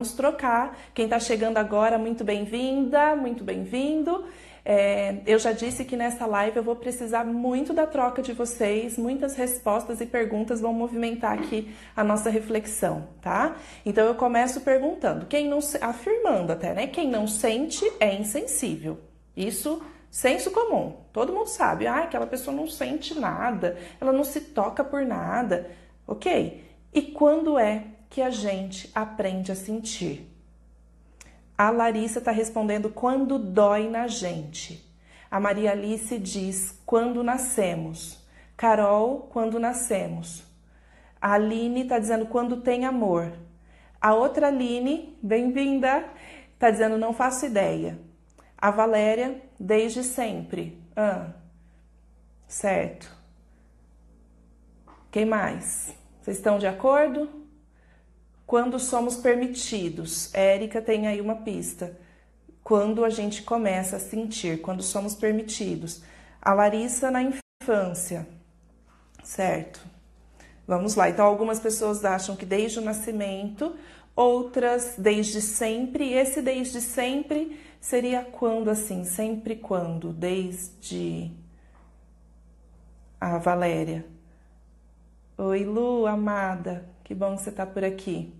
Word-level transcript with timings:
Vamos 0.00 0.14
trocar. 0.14 0.78
Quem 0.94 1.06
está 1.06 1.18
chegando 1.18 1.56
agora, 1.56 1.98
muito 1.98 2.22
bem-vinda, 2.22 3.16
muito 3.16 3.42
bem-vindo. 3.42 4.26
É, 4.64 5.16
eu 5.26 5.40
já 5.40 5.50
disse 5.50 5.84
que 5.84 5.96
nessa 5.96 6.24
live 6.24 6.56
eu 6.56 6.62
vou 6.62 6.76
precisar 6.76 7.24
muito 7.24 7.72
da 7.72 7.84
troca 7.84 8.22
de 8.22 8.32
vocês, 8.32 8.96
muitas 8.96 9.34
respostas 9.34 10.00
e 10.00 10.06
perguntas 10.06 10.60
vão 10.60 10.72
movimentar 10.72 11.32
aqui 11.32 11.74
a 11.96 12.04
nossa 12.04 12.30
reflexão, 12.30 13.08
tá? 13.20 13.56
Então 13.84 14.06
eu 14.06 14.14
começo 14.14 14.60
perguntando, 14.60 15.26
quem 15.26 15.48
não 15.48 15.58
afirmando 15.80 16.52
até, 16.52 16.72
né? 16.74 16.86
Quem 16.86 17.10
não 17.10 17.26
sente 17.26 17.84
é 17.98 18.14
insensível. 18.14 19.00
Isso 19.36 19.82
senso 20.08 20.52
comum. 20.52 20.94
Todo 21.12 21.32
mundo 21.32 21.48
sabe, 21.48 21.88
ah, 21.88 22.04
aquela 22.04 22.28
pessoa 22.28 22.56
não 22.56 22.68
sente 22.68 23.18
nada, 23.18 23.76
ela 24.00 24.12
não 24.12 24.22
se 24.22 24.42
toca 24.42 24.84
por 24.84 25.04
nada. 25.04 25.68
OK? 26.06 26.62
E 26.94 27.02
quando 27.02 27.58
é 27.58 27.97
que 28.08 28.22
a 28.22 28.30
gente 28.30 28.90
aprende 28.94 29.52
a 29.52 29.54
sentir. 29.54 30.28
A 31.56 31.70
Larissa 31.70 32.20
está 32.20 32.30
respondendo 32.30 32.88
quando 32.88 33.38
dói 33.38 33.88
na 33.88 34.06
gente. 34.06 34.86
A 35.30 35.38
Maria 35.38 35.72
Alice 35.72 36.18
diz 36.18 36.80
quando 36.86 37.22
nascemos. 37.22 38.24
Carol, 38.56 39.28
quando 39.30 39.58
nascemos. 39.58 40.44
A 41.20 41.34
Aline 41.34 41.82
está 41.82 41.98
dizendo 41.98 42.26
quando 42.26 42.60
tem 42.60 42.84
amor. 42.84 43.32
A 44.00 44.14
outra 44.14 44.46
Aline, 44.46 45.18
bem-vinda, 45.20 46.04
está 46.54 46.70
dizendo 46.70 46.96
não 46.96 47.12
faço 47.12 47.46
ideia. 47.46 47.98
A 48.56 48.70
Valéria, 48.70 49.42
desde 49.58 50.02
sempre. 50.02 50.80
Ah, 50.96 51.32
certo. 52.46 53.12
Quem 55.10 55.24
mais? 55.24 55.94
Vocês 56.20 56.36
estão 56.36 56.58
de 56.58 56.66
acordo? 56.66 57.37
Quando 58.48 58.78
somos 58.78 59.16
permitidos, 59.16 60.32
Érica 60.32 60.80
tem 60.80 61.06
aí 61.06 61.20
uma 61.20 61.36
pista. 61.36 61.98
Quando 62.64 63.04
a 63.04 63.10
gente 63.10 63.42
começa 63.42 63.96
a 63.96 64.00
sentir, 64.00 64.62
quando 64.62 64.82
somos 64.82 65.14
permitidos. 65.14 66.02
A 66.40 66.54
Larissa 66.54 67.10
na 67.10 67.22
infância, 67.22 68.26
certo? 69.22 69.86
Vamos 70.66 70.94
lá. 70.94 71.10
Então, 71.10 71.26
algumas 71.26 71.60
pessoas 71.60 72.02
acham 72.06 72.34
que 72.36 72.46
desde 72.46 72.78
o 72.78 72.82
nascimento, 72.82 73.76
outras 74.16 74.94
desde 74.96 75.42
sempre. 75.42 76.14
Esse 76.14 76.40
desde 76.40 76.80
sempre 76.80 77.60
seria 77.78 78.24
quando 78.24 78.70
assim? 78.70 79.04
Sempre 79.04 79.56
quando? 79.56 80.10
Desde 80.10 81.30
a 83.20 83.36
Valéria. 83.36 84.06
Oi, 85.36 85.64
Lu, 85.64 86.06
amada. 86.06 86.88
Que 87.04 87.14
bom 87.14 87.36
que 87.36 87.42
você 87.42 87.50
está 87.50 87.66
por 87.66 87.84
aqui. 87.84 88.37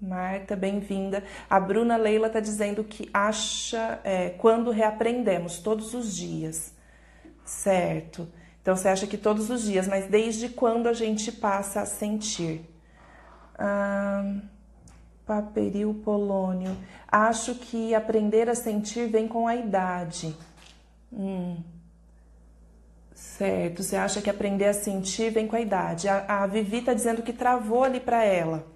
Marta, 0.00 0.56
bem-vinda. 0.56 1.22
A 1.48 1.58
Bruna 1.58 1.96
Leila 1.96 2.26
está 2.26 2.40
dizendo 2.40 2.84
que 2.84 3.08
acha 3.12 4.00
é, 4.04 4.30
quando 4.30 4.70
reaprendemos, 4.70 5.58
todos 5.58 5.94
os 5.94 6.14
dias. 6.14 6.72
Certo. 7.44 8.28
Então 8.60 8.76
você 8.76 8.88
acha 8.88 9.06
que 9.06 9.16
todos 9.16 9.50
os 9.50 9.62
dias, 9.62 9.86
mas 9.86 10.06
desde 10.06 10.48
quando 10.48 10.88
a 10.88 10.92
gente 10.92 11.30
passa 11.30 11.82
a 11.82 11.86
sentir? 11.86 12.68
Ah, 13.58 14.36
paperil 15.24 15.94
polônio. 16.04 16.76
Acho 17.06 17.54
que 17.54 17.94
aprender 17.94 18.48
a 18.48 18.54
sentir 18.54 19.08
vem 19.08 19.28
com 19.28 19.46
a 19.46 19.54
idade. 19.54 20.36
Hum. 21.12 21.62
Certo, 23.14 23.82
você 23.82 23.96
acha 23.96 24.20
que 24.20 24.28
aprender 24.28 24.66
a 24.66 24.74
sentir 24.74 25.30
vem 25.30 25.46
com 25.46 25.56
a 25.56 25.60
idade. 25.60 26.08
A, 26.08 26.42
a 26.42 26.46
Vivi 26.46 26.78
está 26.78 26.92
dizendo 26.92 27.22
que 27.22 27.32
travou 27.32 27.84
ali 27.84 28.00
para 28.00 28.24
ela. 28.24 28.73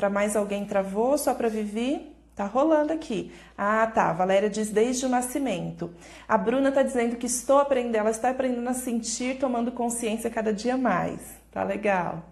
Para 0.00 0.08
mais 0.08 0.34
alguém 0.34 0.64
travou, 0.64 1.18
só 1.18 1.34
para 1.34 1.50
Vivi? 1.50 2.16
Tá 2.34 2.46
rolando 2.46 2.90
aqui. 2.90 3.30
Ah, 3.56 3.86
tá. 3.86 4.14
Valéria 4.14 4.48
diz 4.48 4.70
desde 4.70 5.04
o 5.04 5.10
nascimento. 5.10 5.92
A 6.26 6.38
Bruna 6.38 6.72
tá 6.72 6.82
dizendo 6.82 7.16
que 7.16 7.26
estou 7.26 7.58
aprendendo, 7.58 7.96
ela 7.96 8.10
está 8.10 8.30
aprendendo 8.30 8.66
a 8.66 8.72
sentir, 8.72 9.38
tomando 9.38 9.70
consciência 9.70 10.30
cada 10.30 10.54
dia 10.54 10.74
mais. 10.78 11.20
Tá 11.52 11.62
legal. 11.64 12.24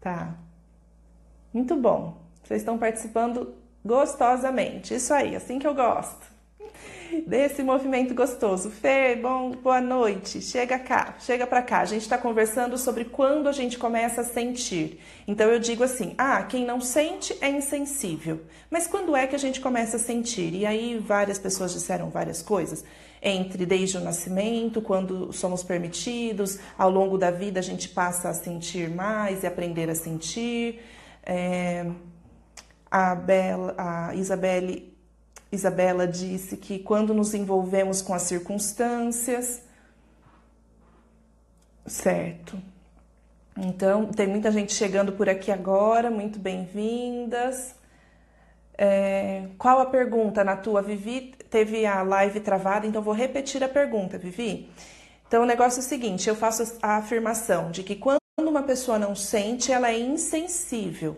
Tá. 0.00 0.36
Muito 1.52 1.74
bom. 1.74 2.16
Vocês 2.44 2.60
estão 2.60 2.78
participando 2.78 3.56
gostosamente. 3.84 4.94
Isso 4.94 5.12
aí, 5.12 5.34
assim 5.34 5.58
que 5.58 5.66
eu 5.66 5.74
gosto 5.74 6.37
desse 7.26 7.62
movimento 7.62 8.14
gostoso. 8.14 8.70
Fê, 8.70 9.16
bom, 9.16 9.50
boa 9.50 9.80
noite. 9.80 10.40
Chega 10.40 10.78
cá, 10.78 11.16
chega 11.18 11.46
para 11.46 11.62
cá. 11.62 11.80
A 11.80 11.84
gente 11.84 12.02
está 12.02 12.18
conversando 12.18 12.76
sobre 12.76 13.04
quando 13.04 13.48
a 13.48 13.52
gente 13.52 13.78
começa 13.78 14.20
a 14.20 14.24
sentir. 14.24 15.00
Então 15.26 15.48
eu 15.48 15.58
digo 15.58 15.82
assim: 15.82 16.14
ah, 16.18 16.42
quem 16.42 16.64
não 16.64 16.80
sente 16.80 17.36
é 17.40 17.48
insensível. 17.48 18.40
Mas 18.70 18.86
quando 18.86 19.16
é 19.16 19.26
que 19.26 19.34
a 19.34 19.38
gente 19.38 19.60
começa 19.60 19.96
a 19.96 20.00
sentir? 20.00 20.54
E 20.54 20.66
aí 20.66 20.98
várias 20.98 21.38
pessoas 21.38 21.72
disseram 21.72 22.10
várias 22.10 22.42
coisas. 22.42 22.84
Entre 23.20 23.66
desde 23.66 23.96
o 23.96 24.00
nascimento, 24.00 24.80
quando 24.80 25.32
somos 25.32 25.62
permitidos, 25.62 26.58
ao 26.76 26.90
longo 26.90 27.18
da 27.18 27.30
vida 27.30 27.58
a 27.58 27.62
gente 27.62 27.88
passa 27.88 28.28
a 28.28 28.34
sentir 28.34 28.88
mais 28.88 29.42
e 29.42 29.46
aprender 29.46 29.90
a 29.90 29.94
sentir. 29.94 30.80
É, 31.24 31.84
a, 32.90 33.14
Bela, 33.14 33.74
a 33.76 34.14
Isabelle 34.14 34.97
Isabela 35.50 36.06
disse 36.06 36.56
que 36.56 36.78
quando 36.78 37.14
nos 37.14 37.32
envolvemos 37.32 38.02
com 38.02 38.12
as 38.12 38.22
circunstâncias, 38.22 39.62
certo. 41.86 42.60
Então, 43.56 44.06
tem 44.06 44.26
muita 44.26 44.52
gente 44.52 44.72
chegando 44.72 45.12
por 45.12 45.28
aqui 45.28 45.50
agora, 45.50 46.10
muito 46.10 46.38
bem-vindas. 46.38 47.74
É, 48.76 49.48
qual 49.58 49.80
a 49.80 49.86
pergunta 49.86 50.44
na 50.44 50.56
tua, 50.56 50.82
Vivi? 50.82 51.34
Teve 51.50 51.84
a 51.84 52.02
live 52.02 52.40
travada, 52.40 52.86
então 52.86 53.02
vou 53.02 53.14
repetir 53.14 53.64
a 53.64 53.68
pergunta, 53.68 54.16
Vivi. 54.18 54.70
Então, 55.26 55.42
o 55.42 55.46
negócio 55.46 55.80
é 55.80 55.82
o 55.82 55.86
seguinte: 55.86 56.28
eu 56.28 56.36
faço 56.36 56.78
a 56.80 56.98
afirmação 56.98 57.72
de 57.72 57.82
que 57.82 57.96
quando 57.96 58.20
uma 58.38 58.62
pessoa 58.62 58.98
não 58.98 59.16
sente, 59.16 59.72
ela 59.72 59.90
é 59.90 59.98
insensível. 59.98 61.16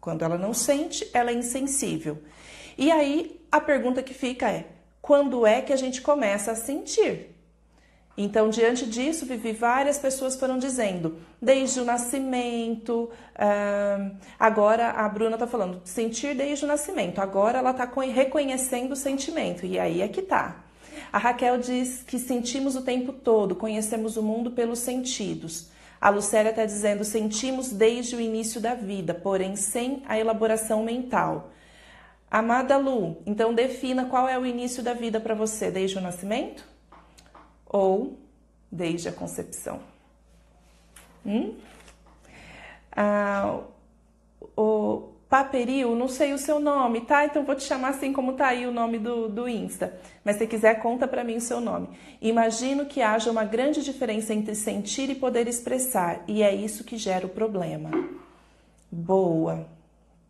Quando 0.00 0.24
ela 0.24 0.38
não 0.38 0.54
sente, 0.54 1.08
ela 1.12 1.30
é 1.30 1.34
insensível. 1.34 2.22
E 2.78 2.90
aí 2.90 3.41
a 3.52 3.60
pergunta 3.60 4.02
que 4.02 4.14
fica 4.14 4.50
é: 4.50 4.64
quando 5.02 5.46
é 5.46 5.60
que 5.60 5.72
a 5.72 5.76
gente 5.76 6.00
começa 6.00 6.50
a 6.50 6.56
sentir? 6.56 7.28
Então, 8.16 8.50
diante 8.50 8.84
disso, 8.84 9.24
Vivi, 9.24 9.52
várias 9.52 9.98
pessoas 9.98 10.36
foram 10.36 10.58
dizendo, 10.58 11.16
desde 11.40 11.80
o 11.80 11.84
nascimento, 11.84 13.08
uh, 13.08 14.16
agora 14.38 14.90
a 14.90 15.08
Bruna 15.08 15.36
está 15.36 15.46
falando, 15.46 15.80
sentir 15.84 16.34
desde 16.34 16.66
o 16.66 16.68
nascimento, 16.68 17.20
agora 17.20 17.58
ela 17.58 17.70
está 17.70 17.88
reconhecendo 18.12 18.92
o 18.92 18.96
sentimento, 18.96 19.64
e 19.64 19.78
aí 19.78 20.02
é 20.02 20.08
que 20.08 20.20
tá. 20.20 20.62
A 21.10 21.16
Raquel 21.16 21.56
diz 21.58 22.02
que 22.02 22.18
sentimos 22.18 22.76
o 22.76 22.82
tempo 22.82 23.14
todo, 23.14 23.56
conhecemos 23.56 24.18
o 24.18 24.22
mundo 24.22 24.50
pelos 24.50 24.80
sentidos. 24.80 25.70
A 25.98 26.10
Lucélia 26.10 26.50
está 26.50 26.66
dizendo, 26.66 27.04
sentimos 27.04 27.70
desde 27.70 28.14
o 28.16 28.20
início 28.20 28.60
da 28.60 28.74
vida, 28.74 29.14
porém 29.14 29.56
sem 29.56 30.02
a 30.06 30.18
elaboração 30.18 30.82
mental. 30.82 31.50
Amada 32.32 32.78
Lu, 32.78 33.18
então 33.26 33.52
defina 33.52 34.06
qual 34.06 34.26
é 34.26 34.38
o 34.38 34.46
início 34.46 34.82
da 34.82 34.94
vida 34.94 35.20
para 35.20 35.34
você, 35.34 35.70
desde 35.70 35.98
o 35.98 36.00
nascimento 36.00 36.66
ou 37.66 38.16
desde 38.70 39.06
a 39.10 39.12
concepção. 39.12 39.80
Hum? 41.26 41.54
Ah, 42.90 43.60
o 44.56 45.10
Paperil, 45.28 45.94
não 45.94 46.08
sei 46.08 46.32
o 46.32 46.38
seu 46.38 46.58
nome, 46.58 47.02
tá? 47.02 47.26
Então 47.26 47.44
vou 47.44 47.54
te 47.54 47.64
chamar 47.64 47.90
assim 47.90 48.14
como 48.14 48.32
tá 48.32 48.46
aí 48.46 48.66
o 48.66 48.72
nome 48.72 48.98
do, 48.98 49.28
do 49.28 49.46
Insta. 49.46 50.00
Mas 50.24 50.36
se 50.36 50.46
quiser, 50.46 50.80
conta 50.80 51.06
para 51.06 51.22
mim 51.22 51.36
o 51.36 51.40
seu 51.40 51.60
nome. 51.60 51.90
Imagino 52.18 52.86
que 52.86 53.02
haja 53.02 53.30
uma 53.30 53.44
grande 53.44 53.84
diferença 53.84 54.32
entre 54.32 54.54
sentir 54.54 55.10
e 55.10 55.14
poder 55.14 55.46
expressar, 55.46 56.24
e 56.26 56.42
é 56.42 56.54
isso 56.54 56.82
que 56.82 56.96
gera 56.96 57.26
o 57.26 57.28
problema. 57.28 57.90
Boa. 58.90 59.66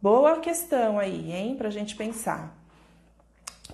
Boa 0.03 0.41
questão 0.41 0.99
aí, 0.99 1.31
hein, 1.31 1.55
para 1.55 1.69
a 1.69 1.71
gente 1.71 1.95
pensar. 1.95 2.59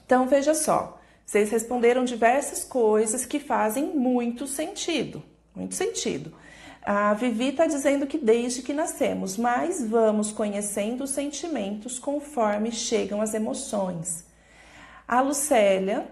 Então, 0.04 0.28
veja 0.28 0.52
só, 0.52 1.00
vocês 1.24 1.50
responderam 1.50 2.04
diversas 2.04 2.64
coisas 2.64 3.24
que 3.24 3.40
fazem 3.40 3.96
muito 3.96 4.46
sentido, 4.46 5.22
muito 5.56 5.74
sentido. 5.74 6.34
A 6.82 7.14
Vivi 7.14 7.48
está 7.48 7.66
dizendo 7.66 8.06
que 8.06 8.18
desde 8.18 8.60
que 8.60 8.74
nascemos, 8.74 9.38
mas 9.38 9.82
vamos 9.82 10.30
conhecendo 10.30 11.04
os 11.04 11.10
sentimentos 11.10 11.98
conforme 11.98 12.72
chegam 12.72 13.22
as 13.22 13.32
emoções. 13.32 14.26
A 15.06 15.22
Lucélia, 15.22 16.08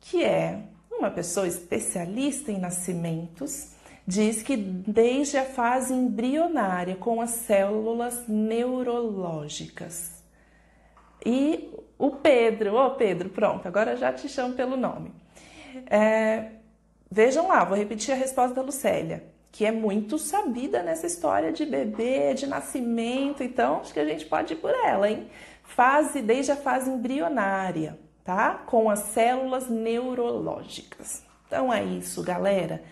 que 0.00 0.22
é 0.22 0.60
uma 0.92 1.10
pessoa 1.10 1.48
especialista 1.48 2.52
em 2.52 2.60
nascimentos, 2.60 3.70
diz 4.06 4.42
que 4.42 4.56
desde 4.56 5.36
a 5.36 5.44
fase 5.44 5.92
embrionária, 5.92 6.94
com 6.96 7.20
as 7.20 7.30
células 7.30 8.28
neurológicas. 8.28 10.22
E 11.24 11.70
o 11.98 12.10
Pedro, 12.12 12.74
ô 12.74 12.86
oh 12.86 12.90
Pedro, 12.92 13.30
pronto, 13.30 13.66
agora 13.66 13.96
já 13.96 14.12
te 14.12 14.28
chamo 14.28 14.54
pelo 14.54 14.76
nome. 14.76 15.12
É, 15.90 16.52
vejam 17.10 17.48
lá, 17.48 17.64
vou 17.64 17.76
repetir 17.76 18.14
a 18.14 18.16
resposta 18.16 18.54
da 18.54 18.62
Lucélia, 18.62 19.24
que 19.50 19.66
é 19.66 19.72
muito 19.72 20.18
sabida 20.18 20.82
nessa 20.82 21.06
história 21.06 21.52
de 21.52 21.66
bebê, 21.66 22.32
de 22.34 22.46
nascimento, 22.46 23.42
então 23.42 23.80
acho 23.80 23.92
que 23.92 24.00
a 24.00 24.04
gente 24.04 24.24
pode 24.26 24.52
ir 24.52 24.56
por 24.56 24.70
ela, 24.70 25.10
hein? 25.10 25.28
Fase 25.64 26.22
desde 26.22 26.52
a 26.52 26.56
fase 26.56 26.88
embrionária, 26.88 27.98
tá? 28.22 28.62
Com 28.66 28.88
as 28.88 29.00
células 29.00 29.68
neurológicas. 29.68 31.24
Então 31.46 31.72
é 31.72 31.82
isso, 31.82 32.22
galera. 32.22 32.84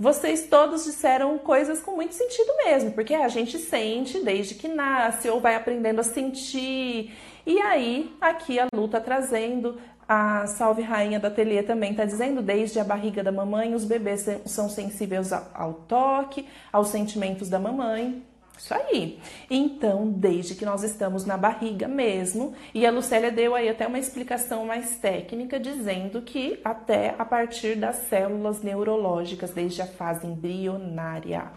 Vocês 0.00 0.46
todos 0.46 0.86
disseram 0.86 1.36
coisas 1.36 1.82
com 1.82 1.90
muito 1.90 2.14
sentido 2.14 2.50
mesmo, 2.64 2.90
porque 2.92 3.12
a 3.14 3.28
gente 3.28 3.58
sente 3.58 4.18
desde 4.24 4.54
que 4.54 4.66
nasce 4.66 5.28
ou 5.28 5.42
vai 5.42 5.54
aprendendo 5.54 6.00
a 6.00 6.02
sentir. 6.02 7.14
E 7.44 7.60
aí, 7.60 8.10
aqui 8.18 8.58
a 8.58 8.66
Lu 8.74 8.88
tá 8.88 8.98
trazendo 8.98 9.78
a 10.08 10.46
Salve 10.46 10.80
Rainha 10.80 11.20
da 11.20 11.28
Ateliê 11.28 11.62
também 11.62 11.90
está 11.90 12.06
dizendo, 12.06 12.40
desde 12.40 12.80
a 12.80 12.84
barriga 12.84 13.22
da 13.22 13.30
mamãe, 13.30 13.74
os 13.74 13.84
bebês 13.84 14.24
são 14.46 14.70
sensíveis 14.70 15.34
ao 15.34 15.74
toque, 15.86 16.48
aos 16.72 16.88
sentimentos 16.88 17.50
da 17.50 17.58
mamãe. 17.58 18.24
Isso 18.60 18.74
aí. 18.74 19.18
Então, 19.48 20.10
desde 20.10 20.54
que 20.54 20.66
nós 20.66 20.82
estamos 20.82 21.24
na 21.24 21.38
barriga 21.38 21.88
mesmo, 21.88 22.54
e 22.74 22.84
a 22.84 22.90
Lucélia 22.90 23.32
deu 23.32 23.54
aí 23.54 23.70
até 23.70 23.86
uma 23.86 23.98
explicação 23.98 24.66
mais 24.66 24.98
técnica, 24.98 25.58
dizendo 25.58 26.20
que 26.20 26.60
até 26.62 27.14
a 27.18 27.24
partir 27.24 27.74
das 27.74 27.96
células 28.08 28.60
neurológicas, 28.60 29.50
desde 29.52 29.80
a 29.80 29.86
fase 29.86 30.26
embrionária. 30.26 31.50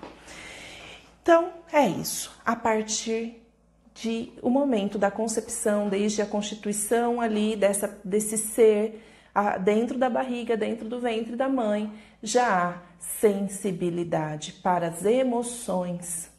Então, 1.21 1.51
é 1.73 1.85
isso. 1.85 2.31
A 2.45 2.55
partir 2.55 3.41
de 3.93 4.31
o 4.41 4.49
momento 4.49 4.97
da 4.97 5.11
concepção, 5.11 5.89
desde 5.89 6.21
a 6.21 6.25
constituição 6.25 7.19
ali 7.19 7.57
dessa, 7.57 7.99
desse 8.03 8.37
ser 8.37 9.03
dentro 9.61 9.97
da 9.97 10.09
barriga, 10.09 10.55
dentro 10.55 10.87
do 10.87 11.01
ventre 11.01 11.35
da 11.35 11.49
mãe, 11.49 11.91
já 12.21 12.69
há 12.69 12.81
sensibilidade 12.97 14.53
para 14.53 14.87
as 14.87 15.03
emoções. 15.03 16.32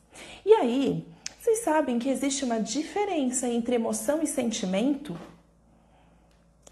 E 0.44 0.52
aí, 0.52 1.06
vocês 1.40 1.60
sabem 1.60 1.98
que 1.98 2.08
existe 2.08 2.44
uma 2.44 2.60
diferença 2.60 3.48
entre 3.48 3.74
emoção 3.74 4.22
e 4.22 4.26
sentimento? 4.26 5.16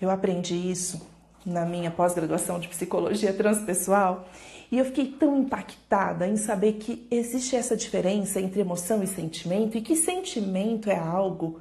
Eu 0.01 0.11
aprendi 0.11 0.55
isso 0.55 1.07
na 1.45 1.65
minha 1.65 1.91
pós-graduação 1.91 2.59
de 2.59 2.69
psicologia 2.69 3.33
transpessoal 3.33 4.29
e 4.71 4.79
eu 4.79 4.85
fiquei 4.87 5.07
tão 5.07 5.39
impactada 5.39 6.27
em 6.27 6.37
saber 6.37 6.75
que 6.75 7.07
existe 7.11 7.55
essa 7.55 7.77
diferença 7.77 8.41
entre 8.41 8.63
emoção 8.63 9.03
e 9.03 9.07
sentimento 9.07 9.77
e 9.77 9.83
que 9.83 9.95
sentimento 9.95 10.89
é 10.89 10.97
algo 10.97 11.61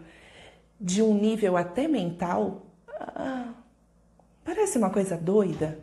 de 0.79 1.01
um 1.01 1.13
nível 1.13 1.57
até 1.57 1.87
mental. 1.87 2.65
Ah, 2.87 3.53
parece 4.45 4.77
uma 4.77 4.89
coisa 4.89 5.17
doida. 5.17 5.79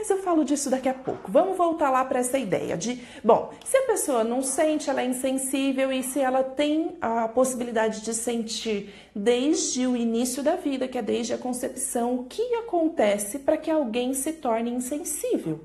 Mas 0.00 0.08
eu 0.08 0.16
falo 0.22 0.46
disso 0.46 0.70
daqui 0.70 0.88
a 0.88 0.94
pouco. 0.94 1.30
Vamos 1.30 1.58
voltar 1.58 1.90
lá 1.90 2.02
para 2.06 2.20
essa 2.20 2.38
ideia 2.38 2.74
de, 2.74 3.02
bom, 3.22 3.52
se 3.62 3.76
a 3.76 3.82
pessoa 3.82 4.24
não 4.24 4.40
sente, 4.40 4.88
ela 4.88 5.02
é 5.02 5.04
insensível 5.04 5.92
e 5.92 6.02
se 6.02 6.18
ela 6.18 6.42
tem 6.42 6.96
a 7.02 7.28
possibilidade 7.28 8.00
de 8.00 8.14
sentir 8.14 8.94
desde 9.14 9.86
o 9.86 9.94
início 9.94 10.42
da 10.42 10.56
vida, 10.56 10.88
que 10.88 10.96
é 10.96 11.02
desde 11.02 11.34
a 11.34 11.38
concepção, 11.38 12.14
o 12.14 12.24
que 12.24 12.40
acontece 12.54 13.40
para 13.40 13.58
que 13.58 13.70
alguém 13.70 14.14
se 14.14 14.32
torne 14.32 14.70
insensível? 14.70 15.60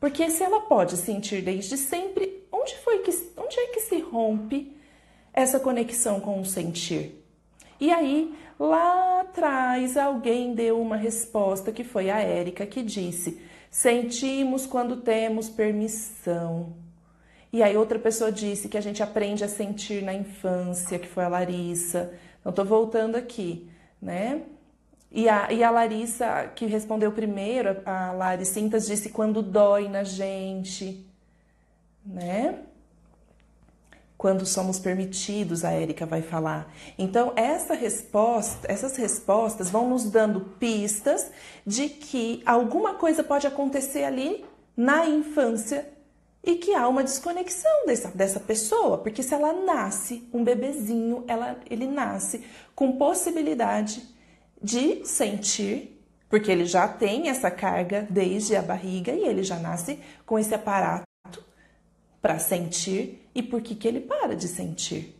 Porque 0.00 0.30
se 0.30 0.42
ela 0.42 0.62
pode 0.62 0.96
sentir 0.96 1.42
desde 1.42 1.76
sempre, 1.76 2.48
onde 2.50 2.74
foi 2.78 3.00
que 3.00 3.10
onde 3.36 3.60
é 3.60 3.66
que 3.66 3.80
se 3.80 4.00
rompe 4.00 4.74
essa 5.30 5.60
conexão 5.60 6.20
com 6.20 6.40
o 6.40 6.46
sentir? 6.46 7.22
E 7.78 7.92
aí, 7.92 8.34
lá 8.58 9.20
atrás, 9.20 9.98
alguém 9.98 10.54
deu 10.54 10.80
uma 10.80 10.96
resposta 10.96 11.70
que 11.70 11.84
foi 11.84 12.08
a 12.08 12.18
Érica 12.18 12.64
que 12.64 12.82
disse: 12.82 13.46
"Sentimos 13.70 14.66
quando 14.66 14.96
temos 14.96 15.48
permissão". 15.48 16.72
E 17.52 17.62
aí 17.62 17.76
outra 17.76 17.98
pessoa 17.98 18.30
disse 18.30 18.68
que 18.68 18.76
a 18.76 18.80
gente 18.80 19.02
aprende 19.02 19.42
a 19.42 19.48
sentir 19.48 20.02
na 20.02 20.12
infância, 20.12 20.98
que 20.98 21.08
foi 21.08 21.24
a 21.24 21.28
Larissa. 21.28 22.12
Então 22.40 22.52
tô 22.52 22.64
voltando 22.64 23.16
aqui, 23.16 23.70
né? 24.00 24.42
E 25.10 25.28
a, 25.28 25.50
e 25.50 25.64
a 25.64 25.70
Larissa, 25.70 26.50
que 26.54 26.66
respondeu 26.66 27.10
primeiro, 27.10 27.80
a 27.86 28.12
Laricintas 28.12 28.86
disse 28.86 29.08
quando 29.08 29.42
dói 29.42 29.88
na 29.88 30.04
gente, 30.04 31.06
né? 32.04 32.58
Quando 34.18 34.44
somos 34.44 34.80
permitidos, 34.80 35.64
a 35.64 35.70
Érica 35.70 36.04
vai 36.04 36.22
falar. 36.22 36.74
Então, 36.98 37.32
essa 37.36 37.72
resposta, 37.72 38.66
essas 38.70 38.96
respostas 38.96 39.70
vão 39.70 39.88
nos 39.88 40.10
dando 40.10 40.40
pistas 40.58 41.30
de 41.64 41.88
que 41.88 42.42
alguma 42.44 42.94
coisa 42.94 43.22
pode 43.22 43.46
acontecer 43.46 44.02
ali 44.02 44.44
na 44.76 45.06
infância 45.06 45.88
e 46.42 46.56
que 46.56 46.74
há 46.74 46.88
uma 46.88 47.04
desconexão 47.04 47.86
dessa, 47.86 48.08
dessa 48.08 48.40
pessoa, 48.40 48.98
porque 48.98 49.22
se 49.22 49.34
ela 49.34 49.52
nasce, 49.52 50.28
um 50.32 50.42
bebezinho, 50.42 51.22
ela, 51.28 51.56
ele 51.70 51.86
nasce 51.86 52.44
com 52.74 52.96
possibilidade 52.96 54.02
de 54.60 55.06
sentir, 55.06 56.02
porque 56.28 56.50
ele 56.50 56.64
já 56.64 56.88
tem 56.88 57.28
essa 57.28 57.52
carga 57.52 58.04
desde 58.10 58.56
a 58.56 58.62
barriga 58.62 59.12
e 59.12 59.24
ele 59.24 59.44
já 59.44 59.60
nasce 59.60 60.00
com 60.26 60.36
esse 60.38 60.54
aparato 60.54 61.07
para 62.20 62.38
sentir 62.38 63.28
e 63.34 63.42
por 63.42 63.60
que, 63.60 63.74
que 63.74 63.86
ele 63.86 64.00
para 64.00 64.34
de 64.34 64.48
sentir. 64.48 65.14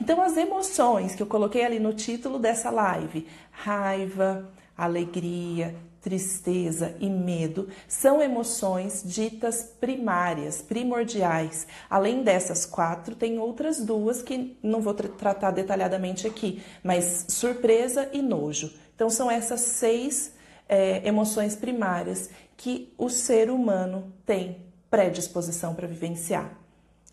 Então, 0.00 0.20
as 0.20 0.36
emoções 0.36 1.14
que 1.14 1.22
eu 1.22 1.26
coloquei 1.26 1.64
ali 1.64 1.78
no 1.78 1.92
título 1.92 2.38
dessa 2.38 2.70
live, 2.70 3.26
raiva, 3.50 4.50
alegria, 4.76 5.74
tristeza 6.00 6.94
e 7.00 7.08
medo 7.08 7.68
são 7.88 8.20
emoções 8.20 9.02
ditas 9.04 9.62
primárias, 9.80 10.60
primordiais. 10.60 11.66
Além 11.88 12.22
dessas 12.22 12.66
quatro, 12.66 13.14
tem 13.14 13.38
outras 13.38 13.80
duas 13.80 14.20
que 14.20 14.58
não 14.62 14.82
vou 14.82 14.94
tra 14.94 15.08
tratar 15.08 15.52
detalhadamente 15.52 16.26
aqui, 16.26 16.62
mas 16.82 17.26
surpresa 17.28 18.10
e 18.12 18.20
nojo. 18.20 18.72
Então, 18.94 19.08
são 19.08 19.30
essas 19.30 19.60
seis 19.60 20.34
é, 20.68 21.06
emoções 21.06 21.54
primárias 21.54 22.30
que 22.56 22.92
o 22.98 23.08
ser 23.08 23.50
humano 23.50 24.12
tem 24.26 24.63
predisposição 24.94 25.74
para 25.74 25.86
vivenciar. 25.86 26.50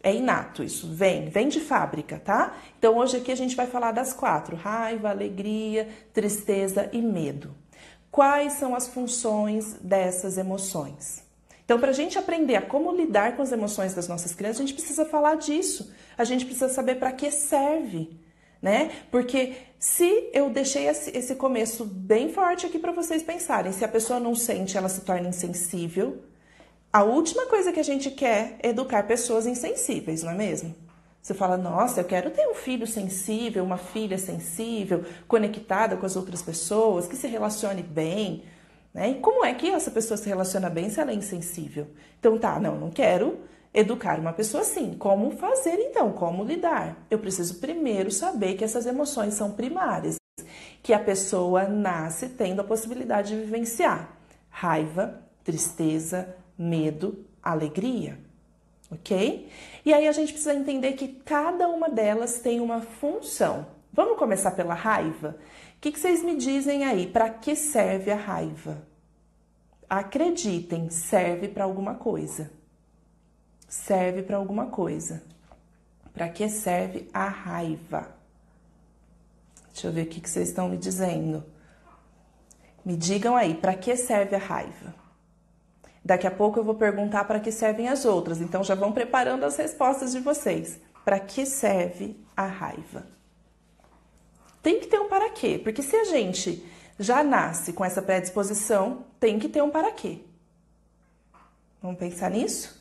É 0.04 0.13
inato 0.13 0.63
isso, 0.63 0.92
vem, 0.92 1.30
vem 1.30 1.48
de 1.48 1.60
fábrica, 1.60 2.19
tá? 2.19 2.56
Então 2.78 2.98
hoje 2.98 3.18
aqui 3.18 3.31
a 3.31 3.36
gente 3.36 3.56
vai 3.56 3.68
falar 3.68 3.92
das 3.92 4.13
quatro: 4.13 4.56
raiva, 4.56 5.10
alegria, 5.10 5.88
tristeza 6.13 6.89
e 6.92 7.01
medo 7.01 7.56
quais 8.12 8.54
são 8.54 8.75
as 8.75 8.88
funções 8.88 9.75
dessas 9.81 10.38
emoções. 10.38 11.24
Então, 11.63 11.80
para 11.80 11.92
a 11.92 11.94
gente 11.94 12.19
aprender 12.19 12.57
a 12.57 12.62
como 12.62 12.94
lidar 12.94 13.38
com 13.38 13.42
as 13.42 13.51
emoções 13.51 13.94
das 13.94 14.07
nossas 14.07 14.36
crianças, 14.36 14.57
a 14.60 14.66
gente 14.66 14.74
precisa 14.74 15.06
falar 15.06 15.36
disso. 15.36 15.94
A 16.18 16.25
gente 16.25 16.44
precisa 16.44 16.68
saber 16.68 16.95
para 16.95 17.13
que 17.13 17.31
serve, 17.31 18.19
né? 18.62 18.92
Porque 19.10 19.54
se 19.80 20.30
eu 20.34 20.50
deixei 20.50 20.88
esse 20.88 21.34
começo 21.36 21.86
bem 21.86 22.34
forte 22.34 22.65
aqui 22.65 22.77
para 22.77 22.91
vocês 22.91 23.24
pensarem, 23.24 23.72
se 23.72 23.86
a 23.86 23.88
pessoa 23.88 24.20
não 24.20 24.36
sente, 24.36 24.77
ela 24.77 24.89
se 24.89 25.01
torna 25.01 25.29
insensível. 25.29 26.22
A 26.93 27.03
última 27.03 27.45
coisa 27.45 27.71
que 27.71 27.79
a 27.79 27.83
gente 27.83 28.12
quer 28.12 28.57
é 28.62 28.67
educar 28.67 29.03
pessoas 29.03 29.45
insensíveis, 29.48 30.24
não 30.24 30.31
é 30.31 30.36
mesmo? 30.36 30.75
Você 31.21 31.33
fala, 31.33 31.55
nossa, 31.55 32.01
eu 32.01 32.03
quero 32.03 32.31
ter 32.31 32.45
um 32.48 32.53
filho 32.53 32.86
sensível, 32.86 33.63
uma 33.63 33.77
filha 33.77 34.17
sensível, 34.17 35.05
conectada 35.25 35.95
com 35.95 36.05
as 36.05 36.17
outras 36.17 36.41
pessoas, 36.41 37.07
que 37.07 37.15
se 37.15 37.27
relacione 37.27 37.81
bem. 37.81 38.43
Né? 38.93 39.12
E 39.12 39.15
como 39.21 39.45
é 39.45 39.53
que 39.53 39.69
essa 39.69 39.89
pessoa 39.89 40.17
se 40.17 40.27
relaciona 40.27 40.69
bem 40.69 40.89
se 40.89 41.00
ela 41.00 41.12
é 41.12 41.13
insensível? 41.13 41.88
Então, 42.19 42.38
tá, 42.38 42.60
não, 42.60 42.75
não 42.75 42.89
quero 42.89 43.39
educar 43.74 44.19
uma 44.19 44.33
pessoa 44.33 44.62
assim. 44.62 44.93
Como 44.95 45.31
fazer 45.31 45.75
então? 45.79 46.12
Como 46.12 46.43
lidar? 46.43 47.05
Eu 47.10 47.19
preciso 47.19 47.60
primeiro 47.60 48.12
saber 48.12 48.55
que 48.55 48.65
essas 48.65 48.86
emoções 48.86 49.36
são 49.36 49.51
primárias, 49.51 50.17
que 50.83 50.91
a 50.91 51.00
pessoa 51.00 51.69
nasce 51.69 52.27
tendo 52.27 52.60
a 52.60 52.65
possibilidade 52.65 53.29
de 53.29 53.41
vivenciar 53.41 54.17
raiva, 54.50 55.21
tristeza, 55.45 56.36
medo, 56.62 57.25
alegria 57.41 58.18
ok? 58.91 59.50
E 59.86 59.94
aí 59.94 60.08
a 60.08 60.12
gente 60.12 60.34
precisa 60.34 60.53
entender 60.53 60.94
que 60.94 61.08
cada 61.08 61.68
uma 61.70 61.89
delas 61.89 62.39
tem 62.39 62.60
uma 62.60 62.82
função. 62.82 63.65
Vamos 63.94 64.20
começar 64.20 64.51
pela 64.51 64.74
raiva? 64.74 65.38
O 65.77 65.80
que, 65.82 65.91
que 65.91 66.00
vocês 66.00 66.22
me 66.22 66.36
dizem 66.36 66.84
aí? 66.84 67.08
Para 67.08 67.30
que 67.30 67.56
serve 67.56 68.12
a 68.12 68.15
raiva? 68.15 68.86
Acreditem, 69.89 70.89
serve 70.89 71.48
para 71.48 71.63
alguma 71.63 71.96
coisa. 71.96 72.51
Serve 73.68 74.22
para 74.22 74.38
alguma 74.38 74.68
coisa. 74.68 75.24
Para 76.13 76.27
que 76.30 76.48
serve 76.50 77.10
a 77.13 77.27
raiva? 77.27 78.13
Deixa 79.74 79.88
eu 79.88 79.91
ver 79.91 80.03
o 80.03 80.08
que, 80.08 80.20
que 80.20 80.30
vocês 80.30 80.50
estão 80.50 80.68
me 80.70 80.77
dizendo. 80.77 81.44
Me 82.84 82.98
digam 82.98 83.36
aí, 83.36 83.56
para 83.56 83.74
que 83.74 83.96
serve 83.96 84.36
a 84.36 84.39
raiva? 84.39 85.00
Daqui 86.03 86.25
a 86.25 86.31
pouco 86.31 86.60
eu 86.60 86.63
vou 86.63 86.75
perguntar 86.75 87.25
para 87.25 87.39
que 87.39 87.51
servem 87.51 87.88
as 87.88 88.05
outras, 88.05 88.41
então 88.41 88.63
já 88.63 88.74
vão 88.74 88.91
preparando 88.91 89.43
as 89.46 89.55
respostas 89.55 90.12
de 90.12 90.20
vocês. 90.20 90.79
Para 91.05 91.20
que 91.20 91.46
serve 91.46 92.20
a 92.36 92.46
raiva? 92.46 93.05
Tem 94.62 94.79
que 94.79 94.88
ter 94.88 95.00
um 95.00 95.10
para 95.10 95.29
quê, 95.29 95.60
porque 95.63 95.81
se 95.81 95.96
a 95.96 96.05
gente 96.05 96.65
já 97.00 97.24
nasce 97.24 97.74
com 97.74 97.84
essa 97.84 98.01
predisposição, 98.01 99.05
tem 99.20 99.39
que 99.39 99.50
ter 99.50 99.62
um 99.62 99.70
para 99.70 99.91
quê. 99.91 100.20
Vamos 101.81 101.98
pensar 101.98 102.29
nisso? 102.29 102.79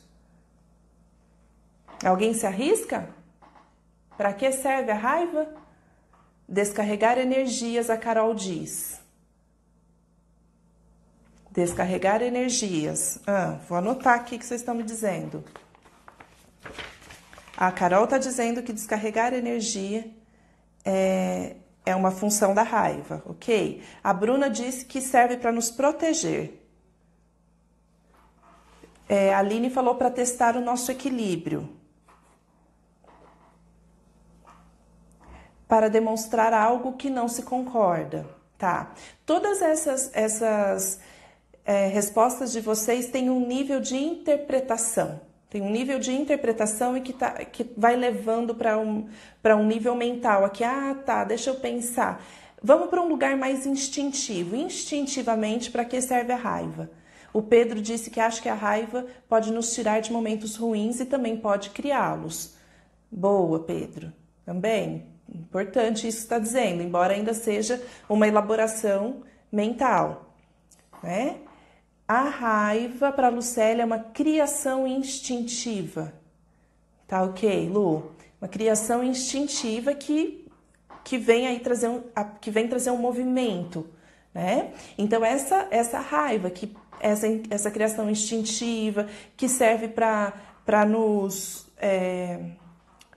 Alguém 2.03 2.33
se 2.33 2.45
arrisca? 2.45 3.09
Para 4.15 4.33
que 4.33 4.51
serve 4.51 4.91
a 4.91 4.95
raiva? 4.95 5.47
Descarregar 6.47 7.17
energias, 7.17 7.89
a 7.89 7.97
Carol 7.97 8.35
diz. 8.35 9.00
Descarregar 11.51 12.21
energias. 12.21 13.19
Ah, 13.27 13.59
vou 13.67 13.77
anotar 13.77 14.15
aqui 14.15 14.37
o 14.37 14.39
que 14.39 14.45
vocês 14.45 14.61
estão 14.61 14.73
me 14.73 14.83
dizendo. 14.83 15.43
A 17.57 17.71
Carol 17.71 18.05
está 18.05 18.17
dizendo 18.17 18.63
que 18.63 18.73
descarregar 18.73 19.33
energia 19.33 20.09
é, 20.83 21.57
é 21.85 21.95
uma 21.95 22.09
função 22.09 22.53
da 22.53 22.63
raiva, 22.63 23.21
ok? 23.25 23.83
A 24.03 24.13
Bruna 24.13 24.49
disse 24.49 24.85
que 24.85 25.01
serve 25.01 25.37
para 25.37 25.51
nos 25.51 25.69
proteger. 25.69 26.65
É, 29.07 29.33
a 29.33 29.39
Aline 29.39 29.69
falou 29.69 29.95
para 29.95 30.09
testar 30.09 30.55
o 30.55 30.61
nosso 30.61 30.89
equilíbrio. 30.89 31.69
Para 35.67 35.89
demonstrar 35.89 36.53
algo 36.53 36.93
que 36.93 37.09
não 37.09 37.27
se 37.27 37.43
concorda. 37.43 38.25
Tá. 38.57 38.93
Todas 39.25 39.61
essas, 39.61 40.11
essas 40.13 40.99
é, 41.65 41.87
respostas 41.87 42.51
de 42.51 42.59
vocês 42.59 43.07
têm 43.07 43.29
um 43.29 43.45
nível 43.45 43.79
de 43.79 43.95
interpretação. 43.95 45.21
Tem 45.49 45.61
um 45.61 45.69
nível 45.69 45.99
de 45.99 46.13
interpretação 46.13 46.95
e 46.95 47.01
que, 47.01 47.11
tá, 47.11 47.31
que 47.45 47.69
vai 47.75 47.95
levando 47.95 48.55
para 48.55 48.77
um, 48.77 49.09
um 49.45 49.65
nível 49.65 49.95
mental. 49.95 50.45
Aqui, 50.45 50.63
ah, 50.63 50.95
tá, 51.05 51.25
deixa 51.25 51.49
eu 51.49 51.55
pensar. 51.55 52.23
Vamos 52.63 52.89
para 52.89 53.01
um 53.01 53.09
lugar 53.09 53.35
mais 53.35 53.65
instintivo. 53.65 54.55
Instintivamente, 54.55 55.69
para 55.69 55.83
que 55.83 56.01
serve 56.01 56.31
a 56.31 56.37
raiva? 56.37 56.89
O 57.33 57.41
Pedro 57.41 57.81
disse 57.81 58.09
que 58.09 58.19
acha 58.19 58.41
que 58.41 58.49
a 58.49 58.53
raiva 58.53 59.05
pode 59.27 59.51
nos 59.51 59.73
tirar 59.73 60.01
de 60.01 60.11
momentos 60.11 60.55
ruins 60.55 60.99
e 60.99 61.05
também 61.05 61.35
pode 61.35 61.69
criá-los. 61.71 62.55
Boa, 63.11 63.59
Pedro. 63.59 64.11
Também. 64.45 65.05
Importante 65.33 66.07
isso 66.07 66.19
está 66.19 66.39
dizendo, 66.39 66.81
embora 66.81 67.13
ainda 67.13 67.33
seja 67.33 67.81
uma 68.07 68.27
elaboração 68.27 69.21
mental. 69.51 70.33
Né? 71.01 71.37
A 72.11 72.23
raiva 72.23 73.09
para 73.09 73.29
Lucélia 73.29 73.83
é 73.83 73.85
uma 73.85 73.99
criação 73.99 74.85
instintiva. 74.85 76.11
Tá 77.07 77.23
ok, 77.23 77.69
Lu? 77.69 78.11
Uma 78.41 78.49
criação 78.49 79.01
instintiva 79.01 79.93
que, 79.93 80.45
que 81.05 81.17
vem 81.17 81.47
aí 81.47 81.61
trazer 81.61 81.87
um, 81.87 82.03
que 82.41 82.51
vem 82.51 82.67
trazer 82.67 82.91
um 82.91 82.97
movimento, 82.97 83.87
né? 84.33 84.73
Então 84.97 85.23
essa 85.23 85.69
essa 85.71 86.01
raiva 86.01 86.49
que 86.49 86.75
essa, 86.99 87.27
essa 87.49 87.71
criação 87.71 88.09
instintiva 88.09 89.07
que 89.37 89.47
serve 89.47 89.87
para 89.87 90.85
nos 90.85 91.65
é, 91.77 92.41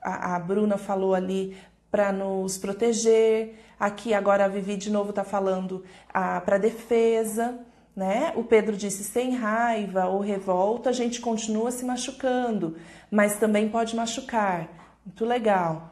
a, 0.01 0.37
a 0.37 0.39
Bruna 0.39 0.79
falou 0.79 1.17
ali 1.17 1.57
para 1.91 2.13
nos 2.13 2.57
proteger. 2.57 3.57
Aqui 3.77 4.15
agora 4.15 4.45
a 4.45 4.49
Vivi 4.49 4.77
de 4.77 4.89
novo 4.89 5.11
está 5.11 5.25
falando 5.25 5.83
para 6.13 6.59
defesa 6.59 7.59
né? 7.95 8.33
O 8.37 8.45
Pedro 8.45 8.77
disse: 8.77 9.05
sem 9.05 9.35
raiva 9.35 10.07
ou 10.07 10.21
revolta, 10.21 10.91
a 10.91 10.93
gente 10.93 11.21
continua 11.21 11.71
se 11.71 11.85
machucando, 11.85 12.77
mas 13.11 13.39
também 13.39 13.69
pode 13.69 13.95
machucar. 13.95 14.69
Muito 15.05 15.25
legal. 15.25 15.91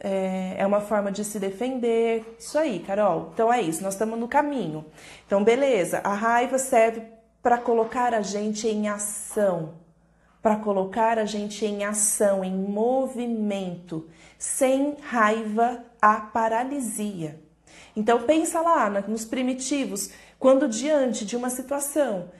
É, 0.00 0.56
é 0.58 0.66
uma 0.66 0.80
forma 0.80 1.10
de 1.10 1.24
se 1.24 1.38
defender. 1.38 2.36
Isso 2.38 2.58
aí, 2.58 2.78
Carol. 2.80 3.30
Então 3.32 3.52
é 3.52 3.60
isso, 3.60 3.82
nós 3.82 3.94
estamos 3.94 4.18
no 4.18 4.28
caminho. 4.28 4.84
Então, 5.26 5.42
beleza, 5.44 6.00
a 6.04 6.14
raiva 6.14 6.58
serve 6.58 7.02
para 7.42 7.58
colocar 7.58 8.14
a 8.14 8.22
gente 8.22 8.66
em 8.66 8.88
ação, 8.88 9.74
para 10.42 10.56
colocar 10.56 11.18
a 11.18 11.26
gente 11.26 11.64
em 11.64 11.84
ação, 11.84 12.42
em 12.42 12.54
movimento. 12.54 14.08
Sem 14.38 14.96
raiva, 15.02 15.84
há 16.00 16.20
paralisia. 16.20 17.40
Então 17.96 18.22
pensa 18.22 18.60
lá 18.60 18.90
nos 19.06 19.24
primitivos, 19.24 20.10
quando 20.44 20.68
diante 20.68 21.24
de 21.24 21.38
uma 21.38 21.48
situação 21.48 22.30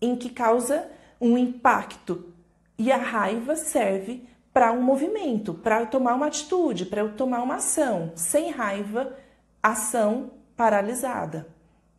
em 0.00 0.16
que 0.16 0.30
causa 0.30 0.90
um 1.20 1.36
impacto 1.36 2.32
e 2.78 2.90
a 2.90 2.96
raiva 2.96 3.54
serve 3.54 4.26
para 4.50 4.72
um 4.72 4.80
movimento, 4.80 5.52
para 5.52 5.84
tomar 5.84 6.14
uma 6.14 6.28
atitude, 6.28 6.86
para 6.86 7.02
eu 7.02 7.12
tomar 7.12 7.42
uma 7.42 7.56
ação. 7.56 8.12
Sem 8.16 8.50
raiva, 8.50 9.14
ação 9.62 10.30
paralisada, 10.56 11.48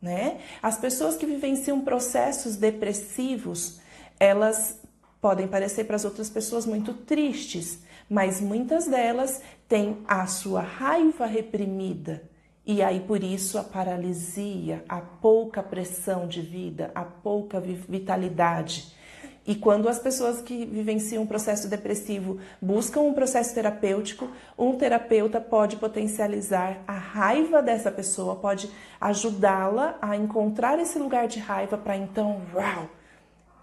né? 0.00 0.40
As 0.60 0.78
pessoas 0.78 1.14
que 1.14 1.26
vivenciam 1.26 1.80
processos 1.82 2.56
depressivos, 2.56 3.78
elas 4.18 4.80
podem 5.20 5.46
parecer 5.46 5.84
para 5.84 5.94
as 5.94 6.04
outras 6.04 6.28
pessoas 6.28 6.66
muito 6.66 6.92
tristes, 6.92 7.78
mas 8.10 8.40
muitas 8.40 8.88
delas 8.88 9.40
têm 9.68 9.98
a 10.08 10.26
sua 10.26 10.60
raiva 10.60 11.24
reprimida 11.24 12.31
e 12.64 12.80
aí, 12.80 13.00
por 13.00 13.24
isso, 13.24 13.58
a 13.58 13.64
paralisia, 13.64 14.84
a 14.88 15.00
pouca 15.00 15.62
pressão 15.62 16.28
de 16.28 16.40
vida, 16.40 16.92
a 16.94 17.04
pouca 17.04 17.60
vitalidade. 17.60 18.94
E 19.44 19.56
quando 19.56 19.88
as 19.88 19.98
pessoas 19.98 20.40
que 20.40 20.64
vivenciam 20.64 21.24
um 21.24 21.26
processo 21.26 21.68
depressivo 21.68 22.38
buscam 22.60 23.00
um 23.00 23.12
processo 23.12 23.52
terapêutico, 23.52 24.30
um 24.56 24.76
terapeuta 24.76 25.40
pode 25.40 25.76
potencializar 25.76 26.80
a 26.86 26.92
raiva 26.92 27.60
dessa 27.60 27.90
pessoa, 27.90 28.36
pode 28.36 28.70
ajudá-la 29.00 29.98
a 30.00 30.16
encontrar 30.16 30.78
esse 30.78 30.96
lugar 30.96 31.26
de 31.26 31.40
raiva 31.40 31.76
para 31.76 31.96
então, 31.96 32.42
uau, 32.54 32.88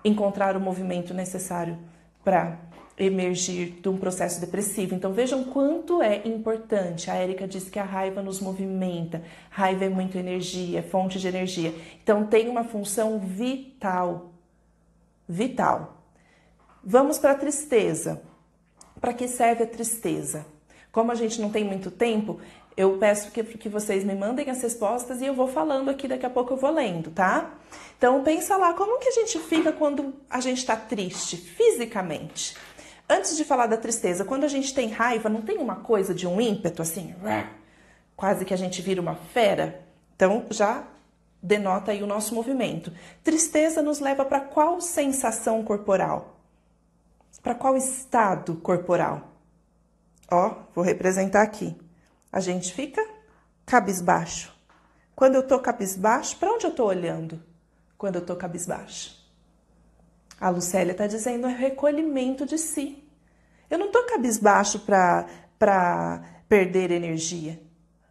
encontrar 0.04 0.58
o 0.58 0.60
movimento 0.60 1.14
necessário 1.14 1.78
para 2.26 2.58
emergir 3.00 3.80
de 3.82 3.88
um 3.88 3.98
processo 3.98 4.42
depressivo. 4.42 4.94
Então 4.94 5.14
vejam 5.14 5.46
quanto 5.46 6.02
é 6.02 6.28
importante. 6.28 7.10
A 7.10 7.16
Érica 7.16 7.48
disse 7.48 7.72
que 7.72 7.80
a 7.80 7.84
raiva 7.84 8.22
nos 8.22 8.42
movimenta. 8.42 9.24
Raiva 9.50 9.86
é 9.86 9.90
muito 9.90 10.18
energia, 10.18 10.80
é 10.80 10.84
fonte 10.84 11.18
de 11.18 11.28
energia. 11.28 11.74
Então 12.04 12.26
tem 12.26 12.50
uma 12.50 12.66
função 12.66 13.18
vital. 13.20 14.34
Vital. 15.28 16.04
Vamos 16.84 17.18
para 17.18 17.32
a 17.32 17.36
tristeza. 17.36 18.22
Para 19.00 19.14
que 19.14 19.28
serve 19.28 19.64
a 19.64 19.68
tristeza? 19.68 20.46
Como 20.92 21.12
a 21.12 21.16
gente 21.16 21.40
não 21.40 21.50
tem 21.50 21.64
muito 21.64 21.90
tempo, 21.90 22.40
eu 22.76 22.98
peço 22.98 23.32
que, 23.32 23.44
que 23.44 23.70
vocês 23.70 24.04
me 24.04 24.16
mandem 24.16 24.50
as 24.50 24.62
respostas 24.62 25.22
e 25.22 25.26
eu 25.26 25.34
vou 25.34 25.48
falando 25.48 25.90
aqui, 25.90 26.08
daqui 26.08 26.26
a 26.26 26.30
pouco 26.30 26.54
eu 26.54 26.58
vou 26.58 26.72
lendo, 26.72 27.12
tá? 27.12 27.54
Então 27.98 28.24
pensa 28.24 28.58
lá, 28.58 28.74
como 28.74 29.00
que 29.00 29.10
a 29.10 29.12
gente 29.12 29.38
fica 29.40 29.72
quando 29.72 30.14
a 30.30 30.40
gente 30.40 30.60
está 30.60 30.76
triste 30.76 31.38
fisicamente? 31.38 32.56
Antes 33.10 33.36
de 33.36 33.44
falar 33.44 33.66
da 33.66 33.76
tristeza, 33.76 34.24
quando 34.24 34.44
a 34.44 34.48
gente 34.48 34.72
tem 34.72 34.90
raiva, 34.90 35.28
não 35.28 35.42
tem 35.42 35.58
uma 35.58 35.78
coisa 35.78 36.14
de 36.14 36.28
um 36.28 36.40
ímpeto 36.40 36.84
assim, 36.84 37.16
quase 38.16 38.46
que 38.46 38.54
a 38.54 38.58
gente 38.58 38.84
vira 38.84 39.02
uma 39.02 39.16
fera? 39.16 39.84
Então 40.16 40.46
já 40.52 40.84
denota 41.42 41.92
aí 41.92 42.04
o 42.04 42.08
nosso 42.08 42.36
movimento. 42.36 42.94
Tristeza 43.24 43.82
nos 43.82 44.00
leva 44.00 44.24
para 44.24 44.42
qual 44.42 44.80
sensação 44.80 45.64
corporal? 45.64 46.40
Para 47.42 47.56
qual 47.56 47.76
estado 47.76 48.56
corporal? 48.58 49.32
Ó, 50.30 50.56
vou 50.76 50.84
representar 50.84 51.42
aqui. 51.42 51.76
A 52.32 52.40
gente 52.40 52.74
fica 52.74 53.04
cabisbaixo. 53.66 54.56
Quando 55.16 55.36
eu 55.36 55.48
tô 55.48 55.58
cabisbaixo, 55.60 56.38
para 56.38 56.52
onde 56.52 56.68
eu 56.68 56.72
tô 56.72 56.86
olhando? 56.86 57.42
Quando 57.98 58.18
eu 58.18 58.22
tô 58.26 58.36
cabisbaixo. 58.36 59.19
A 60.40 60.50
Lucélia 60.50 60.94
está 60.94 61.06
dizendo 61.06 61.48
é 61.48 61.54
recolhimento 61.54 62.46
de 62.46 62.58
si. 62.58 63.04
Eu 63.70 63.78
não 63.78 63.88
estou 63.88 64.04
cabisbaixo 64.06 64.80
para 64.80 66.24
perder 66.48 66.92
energia. 66.92 67.60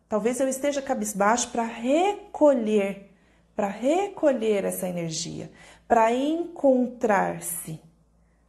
Talvez 0.08 0.38
eu 0.40 0.48
esteja 0.48 0.82
cabisbaixo 0.82 1.50
para 1.50 1.64
recolher, 1.64 3.10
para 3.56 3.68
recolher 3.68 4.64
essa 4.64 4.88
energia, 4.88 5.50
para 5.86 6.12
encontrar-se 6.12 7.80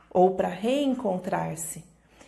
ou 0.10 0.36
para 0.36 0.48
reencontrar-se. 0.48 1.84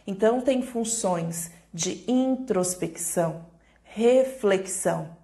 Então, 0.05 0.41
tem 0.41 0.61
funções 0.61 1.51
de 1.73 2.03
introspecção, 2.09 3.45
reflexão 3.83 5.20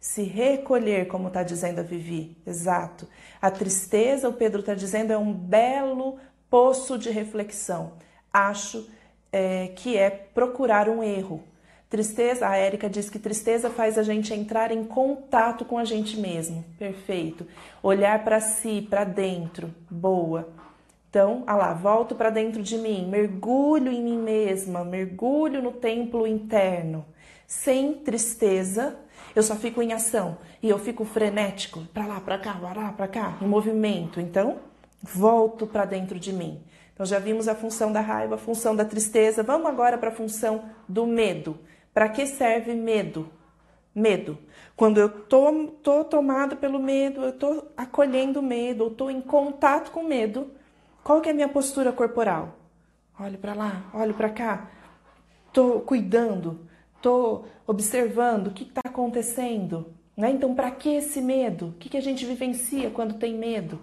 se 0.00 0.22
recolher, 0.22 1.08
como 1.08 1.28
está 1.28 1.42
dizendo 1.42 1.80
a 1.80 1.82
Vivi. 1.82 2.36
Exato. 2.46 3.08
A 3.40 3.50
tristeza, 3.50 4.28
o 4.28 4.32
Pedro 4.32 4.60
está 4.60 4.74
dizendo, 4.74 5.12
é 5.12 5.18
um 5.18 5.32
belo 5.32 6.18
poço 6.48 6.98
de 6.98 7.10
reflexão. 7.10 7.92
Acho 8.32 8.88
é, 9.32 9.68
que 9.74 9.96
é 9.96 10.10
procurar 10.10 10.88
um 10.88 11.02
erro. 11.02 11.42
Tristeza, 11.90 12.46
a 12.46 12.56
Érica 12.56 12.88
diz 12.88 13.08
que 13.08 13.18
tristeza 13.18 13.70
faz 13.70 13.96
a 13.96 14.02
gente 14.02 14.34
entrar 14.34 14.70
em 14.70 14.84
contato 14.84 15.64
com 15.64 15.78
a 15.78 15.84
gente 15.84 16.18
mesmo. 16.18 16.62
Perfeito. 16.78 17.46
Olhar 17.82 18.24
para 18.24 18.40
si, 18.40 18.86
para 18.88 19.04
dentro. 19.04 19.74
Boa. 19.90 20.48
Então, 21.08 21.44
ah 21.46 21.56
lá, 21.56 21.72
volto 21.72 22.14
para 22.14 22.28
dentro 22.28 22.62
de 22.62 22.76
mim, 22.76 23.08
mergulho 23.08 23.90
em 23.90 24.02
mim 24.02 24.18
mesma, 24.18 24.84
mergulho 24.84 25.62
no 25.62 25.72
templo 25.72 26.26
interno. 26.26 27.06
Sem 27.46 27.94
tristeza, 27.94 28.94
eu 29.38 29.42
só 29.44 29.54
fico 29.54 29.80
em 29.80 29.92
ação 29.92 30.36
e 30.60 30.68
eu 30.68 30.80
fico 30.80 31.04
frenético, 31.04 31.80
para 31.94 32.06
lá, 32.06 32.20
para 32.20 32.36
cá, 32.38 32.54
para 32.54 32.80
lá, 32.80 32.92
para 32.92 33.06
cá, 33.06 33.38
em 33.40 33.46
movimento. 33.46 34.20
Então, 34.20 34.58
volto 35.00 35.64
para 35.64 35.84
dentro 35.84 36.18
de 36.18 36.32
mim. 36.32 36.60
Então 36.92 37.06
já 37.06 37.20
vimos 37.20 37.46
a 37.46 37.54
função 37.54 37.92
da 37.92 38.00
raiva, 38.00 38.34
a 38.34 38.38
função 38.38 38.74
da 38.74 38.84
tristeza. 38.84 39.44
Vamos 39.44 39.68
agora 39.68 39.96
para 39.96 40.08
a 40.08 40.12
função 40.12 40.64
do 40.88 41.06
medo. 41.06 41.56
Para 41.94 42.08
que 42.08 42.26
serve 42.26 42.74
medo? 42.74 43.30
Medo. 43.94 44.36
Quando 44.74 44.98
eu 44.98 45.08
tô, 45.08 45.68
tô 45.84 46.02
tomado 46.02 46.56
pelo 46.56 46.80
medo, 46.80 47.22
eu 47.22 47.32
tô 47.32 47.64
acolhendo 47.76 48.40
o 48.40 48.42
medo, 48.42 48.86
eu 48.86 48.90
tô 48.90 49.08
em 49.08 49.20
contato 49.20 49.92
com 49.92 50.00
o 50.00 50.08
medo, 50.08 50.50
qual 51.04 51.20
que 51.20 51.28
é 51.28 51.32
a 51.32 51.34
minha 51.34 51.48
postura 51.48 51.92
corporal? 51.92 52.56
Olho 53.20 53.38
para 53.38 53.54
lá, 53.54 53.84
olho 53.94 54.14
para 54.14 54.30
cá. 54.30 54.68
Tô 55.52 55.78
cuidando, 55.78 56.67
tô 57.00 57.44
observando 57.66 58.48
o 58.48 58.50
que 58.52 58.64
está 58.64 58.82
acontecendo. 58.84 59.92
Né? 60.16 60.30
Então, 60.30 60.54
para 60.54 60.70
que 60.70 60.88
esse 60.90 61.20
medo? 61.20 61.68
O 61.68 61.72
que, 61.72 61.88
que 61.88 61.96
a 61.96 62.02
gente 62.02 62.26
vivencia 62.26 62.90
quando 62.90 63.14
tem 63.14 63.34
medo? 63.34 63.80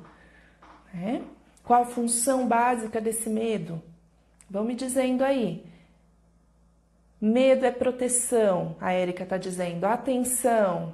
É? 0.94 1.22
Qual 1.64 1.84
a 1.84 1.86
função 1.86 2.48
básica 2.48 3.02
desse 3.02 3.30
medo? 3.30 3.82
Vão 4.50 4.64
me 4.64 4.76
dizendo 4.76 5.24
aí. 5.24 5.66
Medo 7.20 7.66
é 7.66 7.72
proteção, 7.72 8.76
a 8.80 8.92
Érica 8.92 9.24
está 9.24 9.38
dizendo. 9.38 9.86
Atenção, 9.86 10.94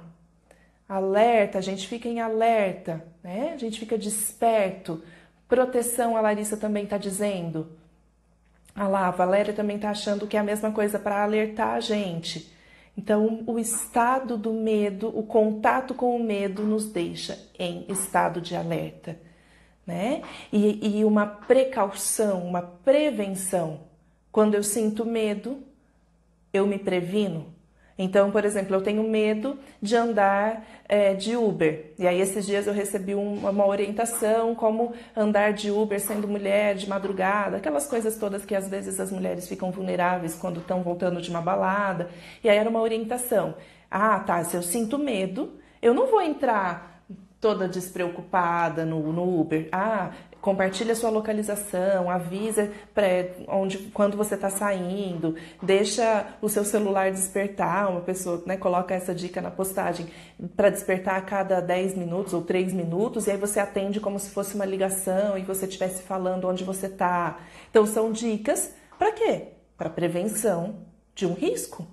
alerta, 0.88 1.58
a 1.58 1.60
gente 1.60 1.86
fica 1.86 2.08
em 2.08 2.20
alerta, 2.20 3.04
né? 3.22 3.52
A 3.52 3.56
gente 3.56 3.78
fica 3.78 3.98
desperto. 3.98 5.02
Proteção, 5.48 6.16
a 6.16 6.20
Larissa 6.20 6.56
também 6.56 6.84
está 6.84 6.96
dizendo. 6.96 7.76
Ah 8.74 8.88
lá, 8.88 9.08
a 9.08 9.10
Valéria 9.10 9.52
também 9.52 9.76
está 9.76 9.90
achando 9.90 10.26
que 10.26 10.36
é 10.36 10.40
a 10.40 10.44
mesma 10.44 10.72
coisa 10.72 10.98
para 10.98 11.22
alertar 11.22 11.74
a 11.74 11.80
gente. 11.80 12.50
Então, 12.96 13.42
o 13.46 13.58
estado 13.58 14.36
do 14.36 14.52
medo, 14.52 15.08
o 15.16 15.22
contato 15.22 15.94
com 15.94 16.16
o 16.16 16.22
medo 16.22 16.62
nos 16.62 16.86
deixa 16.86 17.38
em 17.58 17.86
estado 17.88 18.40
de 18.40 18.54
alerta 18.54 19.18
né? 19.86 20.22
E, 20.52 20.98
e 20.98 21.04
uma 21.04 21.26
precaução, 21.26 22.46
uma 22.46 22.62
prevenção. 22.62 23.80
Quando 24.30 24.54
eu 24.54 24.62
sinto 24.62 25.04
medo, 25.04 25.62
eu 26.52 26.66
me 26.66 26.78
previno. 26.78 27.51
Então, 27.98 28.30
por 28.30 28.44
exemplo, 28.44 28.74
eu 28.74 28.80
tenho 28.80 29.02
medo 29.02 29.58
de 29.80 29.94
andar 29.96 30.64
é, 30.88 31.14
de 31.14 31.36
Uber. 31.36 31.92
E 31.98 32.06
aí, 32.06 32.20
esses 32.20 32.46
dias 32.46 32.66
eu 32.66 32.72
recebi 32.72 33.14
um, 33.14 33.48
uma 33.48 33.66
orientação 33.66 34.54
como 34.54 34.92
andar 35.16 35.52
de 35.52 35.70
Uber 35.70 36.00
sendo 36.00 36.26
mulher 36.26 36.74
de 36.74 36.88
madrugada, 36.88 37.58
aquelas 37.58 37.86
coisas 37.86 38.16
todas 38.16 38.44
que 38.44 38.54
às 38.54 38.68
vezes 38.68 38.98
as 38.98 39.10
mulheres 39.10 39.48
ficam 39.48 39.70
vulneráveis 39.70 40.34
quando 40.34 40.60
estão 40.60 40.82
voltando 40.82 41.20
de 41.20 41.30
uma 41.30 41.40
balada. 41.40 42.10
E 42.42 42.48
aí 42.48 42.56
era 42.56 42.68
uma 42.68 42.80
orientação. 42.80 43.54
Ah, 43.90 44.18
tá, 44.20 44.42
se 44.44 44.56
eu 44.56 44.62
sinto 44.62 44.98
medo, 44.98 45.52
eu 45.80 45.92
não 45.92 46.06
vou 46.06 46.22
entrar 46.22 47.02
toda 47.40 47.68
despreocupada 47.68 48.84
no, 48.86 49.12
no 49.12 49.40
Uber. 49.40 49.68
Ah, 49.72 50.12
compartilha 50.42 50.94
sua 50.96 51.08
localização, 51.08 52.10
avisa 52.10 52.70
onde, 53.46 53.78
quando 53.94 54.16
você 54.16 54.34
está 54.34 54.50
saindo, 54.50 55.36
deixa 55.62 56.26
o 56.42 56.48
seu 56.48 56.64
celular 56.64 57.12
despertar. 57.12 57.88
Uma 57.88 58.00
pessoa 58.00 58.42
né, 58.44 58.56
coloca 58.56 58.92
essa 58.92 59.14
dica 59.14 59.40
na 59.40 59.52
postagem 59.52 60.08
para 60.56 60.68
despertar 60.68 61.16
a 61.16 61.20
cada 61.22 61.60
10 61.60 61.96
minutos 61.96 62.34
ou 62.34 62.42
3 62.42 62.72
minutos, 62.72 63.28
e 63.28 63.30
aí 63.30 63.36
você 63.38 63.60
atende 63.60 64.00
como 64.00 64.18
se 64.18 64.30
fosse 64.30 64.56
uma 64.56 64.64
ligação 64.64 65.38
e 65.38 65.42
você 65.42 65.64
estivesse 65.64 66.02
falando 66.02 66.48
onde 66.48 66.64
você 66.64 66.86
está. 66.86 67.38
Então, 67.70 67.86
são 67.86 68.10
dicas 68.10 68.74
para 68.98 69.12
quê? 69.12 69.44
Para 69.78 69.88
prevenção 69.88 70.80
de 71.14 71.24
um 71.24 71.34
risco. 71.34 71.86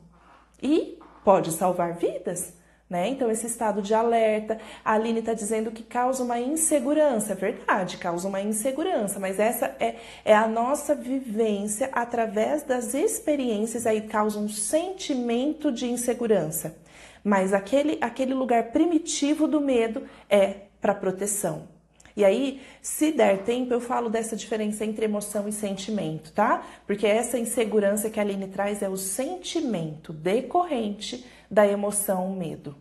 E 0.61 0.97
pode 1.23 1.51
salvar 1.51 1.93
vidas. 1.93 2.58
Né? 2.89 3.09
Então, 3.09 3.29
esse 3.29 3.45
estado 3.45 3.83
de 3.83 3.93
alerta, 3.93 4.57
a 4.83 4.93
Aline 4.93 5.19
está 5.19 5.35
dizendo 5.35 5.69
que 5.69 5.83
causa 5.83 6.23
uma 6.23 6.39
insegurança, 6.39 7.33
é 7.33 7.35
verdade, 7.35 7.97
causa 7.97 8.27
uma 8.27 8.41
insegurança, 8.41 9.19
mas 9.19 9.39
essa 9.39 9.75
é, 9.79 9.97
é 10.25 10.35
a 10.35 10.47
nossa 10.47 10.95
vivência 10.95 11.87
através 11.91 12.63
das 12.63 12.95
experiências, 12.95 13.85
aí 13.85 14.01
causa 14.01 14.39
um 14.39 14.49
sentimento 14.49 15.71
de 15.71 15.85
insegurança. 15.85 16.75
Mas 17.23 17.53
aquele, 17.53 17.99
aquele 18.01 18.33
lugar 18.33 18.71
primitivo 18.71 19.47
do 19.47 19.61
medo 19.61 20.07
é 20.27 20.55
para 20.81 20.95
proteção. 20.95 21.78
E 22.15 22.25
aí, 22.25 22.61
se 22.81 23.11
der 23.11 23.43
tempo, 23.43 23.73
eu 23.73 23.81
falo 23.81 24.09
dessa 24.09 24.35
diferença 24.35 24.85
entre 24.85 25.05
emoção 25.05 25.47
e 25.47 25.51
sentimento, 25.51 26.31
tá? 26.31 26.65
Porque 26.85 27.05
essa 27.05 27.37
insegurança 27.37 28.09
que 28.09 28.19
a 28.19 28.23
Aline 28.23 28.47
traz 28.47 28.81
é 28.81 28.89
o 28.89 28.97
sentimento 28.97 30.11
decorrente 30.11 31.25
da 31.49 31.67
emoção 31.67 32.29
medo. 32.31 32.75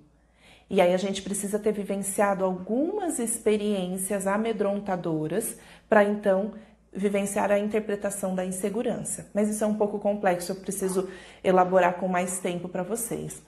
E 0.70 0.80
aí 0.80 0.92
a 0.92 0.98
gente 0.98 1.22
precisa 1.22 1.58
ter 1.58 1.72
vivenciado 1.72 2.44
algumas 2.44 3.18
experiências 3.18 4.26
amedrontadoras 4.26 5.56
para 5.88 6.04
então 6.04 6.52
vivenciar 6.92 7.50
a 7.50 7.58
interpretação 7.58 8.34
da 8.34 8.44
insegurança. 8.44 9.26
Mas 9.32 9.48
isso 9.48 9.64
é 9.64 9.66
um 9.66 9.74
pouco 9.74 9.98
complexo, 9.98 10.52
eu 10.52 10.56
preciso 10.56 11.08
elaborar 11.42 11.94
com 11.94 12.08
mais 12.08 12.38
tempo 12.38 12.68
para 12.68 12.82
vocês. 12.82 13.40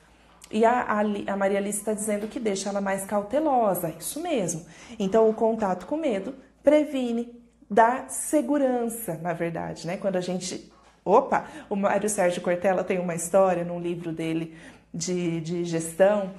E 0.50 0.64
a, 0.64 0.82
a, 0.82 1.00
a 1.32 1.36
Maria 1.36 1.58
Alice 1.58 1.78
está 1.78 1.92
dizendo 1.92 2.26
que 2.26 2.40
deixa 2.40 2.68
ela 2.68 2.80
mais 2.80 3.04
cautelosa, 3.04 3.94
isso 3.98 4.20
mesmo. 4.20 4.66
Então, 4.98 5.28
o 5.28 5.34
contato 5.34 5.86
com 5.86 5.96
medo 5.96 6.34
previne, 6.62 7.40
dá 7.70 8.08
segurança, 8.08 9.18
na 9.22 9.32
verdade, 9.32 9.86
né? 9.86 9.96
Quando 9.96 10.16
a 10.16 10.20
gente. 10.20 10.70
Opa! 11.04 11.46
O 11.68 11.76
Mário 11.76 12.08
Sérgio 12.08 12.42
Cortella 12.42 12.82
tem 12.82 12.98
uma 12.98 13.14
história 13.14 13.64
num 13.64 13.80
livro 13.80 14.12
dele 14.12 14.56
de, 14.92 15.40
de 15.40 15.64
gestão. 15.64 16.30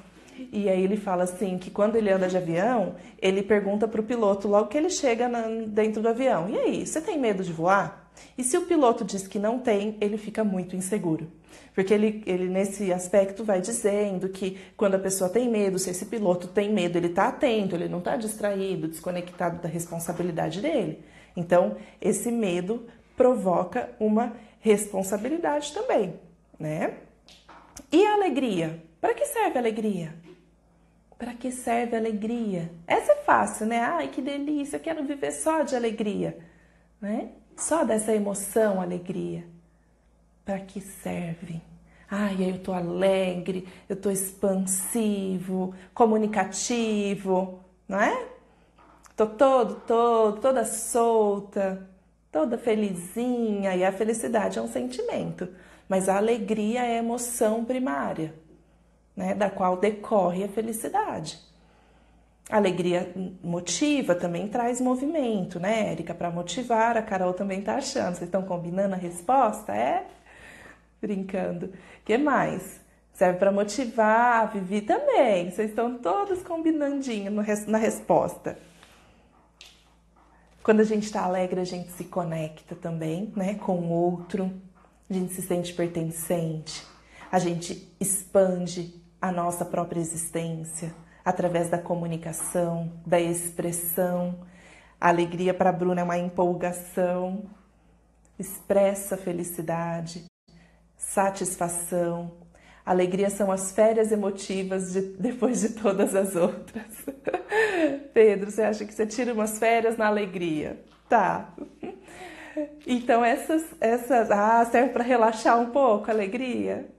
E 0.51 0.69
aí 0.69 0.83
ele 0.83 0.97
fala 0.97 1.23
assim 1.23 1.57
que 1.57 1.71
quando 1.71 1.95
ele 1.95 2.09
anda 2.09 2.27
de 2.27 2.35
avião, 2.35 2.95
ele 3.21 3.41
pergunta 3.43 3.87
para 3.87 4.01
o 4.01 4.03
piloto 4.03 4.47
logo 4.47 4.67
que 4.67 4.77
ele 4.77 4.89
chega 4.89 5.27
na, 5.27 5.43
dentro 5.67 6.01
do 6.01 6.09
avião: 6.09 6.49
"E 6.49 6.57
aí, 6.57 6.85
você 6.85 6.99
tem 6.99 7.17
medo 7.17 7.43
de 7.43 7.53
voar?" 7.53 8.00
E 8.37 8.43
se 8.43 8.57
o 8.57 8.65
piloto 8.65 9.03
diz 9.03 9.27
que 9.27 9.39
não 9.39 9.59
tem, 9.59 9.97
ele 10.01 10.17
fica 10.17 10.43
muito 10.43 10.75
inseguro. 10.75 11.31
Porque 11.73 11.93
ele, 11.93 12.23
ele 12.25 12.49
nesse 12.49 12.91
aspecto 12.91 13.43
vai 13.43 13.61
dizendo 13.61 14.29
que 14.29 14.57
quando 14.75 14.95
a 14.95 14.99
pessoa 14.99 15.29
tem 15.29 15.49
medo, 15.49 15.79
se 15.79 15.89
esse 15.89 16.05
piloto 16.05 16.47
tem 16.47 16.71
medo, 16.71 16.97
ele 16.97 17.07
está 17.07 17.27
atento, 17.27 17.75
ele 17.75 17.87
não 17.87 17.99
está 17.99 18.15
distraído, 18.15 18.87
desconectado 18.87 19.61
da 19.61 19.69
responsabilidade 19.69 20.61
dele. 20.61 21.03
Então, 21.35 21.77
esse 22.01 22.31
medo 22.31 22.85
provoca 23.15 23.89
uma 23.99 24.33
responsabilidade 24.59 25.73
também, 25.73 26.19
né? 26.59 26.97
E 27.91 28.05
a 28.05 28.13
alegria? 28.13 28.83
Para 28.99 29.13
que 29.13 29.25
serve 29.25 29.57
a 29.57 29.61
alegria? 29.61 30.13
Para 31.17 31.33
que 31.33 31.51
serve 31.51 31.95
a 31.95 31.99
alegria? 31.99 32.71
Essa 32.85 33.13
é 33.13 33.15
fácil, 33.15 33.65
né? 33.65 33.79
Ai, 33.79 34.07
que 34.09 34.21
delícia, 34.21 34.77
eu 34.77 34.81
quero 34.81 35.03
viver 35.03 35.31
só 35.31 35.61
de 35.63 35.75
alegria, 35.75 36.37
né? 36.99 37.29
Só 37.61 37.83
dessa 37.83 38.11
emoção, 38.11 38.81
alegria. 38.81 39.45
Para 40.43 40.59
que 40.59 40.81
serve? 40.81 41.61
Ai, 42.09 42.37
eu 42.39 42.57
tô 42.57 42.73
alegre, 42.73 43.67
eu 43.87 43.95
tô 43.95 44.09
expansivo, 44.09 45.71
comunicativo, 45.93 47.59
não 47.87 48.01
é? 48.01 48.29
Tô 49.15 49.27
todo, 49.27 49.75
todo, 49.81 50.41
toda 50.41 50.65
solta, 50.65 51.87
toda 52.31 52.57
felizinha. 52.57 53.75
E 53.75 53.85
a 53.85 53.91
felicidade 53.91 54.57
é 54.57 54.61
um 54.61 54.67
sentimento. 54.67 55.47
Mas 55.87 56.09
a 56.09 56.17
alegria 56.17 56.83
é 56.83 56.95
a 56.95 57.03
emoção 57.03 57.63
primária, 57.63 58.33
né, 59.15 59.35
da 59.35 59.51
qual 59.51 59.77
decorre 59.77 60.43
a 60.43 60.49
felicidade. 60.49 61.39
Alegria 62.51 63.11
motiva, 63.41 64.13
também 64.13 64.47
traz 64.47 64.81
movimento, 64.81 65.59
né, 65.59 65.91
Érica? 65.91 66.13
Para 66.13 66.29
motivar, 66.29 66.97
a 66.97 67.01
Carol 67.01 67.33
também 67.33 67.59
está 67.59 67.75
achando. 67.75 68.15
Vocês 68.15 68.27
estão 68.27 68.43
combinando 68.43 68.93
a 68.93 68.97
resposta? 68.97 69.73
É? 69.73 70.05
Brincando. 71.01 71.71
que 72.03 72.17
mais? 72.17 72.81
Serve 73.13 73.39
para 73.39 73.51
motivar, 73.51 74.43
a 74.43 74.45
Vivi 74.45 74.81
também. 74.81 75.49
Vocês 75.49 75.69
estão 75.69 75.97
todos 75.97 76.43
combinandinho 76.43 77.31
na 77.67 77.77
resposta. 77.77 78.57
Quando 80.61 80.81
a 80.81 80.83
gente 80.85 81.05
está 81.05 81.23
alegre, 81.23 81.61
a 81.61 81.65
gente 81.65 81.89
se 81.91 82.03
conecta 82.03 82.75
também, 82.75 83.31
né, 83.35 83.55
com 83.55 83.77
o 83.77 83.89
outro 83.89 84.51
a 85.11 85.13
gente 85.13 85.33
se 85.33 85.41
sente 85.41 85.73
pertencente, 85.73 86.87
a 87.29 87.37
gente 87.37 87.93
expande 87.99 88.95
a 89.21 89.29
nossa 89.29 89.65
própria 89.65 89.99
existência 89.99 90.93
através 91.23 91.69
da 91.69 91.77
comunicação, 91.77 92.91
da 93.05 93.19
expressão. 93.19 94.39
A 94.99 95.09
alegria 95.09 95.53
para 95.53 95.69
a 95.69 95.73
Bruna 95.73 96.01
é 96.01 96.03
uma 96.03 96.17
empolgação, 96.17 97.43
expressa 98.37 99.17
felicidade, 99.17 100.25
satisfação. 100.97 102.31
Alegria 102.85 103.29
são 103.29 103.51
as 103.51 103.71
férias 103.71 104.11
emotivas 104.11 104.93
de, 104.93 105.01
depois 105.19 105.61
de 105.61 105.69
todas 105.69 106.15
as 106.15 106.35
outras. 106.35 107.05
Pedro, 108.13 108.49
você 108.49 108.63
acha 108.63 108.85
que 108.85 108.93
você 108.93 109.05
tira 109.05 109.33
umas 109.33 109.59
férias 109.59 109.97
na 109.97 110.07
alegria? 110.07 110.83
Tá. 111.07 111.53
Então 112.85 113.23
essas, 113.23 113.63
essas, 113.79 114.29
ah, 114.31 114.65
serve 114.65 114.89
para 114.89 115.03
relaxar 115.03 115.59
um 115.59 115.71
pouco, 115.71 116.09
alegria, 116.11 116.89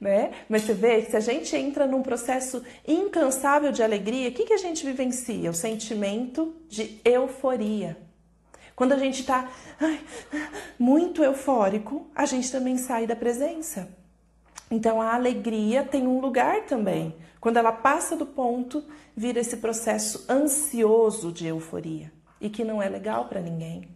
né? 0.00 0.32
Mas 0.48 0.62
você 0.62 0.72
vê 0.72 1.02
que 1.02 1.10
se 1.10 1.16
a 1.16 1.20
gente 1.20 1.54
entra 1.54 1.86
num 1.86 2.02
processo 2.02 2.64
incansável 2.88 3.70
de 3.70 3.82
alegria, 3.82 4.30
o 4.30 4.32
que, 4.32 4.46
que 4.46 4.54
a 4.54 4.58
gente 4.58 4.86
vivencia? 4.86 5.50
O 5.50 5.54
sentimento 5.54 6.54
de 6.68 6.98
euforia. 7.04 7.96
Quando 8.74 8.92
a 8.92 8.98
gente 8.98 9.20
está 9.20 9.50
muito 10.78 11.22
eufórico, 11.22 12.08
a 12.14 12.24
gente 12.24 12.50
também 12.50 12.78
sai 12.78 13.06
da 13.06 13.14
presença. 13.14 13.94
Então 14.70 15.02
a 15.02 15.14
alegria 15.14 15.82
tem 15.84 16.06
um 16.06 16.18
lugar 16.18 16.64
também. 16.64 17.14
Quando 17.40 17.58
ela 17.58 17.72
passa 17.72 18.16
do 18.16 18.24
ponto, 18.24 18.82
vira 19.14 19.40
esse 19.40 19.58
processo 19.58 20.24
ansioso 20.30 21.30
de 21.30 21.46
euforia 21.46 22.10
e 22.40 22.48
que 22.48 22.64
não 22.64 22.80
é 22.80 22.88
legal 22.88 23.26
para 23.26 23.40
ninguém, 23.40 23.88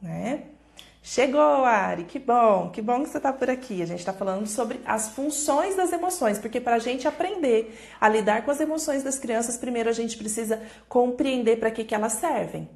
né? 0.00 0.44
Chegou, 1.02 1.64
Ari, 1.64 2.04
que 2.04 2.18
bom, 2.18 2.70
que 2.70 2.82
bom 2.82 3.02
que 3.02 3.08
você 3.08 3.16
está 3.16 3.32
por 3.32 3.48
aqui. 3.48 3.82
A 3.82 3.86
gente 3.86 4.00
está 4.00 4.12
falando 4.12 4.46
sobre 4.46 4.80
as 4.84 5.08
funções 5.08 5.74
das 5.74 5.92
emoções, 5.92 6.38
porque 6.38 6.60
para 6.60 6.76
a 6.76 6.78
gente 6.78 7.08
aprender 7.08 7.74
a 7.98 8.08
lidar 8.08 8.44
com 8.44 8.50
as 8.50 8.60
emoções 8.60 9.02
das 9.02 9.18
crianças, 9.18 9.56
primeiro 9.56 9.88
a 9.88 9.94
gente 9.94 10.18
precisa 10.18 10.60
compreender 10.88 11.58
para 11.58 11.70
que, 11.70 11.84
que 11.84 11.94
elas 11.94 12.12
servem, 12.12 12.68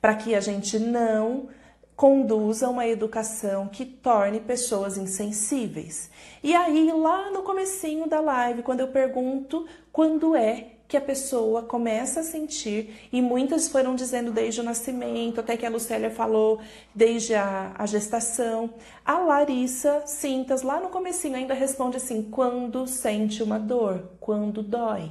para 0.00 0.14
que 0.14 0.36
a 0.36 0.40
gente 0.40 0.78
não 0.78 1.48
conduza 1.96 2.68
uma 2.68 2.86
educação 2.86 3.68
que 3.68 3.84
torne 3.84 4.40
pessoas 4.40 4.96
insensíveis. 4.96 6.10
E 6.42 6.54
aí, 6.54 6.92
lá 6.92 7.30
no 7.30 7.42
comecinho 7.42 8.08
da 8.08 8.20
live, 8.20 8.62
quando 8.62 8.80
eu 8.80 8.88
pergunto 8.88 9.66
quando 9.92 10.34
é 10.34 10.73
que 10.86 10.96
a 10.96 11.00
pessoa 11.00 11.62
começa 11.62 12.20
a 12.20 12.22
sentir, 12.22 13.08
e 13.10 13.22
muitas 13.22 13.68
foram 13.68 13.94
dizendo 13.94 14.30
desde 14.30 14.60
o 14.60 14.64
nascimento, 14.64 15.40
até 15.40 15.56
que 15.56 15.64
a 15.64 15.70
Lucélia 15.70 16.10
falou 16.10 16.60
desde 16.94 17.34
a, 17.34 17.72
a 17.76 17.86
gestação. 17.86 18.70
A 19.04 19.18
Larissa 19.18 20.02
Cintas, 20.06 20.62
lá 20.62 20.78
no 20.78 20.90
comecinho, 20.90 21.36
ainda 21.36 21.54
responde 21.54 21.96
assim, 21.96 22.22
quando 22.22 22.86
sente 22.86 23.42
uma 23.42 23.58
dor, 23.58 24.10
quando 24.20 24.62
dói. 24.62 25.10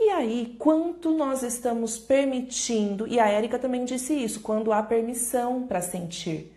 E 0.00 0.10
aí, 0.10 0.56
quanto 0.58 1.12
nós 1.12 1.44
estamos 1.44 1.96
permitindo, 1.96 3.06
e 3.06 3.20
a 3.20 3.28
Érica 3.28 3.58
também 3.58 3.84
disse 3.84 4.12
isso, 4.12 4.40
quando 4.40 4.72
há 4.72 4.82
permissão 4.82 5.62
para 5.66 5.80
sentir. 5.80 6.52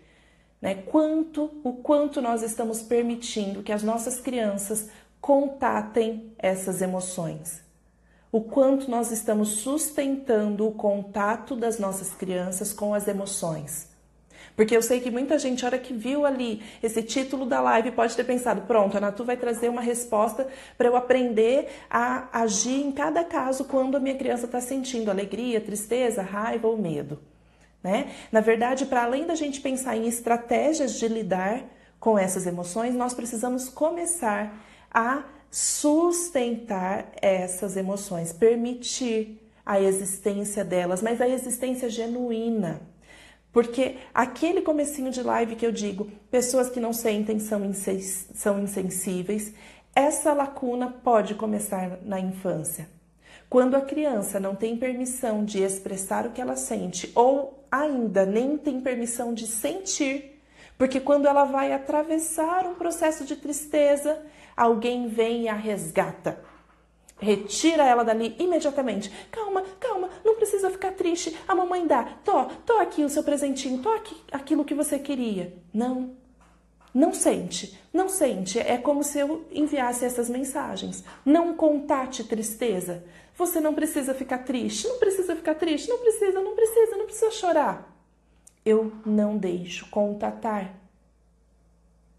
Né? 0.60 0.74
Quanto, 0.74 1.48
o 1.62 1.74
quanto 1.74 2.20
nós 2.20 2.42
estamos 2.42 2.82
permitindo 2.82 3.62
que 3.62 3.72
as 3.72 3.84
nossas 3.84 4.20
crianças 4.20 4.90
contatem 5.20 6.32
essas 6.36 6.82
emoções 6.82 7.67
o 8.30 8.40
quanto 8.40 8.90
nós 8.90 9.10
estamos 9.10 9.48
sustentando 9.60 10.66
o 10.66 10.72
contato 10.72 11.56
das 11.56 11.78
nossas 11.78 12.12
crianças 12.12 12.72
com 12.72 12.94
as 12.94 13.08
emoções. 13.08 13.88
Porque 14.54 14.76
eu 14.76 14.82
sei 14.82 15.00
que 15.00 15.08
muita 15.08 15.38
gente, 15.38 15.64
a 15.64 15.68
hora 15.68 15.78
que 15.78 15.94
viu 15.94 16.26
ali 16.26 16.60
esse 16.82 17.00
título 17.00 17.46
da 17.46 17.60
live, 17.60 17.92
pode 17.92 18.16
ter 18.16 18.24
pensado: 18.24 18.62
pronto, 18.62 18.96
a 18.96 19.00
Natu 19.00 19.24
vai 19.24 19.36
trazer 19.36 19.68
uma 19.68 19.80
resposta 19.80 20.48
para 20.76 20.88
eu 20.88 20.96
aprender 20.96 21.68
a 21.88 22.28
agir 22.32 22.84
em 22.84 22.90
cada 22.90 23.22
caso 23.22 23.64
quando 23.64 23.96
a 23.96 24.00
minha 24.00 24.16
criança 24.16 24.46
está 24.46 24.60
sentindo 24.60 25.12
alegria, 25.12 25.60
tristeza, 25.60 26.22
raiva 26.22 26.66
ou 26.66 26.76
medo. 26.76 27.20
Né? 27.82 28.10
Na 28.32 28.40
verdade, 28.40 28.84
para 28.86 29.04
além 29.04 29.26
da 29.26 29.36
gente 29.36 29.60
pensar 29.60 29.96
em 29.96 30.08
estratégias 30.08 30.98
de 30.98 31.06
lidar 31.06 31.62
com 32.00 32.18
essas 32.18 32.44
emoções, 32.44 32.96
nós 32.96 33.14
precisamos 33.14 33.68
começar 33.68 34.52
a 34.92 35.22
sustentar 35.50 37.12
essas 37.20 37.76
emoções, 37.76 38.32
permitir 38.32 39.40
a 39.64 39.80
existência 39.80 40.64
delas, 40.64 41.02
mas 41.02 41.20
a 41.20 41.28
existência 41.28 41.88
genuína. 41.88 42.80
Porque 43.52 43.96
aquele 44.14 44.62
comecinho 44.62 45.10
de 45.10 45.22
live 45.22 45.56
que 45.56 45.66
eu 45.66 45.72
digo, 45.72 46.10
pessoas 46.30 46.70
que 46.70 46.80
não 46.80 46.92
sentem 46.92 47.38
são, 47.38 47.60
são 48.34 48.60
insensíveis, 48.60 49.52
essa 49.94 50.32
lacuna 50.32 50.88
pode 51.02 51.34
começar 51.34 51.98
na 52.02 52.20
infância. 52.20 52.88
Quando 53.50 53.76
a 53.76 53.80
criança 53.80 54.38
não 54.38 54.54
tem 54.54 54.76
permissão 54.76 55.44
de 55.44 55.62
expressar 55.62 56.26
o 56.26 56.30
que 56.30 56.40
ela 56.40 56.56
sente, 56.56 57.10
ou 57.14 57.64
ainda 57.70 58.26
nem 58.26 58.58
tem 58.58 58.80
permissão 58.80 59.32
de 59.32 59.46
sentir, 59.46 60.40
porque 60.76 61.00
quando 61.00 61.26
ela 61.26 61.44
vai 61.44 61.72
atravessar 61.72 62.66
um 62.66 62.74
processo 62.74 63.24
de 63.24 63.34
tristeza, 63.34 64.22
alguém 64.58 65.08
vem 65.08 65.42
e 65.42 65.48
a 65.48 65.54
resgata. 65.54 66.44
Retira 67.20 67.84
ela 67.84 68.04
dali 68.04 68.36
imediatamente. 68.38 69.10
Calma, 69.30 69.62
calma, 69.80 70.08
não 70.24 70.36
precisa 70.36 70.70
ficar 70.70 70.92
triste. 70.92 71.36
A 71.48 71.54
mamãe 71.54 71.86
dá. 71.86 72.04
Tô, 72.24 72.44
tô 72.64 72.74
aqui 72.74 73.04
o 73.04 73.08
seu 73.08 73.24
presentinho, 73.24 73.82
tô 73.82 73.90
aqui 73.90 74.16
aquilo 74.30 74.64
que 74.64 74.74
você 74.74 74.98
queria. 74.98 75.56
Não. 75.72 76.16
Não 76.94 77.12
sente, 77.12 77.78
não 77.92 78.08
sente. 78.08 78.58
É 78.58 78.78
como 78.78 79.02
se 79.04 79.18
eu 79.18 79.46
enviasse 79.52 80.04
essas 80.04 80.28
mensagens. 80.28 81.04
Não 81.24 81.54
contate 81.54 82.24
tristeza. 82.24 83.04
Você 83.36 83.60
não 83.60 83.74
precisa 83.74 84.14
ficar 84.14 84.38
triste, 84.38 84.88
não 84.88 84.98
precisa 84.98 85.36
ficar 85.36 85.54
triste, 85.54 85.88
não 85.88 85.98
precisa, 85.98 86.40
não 86.40 86.54
precisa, 86.54 86.96
não 86.96 87.04
precisa 87.04 87.30
chorar. 87.30 87.96
Eu 88.64 88.92
não 89.04 89.36
deixo 89.36 89.88
contatar. 89.90 90.74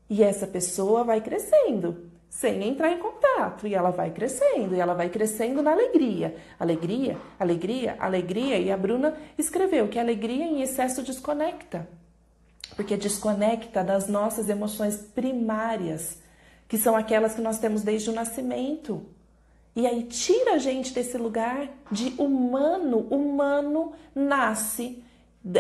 E 0.10 0.24
essa 0.24 0.48
pessoa 0.48 1.04
vai 1.04 1.22
crescendo 1.22 2.10
sem 2.30 2.64
entrar 2.64 2.92
em 2.92 3.00
contato. 3.00 3.68
E 3.68 3.74
ela 3.74 3.90
vai 3.90 4.12
crescendo, 4.12 4.76
e 4.76 4.80
ela 4.80 4.94
vai 4.94 5.10
crescendo 5.10 5.62
na 5.62 5.72
alegria. 5.72 6.36
Alegria, 6.60 7.18
alegria, 7.40 7.96
alegria. 8.00 8.58
E 8.60 8.72
a 8.72 8.78
Bruna 8.78 9.18
escreveu 9.38 9.88
que 9.88 9.98
alegria 9.98 10.46
em 10.46 10.62
excesso 10.62 11.02
desconecta. 11.02 11.90
Porque 12.76 12.96
desconecta 12.96 13.84
das 13.84 14.08
nossas 14.08 14.48
emoções 14.48 14.98
primárias, 14.98 16.22
que 16.68 16.78
são 16.78 16.96
aquelas 16.96 17.34
que 17.34 17.42
nós 17.42 17.58
temos 17.58 17.82
desde 17.82 18.10
o 18.10 18.14
nascimento. 18.14 19.06
E 19.76 19.88
aí 19.88 20.04
tira 20.04 20.54
a 20.54 20.58
gente 20.58 20.94
desse 20.94 21.18
lugar 21.18 21.68
de 21.92 22.14
humano. 22.18 23.08
Humano 23.10 23.94
nasce, 24.14 25.04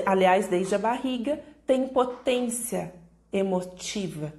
aliás, 0.05 0.47
desde 0.47 0.75
a 0.75 0.79
barriga, 0.79 1.39
tem 1.65 1.88
potência 1.88 2.93
emotiva 3.34 4.34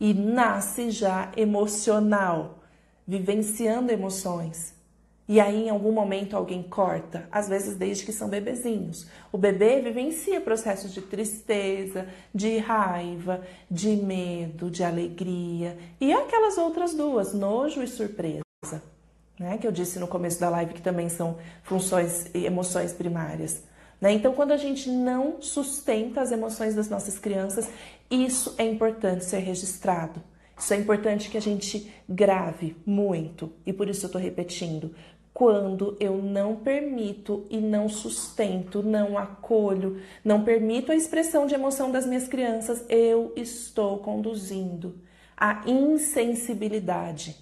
e 0.00 0.12
nasce 0.12 0.90
já 0.90 1.30
emocional, 1.36 2.58
vivenciando 3.06 3.92
emoções. 3.92 4.74
E 5.26 5.40
aí, 5.40 5.66
em 5.66 5.70
algum 5.70 5.90
momento, 5.90 6.36
alguém 6.36 6.62
corta, 6.62 7.26
às 7.32 7.48
vezes 7.48 7.76
desde 7.76 8.04
que 8.04 8.12
são 8.12 8.28
bebezinhos. 8.28 9.06
O 9.32 9.38
bebê 9.38 9.80
vivencia 9.80 10.38
processos 10.38 10.92
de 10.92 11.00
tristeza, 11.00 12.06
de 12.34 12.58
raiva, 12.58 13.42
de 13.70 13.96
medo, 13.96 14.70
de 14.70 14.84
alegria 14.84 15.78
e 15.98 16.12
aquelas 16.12 16.58
outras 16.58 16.92
duas, 16.92 17.32
nojo 17.32 17.82
e 17.82 17.86
surpresa, 17.86 18.42
né? 19.38 19.56
Que 19.56 19.66
eu 19.66 19.72
disse 19.72 19.98
no 19.98 20.06
começo 20.06 20.38
da 20.38 20.50
live 20.50 20.74
que 20.74 20.82
também 20.82 21.08
são 21.08 21.38
funções 21.62 22.26
e 22.34 22.44
emoções 22.44 22.92
primárias. 22.92 23.62
Né? 24.00 24.12
Então, 24.12 24.34
quando 24.34 24.52
a 24.52 24.56
gente 24.56 24.90
não 24.90 25.40
sustenta 25.40 26.20
as 26.20 26.32
emoções 26.32 26.74
das 26.74 26.88
nossas 26.88 27.18
crianças, 27.18 27.68
isso 28.10 28.54
é 28.58 28.64
importante 28.64 29.24
ser 29.24 29.38
registrado. 29.38 30.22
Isso 30.58 30.72
é 30.72 30.76
importante 30.76 31.30
que 31.30 31.36
a 31.36 31.42
gente 31.42 31.92
grave 32.08 32.76
muito. 32.86 33.52
E 33.66 33.72
por 33.72 33.88
isso 33.88 34.04
eu 34.04 34.08
estou 34.08 34.20
repetindo. 34.20 34.94
Quando 35.32 35.96
eu 35.98 36.18
não 36.18 36.54
permito 36.54 37.44
e 37.50 37.58
não 37.58 37.88
sustento, 37.88 38.84
não 38.84 39.18
acolho, 39.18 40.00
não 40.24 40.44
permito 40.44 40.92
a 40.92 40.94
expressão 40.94 41.44
de 41.46 41.54
emoção 41.54 41.90
das 41.90 42.06
minhas 42.06 42.28
crianças, 42.28 42.84
eu 42.88 43.32
estou 43.34 43.98
conduzindo 43.98 44.94
a 45.36 45.64
insensibilidade. 45.66 47.36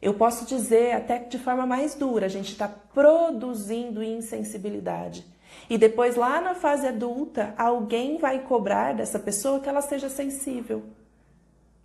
Eu 0.00 0.14
posso 0.14 0.46
dizer 0.46 0.92
até 0.92 1.18
de 1.18 1.38
forma 1.38 1.66
mais 1.66 1.94
dura, 1.94 2.24
a 2.24 2.30
gente 2.30 2.52
está 2.52 2.68
produzindo 2.68 4.02
insensibilidade. 4.02 5.26
E 5.70 5.76
depois, 5.76 6.16
lá 6.16 6.40
na 6.40 6.54
fase 6.54 6.86
adulta, 6.86 7.54
alguém 7.56 8.16
vai 8.16 8.40
cobrar 8.40 8.94
dessa 8.94 9.18
pessoa 9.18 9.60
que 9.60 9.68
ela 9.68 9.82
seja 9.82 10.08
sensível. 10.08 10.82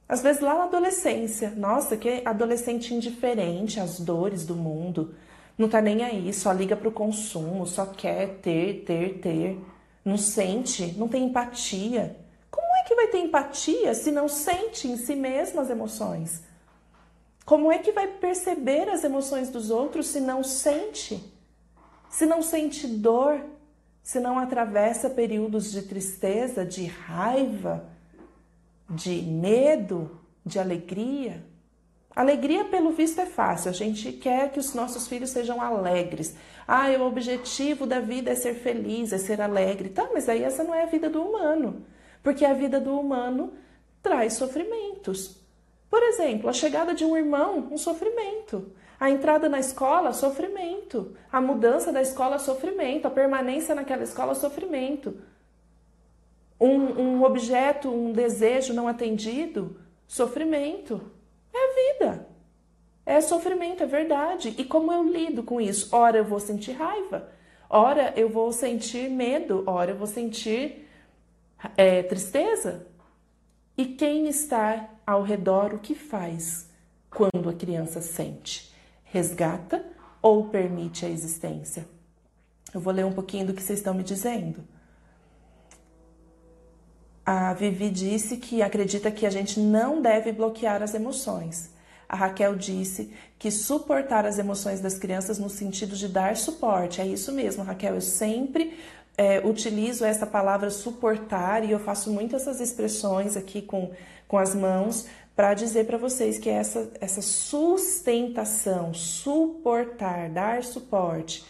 Às 0.08 0.22
vezes, 0.22 0.42
lá 0.42 0.56
na 0.56 0.64
adolescência, 0.66 1.52
nossa, 1.52 1.98
que 1.98 2.22
adolescente 2.24 2.94
indiferente 2.94 3.80
às 3.80 4.00
dores 4.00 4.46
do 4.46 4.56
mundo, 4.56 5.16
não 5.58 5.68
tá 5.68 5.82
nem 5.82 6.04
aí, 6.04 6.34
só 6.34 6.52
liga 6.52 6.76
para 6.76 6.88
o 6.88 6.92
consumo, 6.92 7.66
só 7.66 7.86
quer 7.86 8.40
ter, 8.42 8.84
ter, 8.86 9.20
ter, 9.20 9.60
não 10.04 10.18
sente, 10.18 10.94
não 10.98 11.08
tem 11.08 11.26
empatia. 11.26 12.18
Como 12.50 12.68
é 12.78 12.84
que 12.84 12.96
vai 12.96 13.08
ter 13.08 13.20
empatia 13.20 13.94
se 13.94 14.12
não 14.12 14.28
sente 14.28 14.88
em 14.88 14.98
si 14.98 15.16
mesmo 15.16 15.60
as 15.60 15.70
emoções? 15.70 16.42
Como 17.46 17.72
é 17.72 17.78
que 17.78 17.92
vai 17.92 18.08
perceber 18.08 18.90
as 18.90 19.04
emoções 19.04 19.50
dos 19.50 19.70
outros 19.70 20.08
se 20.08 20.20
não 20.20 20.44
sente? 20.44 21.22
Se 22.10 22.26
não 22.26 22.42
sente 22.42 22.88
dor, 22.88 23.42
se 24.04 24.20
não 24.20 24.38
atravessa 24.38 25.10
períodos 25.10 25.72
de 25.72 25.82
tristeza, 25.84 26.66
de 26.66 26.86
raiva, 26.86 27.86
de 28.90 29.22
medo, 29.22 30.20
de 30.46 30.60
alegria. 30.60 31.42
Alegria, 32.14 32.66
pelo 32.66 32.92
visto, 32.92 33.20
é 33.22 33.26
fácil. 33.26 33.70
A 33.70 33.74
gente 33.74 34.12
quer 34.12 34.52
que 34.52 34.60
os 34.60 34.74
nossos 34.74 35.08
filhos 35.08 35.30
sejam 35.30 35.62
alegres. 35.62 36.36
Ah, 36.68 36.90
o 37.00 37.08
objetivo 37.08 37.88
da 37.88 38.02
vida 38.02 38.30
é 38.30 38.36
ser 38.36 38.56
feliz, 38.56 39.14
é 39.14 39.18
ser 39.18 39.42
alegre. 39.42 39.90
Tá, 39.90 40.10
mas 40.14 40.28
aí 40.28 40.44
essa 40.44 40.64
não 40.64 40.76
é 40.76 40.84
a 40.84 40.88
vida 40.88 41.10
do 41.10 41.22
humano. 41.24 41.86
Porque 42.22 42.46
a 42.46 42.54
vida 42.54 42.80
do 42.80 43.00
humano 43.00 43.54
traz 44.02 44.34
sofrimentos. 44.34 45.38
Por 45.90 46.04
exemplo, 46.04 46.50
a 46.50 46.54
chegada 46.54 46.94
de 46.94 47.06
um 47.06 47.16
irmão, 47.16 47.70
um 47.72 47.78
sofrimento. 47.78 48.72
A 49.04 49.10
entrada 49.10 49.50
na 49.50 49.60
escola, 49.60 50.14
sofrimento. 50.14 51.14
A 51.30 51.42
mudança 51.42 51.92
da 51.92 52.02
escola, 52.02 52.40
sofrimento. 52.40 53.06
A 53.06 53.12
permanência 53.12 53.76
naquela 53.76 54.02
escola, 54.02 54.34
sofrimento. 54.34 55.18
Um, 56.58 57.02
um 57.02 57.24
objeto, 57.24 57.90
um 57.90 58.14
desejo 58.14 58.74
não 58.74 58.88
atendido, 58.88 59.76
sofrimento. 60.08 61.02
É 61.54 61.98
vida. 61.98 62.30
É 63.06 63.20
sofrimento, 63.20 63.84
é 63.84 63.86
verdade. 63.86 64.56
E 64.58 64.64
como 64.64 64.90
eu 64.90 65.04
lido 65.04 65.44
com 65.44 65.60
isso? 65.60 65.94
Ora 65.94 66.20
eu 66.20 66.24
vou 66.24 66.40
sentir 66.40 66.72
raiva, 66.72 67.28
ora 67.70 68.14
eu 68.16 68.30
vou 68.30 68.54
sentir 68.54 69.10
medo, 69.10 69.66
ora 69.68 69.92
eu 69.92 69.98
vou 69.98 70.08
sentir 70.08 70.88
é, 71.76 72.04
tristeza. 72.04 72.88
E 73.78 73.86
quem 73.86 74.30
está 74.30 74.92
ao 75.06 75.24
redor, 75.24 75.74
o 75.74 75.80
que 75.80 75.94
faz 75.94 76.70
quando 77.10 77.50
a 77.50 77.54
criança 77.54 78.00
sente? 78.00 78.72
Resgata 79.14 79.86
ou 80.24 80.50
permite 80.50 81.06
a 81.06 81.10
existência? 81.10 81.86
Eu 82.74 82.82
vou 82.82 82.92
ler 82.92 83.06
um 83.06 83.14
pouquinho 83.14 83.46
do 83.46 83.54
que 83.54 83.62
vocês 83.62 83.78
estão 83.78 83.94
me 83.94 84.02
dizendo. 84.02 84.64
A 87.24 87.54
Vivi 87.54 87.92
disse 87.92 88.38
que 88.38 88.64
acredita 88.64 89.12
que 89.12 89.28
a 89.28 89.30
gente 89.30 89.60
não 89.60 90.02
deve 90.02 90.32
bloquear 90.32 90.82
as 90.82 90.96
emoções. 90.96 91.70
A 92.10 92.16
Raquel 92.16 92.56
disse 92.56 93.14
que 93.38 93.52
suportar 93.52 94.26
as 94.26 94.40
emoções 94.40 94.82
das 94.82 94.98
crianças 94.98 95.38
no 95.38 95.48
sentido 95.48 95.96
de 95.96 96.08
dar 96.08 96.36
suporte. 96.36 97.00
É 97.00 97.06
isso 97.06 97.32
mesmo, 97.32 97.64
Raquel. 97.64 97.94
Eu 97.94 98.02
sempre 98.02 98.76
é, 99.16 99.46
utilizo 99.46 100.04
essa 100.04 100.26
palavra 100.26 100.72
suportar 100.72 101.64
e 101.64 101.70
eu 101.70 101.80
faço 101.80 102.10
muito 102.12 102.36
essas 102.36 102.60
expressões 102.60 103.38
aqui 103.38 103.62
com, 103.62 103.92
com 104.28 104.40
as 104.40 104.56
mãos 104.56 105.06
para 105.36 105.54
dizer 105.54 105.86
para 105.86 105.98
vocês 105.98 106.38
que 106.38 106.50
essa, 106.50 106.92
essa 107.02 107.22
sustentação, 107.22 108.94
suportar, 108.94 110.30
dar 110.30 110.64
suporte, 110.64 111.44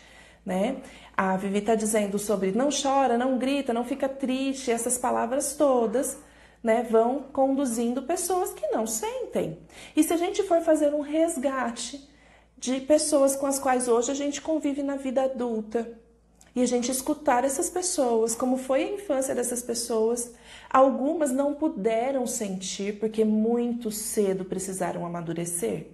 né? 0.46 0.78
A 1.16 1.38
Vivi 1.38 1.60
está 1.60 1.76
dizendo 1.76 2.18
sobre 2.18 2.52
não 2.52 2.70
chora, 2.70 3.18
não 3.18 3.38
grita, 3.38 3.74
não 3.74 3.86
fica 3.86 4.10
triste, 4.10 4.72
essas 4.72 4.98
palavras 4.98 5.56
todas 5.56 6.18
né, 6.64 6.88
vão 6.90 7.24
conduzindo 7.34 8.04
pessoas 8.04 8.54
que 8.54 8.68
não 8.68 8.88
sentem. 8.88 9.60
E 9.96 10.02
se 10.02 10.14
a 10.14 10.18
gente 10.18 10.42
for 10.44 10.62
fazer 10.62 10.94
um 10.94 11.02
resgate 11.02 12.10
de 12.58 12.80
pessoas 12.80 13.36
com 13.36 13.46
as 13.46 13.60
quais 13.60 13.90
hoje 13.90 14.10
a 14.10 14.16
gente 14.16 14.42
convive 14.42 14.82
na 14.82 14.96
vida 14.96 15.24
adulta, 15.24 15.92
e 16.56 16.62
a 16.62 16.66
gente 16.66 16.92
escutar 16.92 17.44
essas 17.44 17.70
pessoas, 17.70 18.36
como 18.36 18.58
foi 18.58 18.84
a 18.84 18.94
infância 18.94 19.34
dessas 19.34 19.62
pessoas, 19.62 20.34
algumas 20.70 21.32
não 21.32 21.56
puderam 21.56 22.28
sentir 22.28 23.00
porque 23.00 23.26
muito 23.26 23.90
cedo 23.90 24.46
precisaram 24.46 25.06
amadurecer. 25.06 25.88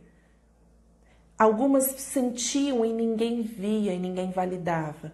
Algumas 1.38 1.86
sentiam 1.86 2.84
e 2.84 2.92
ninguém 2.92 3.42
via 3.42 3.94
e 3.94 4.00
ninguém 4.00 4.32
validava. 4.32 5.14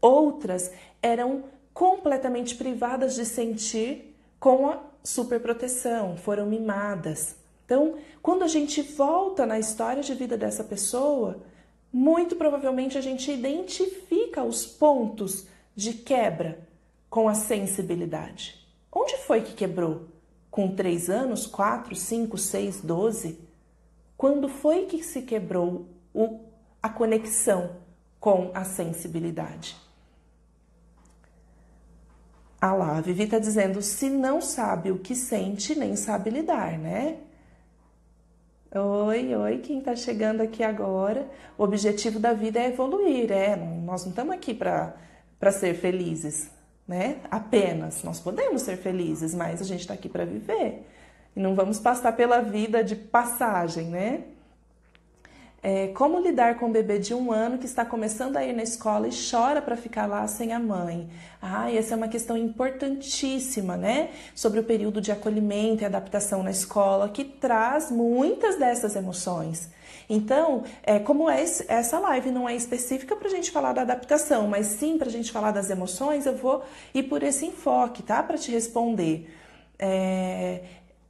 Outras 0.00 0.72
eram 1.00 1.44
completamente 1.72 2.56
privadas 2.56 3.14
de 3.14 3.24
sentir 3.24 4.16
com 4.40 4.68
a 4.68 4.80
superproteção, 5.04 6.16
foram 6.16 6.46
mimadas. 6.46 7.36
Então, 7.64 7.94
quando 8.20 8.42
a 8.42 8.48
gente 8.48 8.82
volta 8.82 9.46
na 9.46 9.58
história 9.60 10.02
de 10.02 10.12
vida 10.14 10.36
dessa 10.36 10.64
pessoa, 10.64 11.40
muito 11.92 12.36
provavelmente 12.36 12.96
a 12.96 13.00
gente 13.00 13.30
identifica 13.30 14.42
os 14.42 14.64
pontos 14.64 15.46
de 15.76 15.92
quebra 15.92 16.66
com 17.10 17.28
a 17.28 17.34
sensibilidade. 17.34 18.66
Onde 18.90 19.16
foi 19.18 19.42
que 19.42 19.52
quebrou? 19.52 20.08
Com 20.50 20.74
3 20.74 21.10
anos, 21.10 21.46
4, 21.46 21.94
5, 21.94 22.38
6, 22.38 22.80
12? 22.80 23.38
Quando 24.16 24.48
foi 24.48 24.86
que 24.86 25.02
se 25.02 25.22
quebrou 25.22 25.86
o, 26.14 26.40
a 26.82 26.88
conexão 26.88 27.76
com 28.20 28.50
a 28.54 28.64
sensibilidade? 28.64 29.76
Ah 32.60 32.74
lá, 32.74 32.98
a 32.98 33.00
Vivi 33.00 33.24
está 33.24 33.38
dizendo: 33.38 33.82
se 33.82 34.08
não 34.08 34.40
sabe 34.40 34.92
o 34.92 34.98
que 34.98 35.16
sente, 35.16 35.74
nem 35.74 35.96
sabe 35.96 36.30
lidar, 36.30 36.78
né? 36.78 37.18
Oi, 38.74 39.36
oi, 39.36 39.58
quem 39.58 39.80
está 39.80 39.94
chegando 39.94 40.40
aqui 40.40 40.62
agora? 40.62 41.28
O 41.58 41.62
objetivo 41.62 42.18
da 42.18 42.32
vida 42.32 42.58
é 42.58 42.68
evoluir, 42.68 43.30
é? 43.30 43.54
Nós 43.54 44.04
não 44.04 44.10
estamos 44.10 44.34
aqui 44.34 44.54
para 44.54 44.96
ser 45.52 45.74
felizes, 45.74 46.50
né? 46.88 47.18
Apenas. 47.30 48.02
Nós 48.02 48.18
podemos 48.18 48.62
ser 48.62 48.78
felizes, 48.78 49.34
mas 49.34 49.60
a 49.60 49.64
gente 49.64 49.80
está 49.80 49.92
aqui 49.92 50.08
para 50.08 50.24
viver. 50.24 50.88
E 51.36 51.40
não 51.40 51.54
vamos 51.54 51.78
passar 51.78 52.12
pela 52.16 52.40
vida 52.40 52.82
de 52.82 52.96
passagem, 52.96 53.88
né? 53.88 54.24
É, 55.64 55.88
como 55.94 56.18
lidar 56.18 56.58
com 56.58 56.66
um 56.66 56.72
bebê 56.72 56.98
de 56.98 57.14
um 57.14 57.30
ano 57.30 57.56
que 57.56 57.66
está 57.66 57.84
começando 57.84 58.36
a 58.36 58.44
ir 58.44 58.52
na 58.52 58.64
escola 58.64 59.06
e 59.06 59.12
chora 59.12 59.62
para 59.62 59.76
ficar 59.76 60.06
lá 60.06 60.26
sem 60.26 60.52
a 60.52 60.58
mãe? 60.58 61.08
Ah, 61.40 61.70
essa 61.70 61.94
é 61.94 61.96
uma 61.96 62.08
questão 62.08 62.36
importantíssima, 62.36 63.76
né? 63.76 64.10
Sobre 64.34 64.58
o 64.58 64.64
período 64.64 65.00
de 65.00 65.12
acolhimento 65.12 65.82
e 65.82 65.86
adaptação 65.86 66.42
na 66.42 66.50
escola, 66.50 67.08
que 67.08 67.22
traz 67.22 67.92
muitas 67.92 68.56
dessas 68.56 68.96
emoções. 68.96 69.70
Então, 70.10 70.64
é, 70.82 70.98
como 70.98 71.30
é, 71.30 71.40
essa 71.68 71.98
live 72.00 72.32
não 72.32 72.48
é 72.48 72.56
específica 72.56 73.14
para 73.14 73.28
a 73.28 73.30
gente 73.30 73.52
falar 73.52 73.72
da 73.72 73.82
adaptação, 73.82 74.48
mas 74.48 74.66
sim 74.66 74.98
para 74.98 75.08
a 75.08 75.12
gente 75.12 75.30
falar 75.30 75.52
das 75.52 75.70
emoções, 75.70 76.26
eu 76.26 76.36
vou 76.36 76.64
ir 76.92 77.04
por 77.04 77.22
esse 77.22 77.46
enfoque, 77.46 78.02
tá? 78.02 78.20
Para 78.20 78.36
te 78.36 78.50
responder. 78.50 79.32
É, 79.78 80.60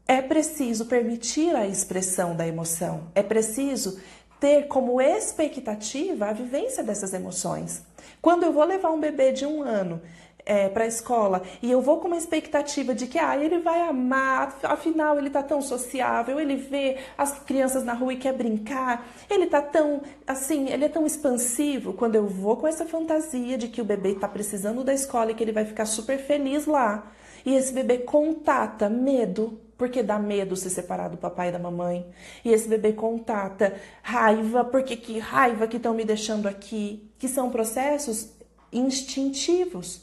é 0.07 0.21
preciso 0.21 0.87
permitir 0.87 1.55
a 1.57 1.67
expressão 1.67 2.37
da 2.37 2.47
emoção, 2.47 3.05
é 3.15 3.23
preciso 3.23 3.99
ter 4.43 4.67
como 4.67 5.01
expectativa 5.01 6.27
a 6.27 6.33
vivência 6.33 6.83
dessas 6.83 7.15
emoções. 7.15 7.85
Quando 8.21 8.43
eu 8.43 8.53
vou 8.53 8.65
levar 8.65 8.91
um 8.91 8.99
bebê 8.99 9.31
de 9.31 9.47
um 9.47 9.63
ano 9.63 10.03
é, 10.45 10.69
para 10.69 10.83
a 10.83 10.89
escola 10.89 11.43
e 11.63 11.71
eu 11.71 11.81
vou 11.81 12.01
com 12.01 12.09
uma 12.09 12.17
expectativa 12.17 12.93
de 12.93 13.07
que 13.07 13.21
ah, 13.21 13.39
ele 13.39 13.61
vai 13.61 13.81
amar, 13.83 14.59
afinal 14.65 15.17
ele 15.17 15.31
tá 15.31 15.45
tão 15.45 15.63
sociável, 15.63 16.41
ele 16.41 16.57
vê 16.57 16.97
as 17.17 17.39
crianças 17.39 17.85
na 17.85 17.93
rua 17.93 18.15
e 18.15 18.17
quer 18.17 18.33
brincar, 18.33 19.07
ele 19.31 19.47
tá 19.47 19.63
tão 19.63 20.03
assim, 20.27 20.69
ele 20.71 20.87
é 20.87 20.89
tão 20.89 21.07
expansivo. 21.07 21.93
Quando 21.93 22.17
eu 22.17 22.27
vou 22.27 22.57
com 22.57 22.67
essa 22.67 22.85
fantasia 22.85 23.57
de 23.57 23.69
que 23.69 23.81
o 23.81 23.85
bebê 23.85 24.15
está 24.15 24.27
precisando 24.27 24.83
da 24.83 24.93
escola 24.93 25.31
e 25.31 25.35
que 25.37 25.45
ele 25.45 25.53
vai 25.53 25.65
ficar 25.65 25.85
super 25.85 26.19
feliz 26.19 26.67
lá, 26.67 27.13
e 27.47 27.55
esse 27.55 27.73
bebê 27.73 27.99
contata 27.99 28.89
medo, 28.89 29.61
porque 29.83 30.01
dá 30.01 30.16
medo 30.16 30.55
se 30.55 30.71
separar 30.71 31.09
do 31.09 31.16
papai 31.16 31.49
e 31.49 31.51
da 31.51 31.59
mamãe. 31.59 32.07
E 32.45 32.53
esse 32.53 32.68
bebê 32.68 32.92
contata 32.92 33.75
raiva, 34.01 34.64
porque 34.64 34.95
que 34.95 35.18
raiva 35.18 35.66
que 35.66 35.77
estão 35.77 35.92
me 35.92 36.05
deixando 36.05 36.47
aqui, 36.47 37.11
que 37.18 37.27
são 37.27 37.51
processos 37.51 38.31
instintivos. 38.73 40.03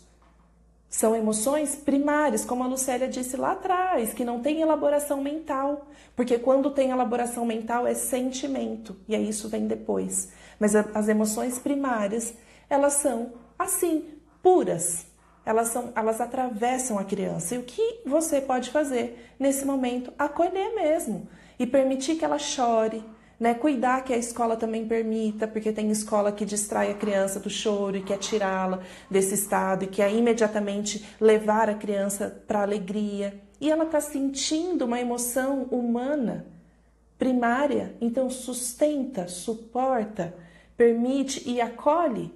São 0.89 1.15
emoções 1.15 1.77
primárias, 1.77 2.43
como 2.43 2.61
a 2.61 2.67
Lucélia 2.67 3.07
disse 3.07 3.37
lá 3.37 3.53
atrás, 3.53 4.13
que 4.13 4.25
não 4.25 4.41
tem 4.41 4.59
elaboração 4.59 5.23
mental. 5.23 5.87
Porque 6.13 6.37
quando 6.37 6.71
tem 6.71 6.89
elaboração 6.91 7.45
mental 7.45 7.87
é 7.87 7.93
sentimento, 7.93 8.97
e 9.07 9.15
aí 9.15 9.29
isso 9.29 9.47
vem 9.47 9.65
depois. 9.65 10.27
Mas 10.59 10.75
as 10.75 11.07
emoções 11.07 11.57
primárias, 11.57 12.33
elas 12.69 12.95
são 12.95 13.31
assim, 13.57 14.09
puras 14.43 15.05
elas, 15.49 15.69
são, 15.69 15.91
elas 15.95 16.21
atravessam 16.21 16.99
a 16.99 17.03
criança. 17.03 17.55
E 17.55 17.57
o 17.57 17.63
que 17.63 18.01
você 18.05 18.39
pode 18.39 18.69
fazer 18.69 19.33
nesse 19.39 19.65
momento? 19.65 20.13
Acolher 20.15 20.75
mesmo 20.75 21.27
e 21.57 21.65
permitir 21.65 22.17
que 22.17 22.23
ela 22.23 22.37
chore, 22.37 23.03
né? 23.39 23.55
Cuidar 23.55 24.03
que 24.03 24.13
a 24.13 24.17
escola 24.17 24.55
também 24.55 24.87
permita, 24.87 25.47
porque 25.47 25.71
tem 25.71 25.89
escola 25.89 26.31
que 26.31 26.45
distrai 26.45 26.91
a 26.91 26.93
criança 26.93 27.39
do 27.39 27.49
choro 27.49 27.97
e 27.97 28.03
quer 28.03 28.19
tirá-la 28.19 28.83
desse 29.09 29.33
estado 29.33 29.85
e 29.85 29.87
quer 29.87 30.13
imediatamente 30.13 31.03
levar 31.19 31.67
a 31.67 31.73
criança 31.73 32.43
para 32.47 32.61
alegria. 32.61 33.41
E 33.59 33.71
ela 33.71 33.85
está 33.85 33.99
sentindo 33.99 34.85
uma 34.85 34.99
emoção 34.99 35.63
humana 35.71 36.45
primária, 37.17 37.95
então 37.99 38.29
sustenta, 38.29 39.27
suporta, 39.27 40.31
permite 40.77 41.49
e 41.49 41.59
acolhe 41.59 42.31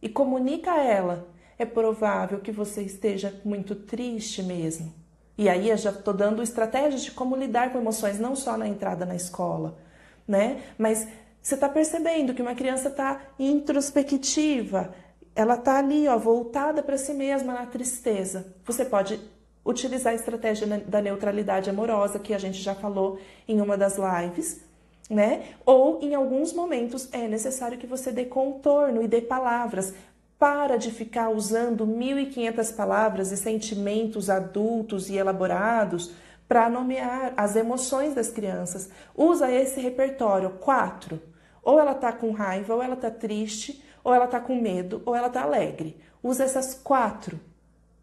e 0.00 0.08
comunica 0.08 0.72
a 0.72 0.82
ela 0.82 1.28
é 1.58 1.66
provável 1.66 2.40
que 2.40 2.52
você 2.52 2.82
esteja 2.82 3.40
muito 3.44 3.74
triste 3.74 4.42
mesmo. 4.42 4.94
E 5.36 5.48
aí 5.48 5.70
eu 5.70 5.76
já 5.76 5.90
estou 5.90 6.14
dando 6.14 6.42
estratégias 6.42 7.02
de 7.02 7.10
como 7.12 7.36
lidar 7.36 7.72
com 7.72 7.78
emoções, 7.78 8.18
não 8.18 8.34
só 8.34 8.56
na 8.56 8.66
entrada 8.66 9.04
na 9.06 9.14
escola, 9.14 9.78
né? 10.26 10.62
Mas 10.76 11.06
você 11.40 11.54
está 11.54 11.68
percebendo 11.68 12.34
que 12.34 12.42
uma 12.42 12.54
criança 12.54 12.88
está 12.88 13.20
introspectiva, 13.38 14.92
ela 15.34 15.54
está 15.54 15.78
ali, 15.78 16.08
ó, 16.08 16.18
voltada 16.18 16.82
para 16.82 16.98
si 16.98 17.14
mesma 17.14 17.54
na 17.54 17.66
tristeza. 17.66 18.52
Você 18.64 18.84
pode 18.84 19.20
utilizar 19.64 20.12
a 20.12 20.16
estratégia 20.16 20.66
da 20.66 21.00
neutralidade 21.00 21.70
amorosa, 21.70 22.18
que 22.18 22.34
a 22.34 22.38
gente 22.38 22.58
já 22.58 22.74
falou 22.74 23.20
em 23.46 23.60
uma 23.60 23.76
das 23.76 23.96
lives, 23.96 24.60
né? 25.08 25.44
Ou 25.64 26.00
em 26.02 26.14
alguns 26.14 26.52
momentos 26.52 27.08
é 27.12 27.28
necessário 27.28 27.78
que 27.78 27.86
você 27.86 28.10
dê 28.10 28.24
contorno 28.24 29.02
e 29.02 29.08
dê 29.08 29.20
palavras 29.20 29.94
para 30.38 30.76
de 30.76 30.90
ficar 30.90 31.30
usando 31.30 31.86
1.500 31.86 32.76
palavras 32.76 33.32
e 33.32 33.36
sentimentos 33.36 34.30
adultos 34.30 35.10
e 35.10 35.16
elaborados 35.16 36.12
para 36.46 36.70
nomear 36.70 37.34
as 37.36 37.56
emoções 37.56 38.14
das 38.14 38.30
crianças. 38.30 38.88
Usa 39.16 39.50
esse 39.50 39.80
repertório, 39.80 40.50
quatro. 40.60 41.20
Ou 41.62 41.78
ela 41.78 41.92
está 41.92 42.12
com 42.12 42.30
raiva, 42.30 42.74
ou 42.74 42.82
ela 42.82 42.94
está 42.94 43.10
triste, 43.10 43.84
ou 44.02 44.14
ela 44.14 44.24
está 44.24 44.40
com 44.40 44.54
medo, 44.54 45.02
ou 45.04 45.14
ela 45.14 45.26
está 45.26 45.42
alegre. 45.42 45.96
Usa 46.22 46.44
essas 46.44 46.72
quatro. 46.74 47.38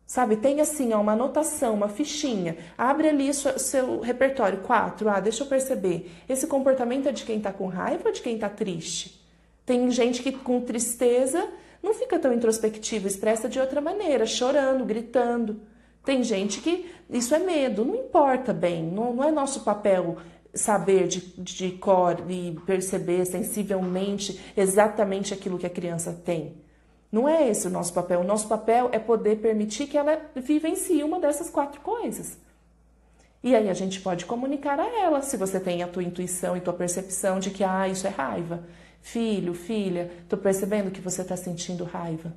Sabe, 0.05 0.35
tem 0.35 0.61
assim, 0.61 0.93
ó, 0.93 1.01
uma 1.01 1.13
anotação, 1.13 1.73
uma 1.73 1.89
fichinha. 1.89 2.57
Abre 2.77 3.09
ali 3.09 3.33
seu, 3.33 3.57
seu 3.57 3.99
repertório. 4.01 4.59
Quatro. 4.59 5.09
Ah, 5.09 5.19
deixa 5.19 5.43
eu 5.43 5.47
perceber. 5.47 6.11
Esse 6.29 6.45
comportamento 6.45 7.09
é 7.09 7.11
de 7.11 7.23
quem 7.23 7.37
está 7.37 7.51
com 7.51 7.65
raiva 7.65 8.09
ou 8.09 8.13
de 8.13 8.21
quem 8.21 8.35
está 8.35 8.47
triste? 8.47 9.19
Tem 9.65 9.89
gente 9.89 10.21
que 10.21 10.31
com 10.31 10.61
tristeza 10.61 11.49
não 11.85 11.93
fica 11.93 12.19
tão 12.19 12.33
introspectivo, 12.33 13.07
expressa 13.07 13.47
de 13.47 13.59
outra 13.59 13.79
maneira, 13.79 14.25
chorando, 14.25 14.83
gritando. 14.83 15.61
Tem 16.03 16.23
gente 16.23 16.59
que 16.59 16.91
isso 17.09 17.33
é 17.33 17.39
medo, 17.39 17.85
não 17.85 17.95
importa 17.95 18.51
bem, 18.51 18.83
não, 18.83 19.13
não 19.13 19.23
é 19.23 19.31
nosso 19.31 19.63
papel 19.63 20.17
saber 20.53 21.07
de, 21.07 21.19
de 21.37 21.71
cor 21.73 22.23
e 22.29 22.57
perceber 22.65 23.25
sensivelmente 23.25 24.39
exatamente 24.57 25.33
aquilo 25.33 25.57
que 25.57 25.65
a 25.65 25.69
criança 25.69 26.11
tem. 26.11 26.55
Não 27.11 27.29
é 27.29 27.47
esse 27.47 27.67
o 27.67 27.69
nosso 27.69 27.93
papel. 27.93 28.21
O 28.21 28.23
nosso 28.23 28.47
papel 28.47 28.89
é 28.91 28.99
poder 28.99 29.37
permitir 29.37 29.87
que 29.87 29.97
ela 29.97 30.19
vivencie 30.35 31.03
uma 31.03 31.19
dessas 31.19 31.49
quatro 31.49 31.79
coisas. 31.81 32.37
E 33.43 33.55
aí 33.55 33.69
a 33.69 33.73
gente 33.73 34.01
pode 34.01 34.25
comunicar 34.25 34.79
a 34.79 34.87
ela, 34.87 35.21
se 35.21 35.37
você 35.37 35.59
tem 35.59 35.83
a 35.83 35.87
tua 35.87 36.03
intuição 36.03 36.57
e 36.57 36.61
tua 36.61 36.73
percepção 36.73 37.39
de 37.39 37.51
que 37.51 37.63
ah, 37.63 37.87
isso 37.87 38.07
é 38.07 38.09
raiva. 38.09 38.63
Filho, 39.05 39.53
filha, 39.53 40.11
tô 40.27 40.35
percebendo 40.35 40.89
que 40.89 40.99
você 40.99 41.21
está 41.21 41.37
sentindo 41.37 41.83
raiva. 41.83 42.33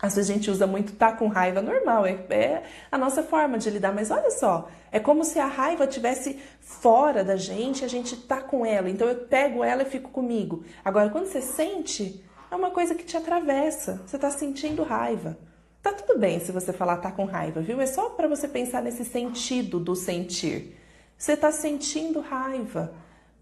Às 0.00 0.16
vezes 0.16 0.30
a 0.30 0.32
gente 0.34 0.50
usa 0.50 0.66
muito 0.66 0.94
tá 0.94 1.12
com 1.12 1.28
raiva 1.28 1.60
normal, 1.60 2.06
é, 2.06 2.12
é, 2.30 2.62
a 2.90 2.96
nossa 2.96 3.22
forma 3.22 3.58
de 3.58 3.68
lidar, 3.68 3.92
mas 3.92 4.10
olha 4.10 4.30
só, 4.30 4.70
é 4.90 4.98
como 4.98 5.22
se 5.22 5.38
a 5.38 5.44
raiva 5.44 5.86
tivesse 5.86 6.40
fora 6.60 7.22
da 7.22 7.36
gente, 7.36 7.84
a 7.84 7.88
gente 7.88 8.16
tá 8.16 8.40
com 8.40 8.64
ela. 8.64 8.88
Então 8.88 9.06
eu 9.06 9.14
pego 9.26 9.62
ela 9.62 9.82
e 9.82 9.84
fico 9.84 10.08
comigo. 10.08 10.64
Agora 10.82 11.10
quando 11.10 11.26
você 11.26 11.42
sente, 11.42 12.24
é 12.50 12.56
uma 12.56 12.70
coisa 12.70 12.94
que 12.94 13.04
te 13.04 13.18
atravessa. 13.18 14.00
Você 14.06 14.18
tá 14.18 14.30
sentindo 14.30 14.82
raiva. 14.82 15.36
Tá 15.82 15.92
tudo 15.92 16.18
bem 16.18 16.40
se 16.40 16.52
você 16.52 16.72
falar 16.72 16.96
tá 16.96 17.12
com 17.12 17.26
raiva, 17.26 17.60
viu? 17.60 17.82
É 17.82 17.86
só 17.86 18.08
para 18.08 18.26
você 18.26 18.48
pensar 18.48 18.82
nesse 18.82 19.04
sentido 19.04 19.78
do 19.78 19.94
sentir. 19.94 20.74
Você 21.18 21.36
tá 21.36 21.52
sentindo 21.52 22.20
raiva 22.20 22.94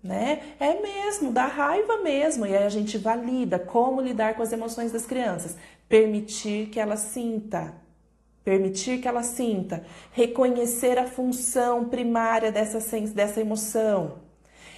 né? 0.08 0.40
É 0.58 0.80
mesmo, 0.80 1.30
dá 1.30 1.46
raiva 1.46 1.98
mesmo. 1.98 2.46
E 2.46 2.56
aí 2.56 2.64
a 2.64 2.70
gente 2.70 2.96
valida 2.96 3.58
como 3.58 4.00
lidar 4.00 4.34
com 4.34 4.42
as 4.42 4.52
emoções 4.52 4.90
das 4.90 5.04
crianças. 5.04 5.54
Permitir 5.86 6.70
que 6.70 6.80
ela 6.80 6.96
sinta. 6.96 7.74
Permitir 8.42 9.02
que 9.02 9.06
ela 9.06 9.22
sinta. 9.22 9.84
Reconhecer 10.10 10.98
a 10.98 11.06
função 11.06 11.84
primária 11.84 12.50
dessa, 12.50 12.78
dessa 13.08 13.42
emoção. 13.42 14.14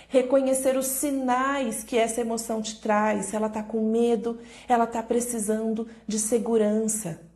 Reconhecer 0.08 0.76
os 0.76 0.86
sinais 0.86 1.84
que 1.84 1.96
essa 1.96 2.20
emoção 2.20 2.60
te 2.60 2.80
traz. 2.80 3.26
Se 3.26 3.36
ela 3.36 3.46
está 3.46 3.62
com 3.62 3.88
medo, 3.88 4.40
ela 4.68 4.82
está 4.82 5.00
precisando 5.00 5.86
de 6.08 6.18
segurança. 6.18 7.29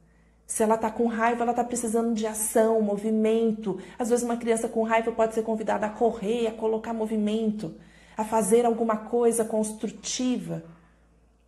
Se 0.46 0.62
ela 0.62 0.74
está 0.74 0.90
com 0.90 1.07
raiva, 1.07 1.42
ela 1.42 1.52
está 1.52 1.64
precisando 1.64 2.14
de 2.14 2.26
ação, 2.26 2.80
movimento. 2.83 3.78
Às 3.98 4.11
vezes, 4.11 4.24
uma 4.24 4.37
criança 4.37 4.68
com 4.68 4.83
raiva 4.83 5.11
pode 5.11 5.35
ser 5.35 5.42
convidada 5.42 5.87
a 5.87 5.90
correr, 5.90 6.46
a 6.46 6.52
colocar 6.52 6.92
movimento, 6.92 7.74
a 8.16 8.24
fazer 8.24 8.66
alguma 8.66 8.96
coisa 8.96 9.44
construtiva, 9.44 10.62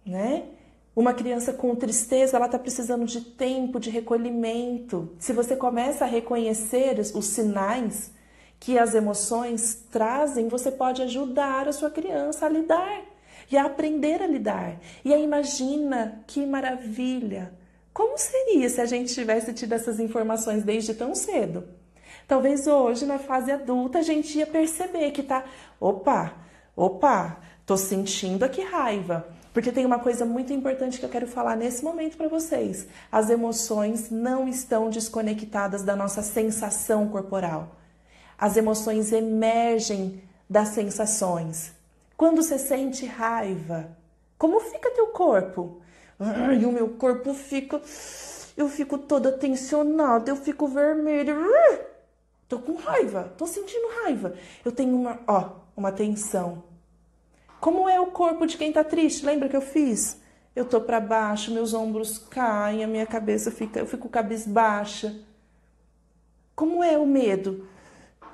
né? 0.04 0.44
Uma 0.94 1.12
criança 1.12 1.52
com 1.52 1.74
tristeza, 1.76 2.38
ela 2.38 2.46
está 2.46 2.58
precisando 2.58 3.04
de 3.04 3.20
tempo, 3.20 3.78
de 3.78 3.90
recolhimento. 3.90 5.14
Se 5.18 5.34
você 5.34 5.54
começa 5.54 6.04
a 6.04 6.08
reconhecer 6.08 6.98
os 6.98 7.26
sinais 7.26 8.10
que 8.58 8.78
as 8.78 8.94
emoções 8.94 9.84
trazem, 9.90 10.48
você 10.48 10.70
pode 10.70 11.02
ajudar 11.02 11.68
a 11.68 11.72
sua 11.72 11.90
criança 11.90 12.46
a 12.46 12.48
lidar 12.48 13.02
e 13.52 13.58
a 13.58 13.66
aprender 13.66 14.22
a 14.22 14.26
lidar. 14.26 14.80
E 15.04 15.12
aí 15.12 15.22
imagina 15.22 16.24
que 16.26 16.46
maravilha! 16.46 17.52
Como 17.96 18.18
seria 18.18 18.68
se 18.68 18.78
a 18.78 18.84
gente 18.84 19.14
tivesse 19.14 19.54
tido 19.54 19.72
essas 19.72 19.98
informações 19.98 20.62
desde 20.62 20.92
tão 20.92 21.14
cedo? 21.14 21.64
Talvez 22.28 22.66
hoje, 22.66 23.06
na 23.06 23.18
fase 23.18 23.50
adulta, 23.50 24.00
a 24.00 24.02
gente 24.02 24.36
ia 24.36 24.46
perceber 24.46 25.12
que 25.12 25.22
tá, 25.22 25.46
opa, 25.80 26.34
opa, 26.76 27.38
tô 27.64 27.74
sentindo 27.74 28.44
aqui 28.44 28.60
raiva. 28.60 29.26
Porque 29.50 29.72
tem 29.72 29.86
uma 29.86 29.98
coisa 29.98 30.26
muito 30.26 30.52
importante 30.52 30.98
que 30.98 31.06
eu 31.06 31.08
quero 31.08 31.26
falar 31.26 31.56
nesse 31.56 31.82
momento 31.82 32.18
para 32.18 32.28
vocês. 32.28 32.86
As 33.10 33.30
emoções 33.30 34.10
não 34.10 34.46
estão 34.46 34.90
desconectadas 34.90 35.82
da 35.82 35.96
nossa 35.96 36.20
sensação 36.20 37.08
corporal. 37.08 37.76
As 38.36 38.58
emoções 38.58 39.10
emergem 39.10 40.22
das 40.50 40.68
sensações. 40.68 41.72
Quando 42.14 42.42
você 42.42 42.58
sente 42.58 43.06
raiva, 43.06 43.96
como 44.36 44.60
fica 44.60 44.90
teu 44.90 45.06
corpo? 45.06 45.80
E 46.60 46.64
o 46.64 46.72
meu 46.72 46.88
corpo 46.90 47.34
fica. 47.34 47.80
Eu 48.56 48.68
fico 48.68 48.96
toda 48.96 49.32
tensionada, 49.32 50.30
eu 50.30 50.36
fico 50.36 50.66
vermelha. 50.66 51.36
Tô 52.48 52.58
com 52.58 52.74
raiva, 52.76 53.32
tô 53.36 53.46
sentindo 53.46 53.88
raiva. 54.02 54.34
Eu 54.64 54.72
tenho 54.72 54.96
uma, 54.96 55.20
ó, 55.26 55.50
uma 55.76 55.92
tensão. 55.92 56.62
Como 57.60 57.88
é 57.88 58.00
o 58.00 58.06
corpo 58.06 58.46
de 58.46 58.56
quem 58.56 58.72
tá 58.72 58.84
triste? 58.84 59.26
Lembra 59.26 59.48
que 59.48 59.56
eu 59.56 59.60
fiz? 59.60 60.20
Eu 60.54 60.64
tô 60.64 60.80
para 60.80 61.00
baixo, 61.00 61.52
meus 61.52 61.74
ombros 61.74 62.18
caem, 62.18 62.82
a 62.82 62.86
minha 62.86 63.06
cabeça 63.06 63.50
fica, 63.50 63.78
eu 63.78 63.86
fico 63.86 64.08
cabisbaixa. 64.08 65.14
Como 66.54 66.82
é 66.82 66.96
o 66.96 67.06
medo? 67.06 67.68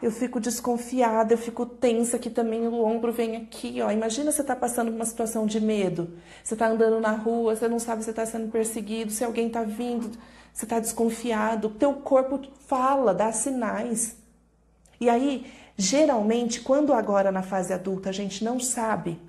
Eu 0.02 0.10
fico 0.10 0.40
desconfiada, 0.40 1.32
eu 1.32 1.38
fico 1.38 1.64
tensa, 1.64 2.18
que 2.18 2.28
também 2.28 2.66
o 2.66 2.84
ombro 2.84 3.12
vem 3.12 3.36
aqui, 3.36 3.80
ó. 3.80 3.90
Imagina 3.92 4.32
você 4.32 4.42
tá 4.42 4.56
passando 4.56 4.90
por 4.90 4.96
uma 4.96 5.04
situação 5.04 5.46
de 5.46 5.60
medo. 5.60 6.10
Você 6.42 6.56
tá 6.56 6.66
andando 6.66 6.98
na 6.98 7.12
rua, 7.12 7.54
você 7.54 7.68
não 7.68 7.78
sabe 7.78 8.02
se 8.02 8.10
está 8.10 8.26
sendo 8.26 8.50
perseguido, 8.50 9.12
se 9.12 9.24
alguém 9.24 9.48
tá 9.48 9.62
vindo, 9.62 10.10
você 10.52 10.66
tá 10.66 10.80
desconfiado. 10.80 11.68
O 11.68 11.70
teu 11.70 11.94
corpo 11.94 12.40
fala, 12.66 13.14
dá 13.14 13.30
sinais. 13.30 14.16
E 15.00 15.08
aí, 15.08 15.46
geralmente, 15.76 16.60
quando 16.60 16.92
agora 16.92 17.30
na 17.30 17.42
fase 17.42 17.72
adulta 17.72 18.10
a 18.10 18.12
gente 18.12 18.42
não 18.42 18.58
sabe 18.58 19.20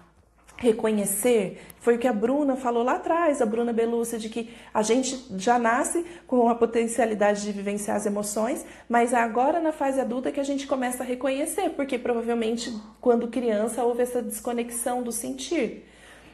reconhecer, 0.57 1.61
foi 1.79 1.95
o 1.95 1.99
que 1.99 2.07
a 2.07 2.13
Bruna 2.13 2.55
falou 2.55 2.83
lá 2.83 2.93
atrás, 2.93 3.41
a 3.41 3.45
Bruna 3.45 3.73
Belucci, 3.73 4.17
de 4.17 4.29
que 4.29 4.53
a 4.73 4.81
gente 4.81 5.25
já 5.37 5.59
nasce 5.59 6.05
com 6.25 6.47
a 6.47 6.55
potencialidade 6.55 7.41
de 7.41 7.51
vivenciar 7.51 7.97
as 7.97 8.05
emoções, 8.05 8.65
mas 8.87 9.13
é 9.13 9.17
agora 9.17 9.59
na 9.59 9.71
fase 9.71 9.99
adulta 9.99 10.31
que 10.31 10.39
a 10.39 10.43
gente 10.43 10.65
começa 10.65 11.03
a 11.03 11.05
reconhecer, 11.05 11.71
porque 11.71 11.97
provavelmente 11.97 12.73
quando 13.01 13.27
criança 13.27 13.83
houve 13.83 14.03
essa 14.03 14.21
desconexão 14.21 15.03
do 15.03 15.11
sentir. 15.11 15.85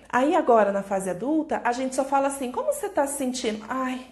Aí 0.08 0.36
agora 0.36 0.72
na 0.72 0.84
fase 0.84 1.10
adulta, 1.10 1.62
a 1.64 1.72
gente 1.72 1.96
só 1.96 2.04
fala 2.04 2.28
assim, 2.28 2.52
como 2.52 2.72
você 2.72 2.88
está 2.88 3.06
se 3.08 3.18
sentindo? 3.18 3.64
Ai, 3.68 4.08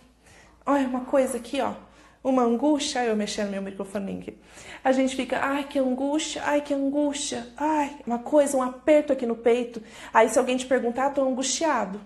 olha 0.65 0.87
uma 0.87 1.01
coisa 1.01 1.37
aqui, 1.37 1.61
ó 1.61 1.86
uma 2.27 2.43
angústia, 2.43 3.05
eu 3.05 3.15
mexendo 3.15 3.49
meu 3.49 3.61
microfone. 3.61 4.37
A 4.83 4.91
gente 4.91 5.15
fica, 5.15 5.39
ai 5.39 5.63
que 5.63 5.79
angústia, 5.79 6.41
ai 6.45 6.61
que 6.61 6.73
angústia, 6.73 7.47
ai, 7.55 7.97
uma 8.05 8.19
coisa, 8.19 8.57
um 8.57 8.61
aperto 8.61 9.13
aqui 9.13 9.25
no 9.25 9.35
peito. 9.35 9.81
Aí 10.13 10.29
se 10.29 10.37
alguém 10.37 10.57
te 10.57 10.65
perguntar, 10.65 11.11
tô 11.11 11.23
angustiado. 11.23 11.99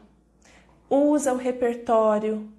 Usa 0.90 1.34
o 1.34 1.38
repertório, 1.38 2.50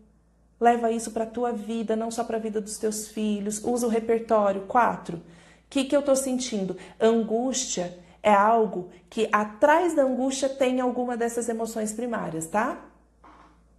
leva 0.60 0.90
isso 0.90 1.10
para 1.10 1.26
tua 1.26 1.52
vida, 1.52 1.94
não 1.94 2.10
só 2.10 2.24
para 2.24 2.36
a 2.36 2.40
vida 2.40 2.60
dos 2.60 2.78
teus 2.78 3.08
filhos. 3.08 3.62
Usa 3.64 3.86
o 3.86 3.90
repertório. 3.90 4.62
Quatro. 4.62 5.18
O 5.18 5.22
que, 5.70 5.84
que 5.84 5.96
eu 5.96 6.02
tô 6.02 6.14
sentindo? 6.16 6.76
Angústia 7.00 7.98
é 8.22 8.32
algo 8.32 8.90
que 9.08 9.28
atrás 9.32 9.94
da 9.94 10.02
angústia 10.02 10.48
tem 10.48 10.80
alguma 10.80 11.16
dessas 11.16 11.48
emoções 11.48 11.92
primárias, 11.92 12.46
tá? 12.46 12.78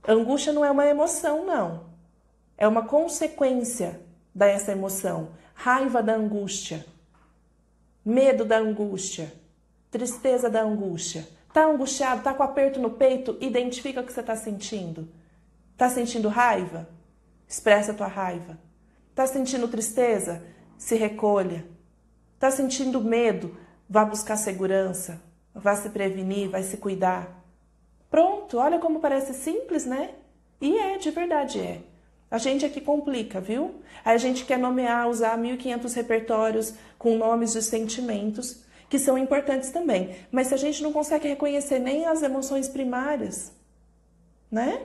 Angústia 0.07 0.51
não 0.51 0.65
é 0.65 0.71
uma 0.71 0.85
emoção, 0.85 1.45
não. 1.45 1.92
É 2.63 2.67
uma 2.67 2.83
consequência 2.83 3.99
dessa 4.33 4.71
emoção. 4.71 5.31
Raiva 5.53 6.01
da 6.01 6.15
angústia, 6.15 6.85
medo 8.05 8.45
da 8.45 8.57
angústia, 8.57 9.33
tristeza 9.91 10.49
da 10.49 10.61
angústia. 10.61 11.27
Tá 11.51 11.65
angustiado, 11.65 12.23
tá 12.23 12.33
com 12.33 12.41
aperto 12.41 12.79
no 12.79 12.91
peito? 12.91 13.37
Identifica 13.41 13.99
o 13.99 14.05
que 14.05 14.13
você 14.13 14.21
está 14.21 14.37
sentindo. 14.37 15.09
Tá 15.75 15.89
sentindo 15.89 16.29
raiva? 16.29 16.87
Expressa 17.45 17.91
a 17.91 17.95
tua 17.95 18.07
raiva. 18.07 18.57
Tá 19.13 19.27
sentindo 19.27 19.67
tristeza? 19.67 20.41
Se 20.77 20.95
recolha. 20.95 21.65
Tá 22.39 22.49
sentindo 22.49 23.03
medo? 23.03 23.57
Vá 23.89 24.05
buscar 24.05 24.37
segurança. 24.37 25.21
Vá 25.53 25.75
se 25.75 25.89
prevenir, 25.89 26.49
vai 26.49 26.63
se 26.63 26.77
cuidar. 26.77 27.43
Pronto, 28.09 28.57
olha 28.57 28.79
como 28.79 29.01
parece 29.01 29.33
simples, 29.33 29.85
né? 29.85 30.15
E 30.61 30.77
é, 30.77 30.97
de 30.97 31.11
verdade 31.11 31.59
é. 31.59 31.91
A 32.33 32.39
gente 32.39 32.65
aqui 32.65 32.81
complica, 32.81 33.39
viu? 33.39 33.75
A 34.03 34.17
gente 34.17 34.43
quer 34.43 34.57
nomear, 34.57 35.07
usar 35.07 35.37
1.500 35.37 35.93
repertórios 35.93 36.73
com 36.97 37.15
nomes 37.15 37.53
de 37.53 37.61
sentimentos, 37.61 38.63
que 38.89 38.97
são 38.97 39.19
importantes 39.19 39.69
também. 39.69 40.15
Mas 40.31 40.47
se 40.47 40.55
a 40.55 40.57
gente 40.57 40.81
não 40.81 40.91
consegue 40.91 41.27
reconhecer 41.27 41.77
nem 41.77 42.07
as 42.07 42.23
emoções 42.23 42.67
primárias, 42.67 43.51
né? 44.49 44.81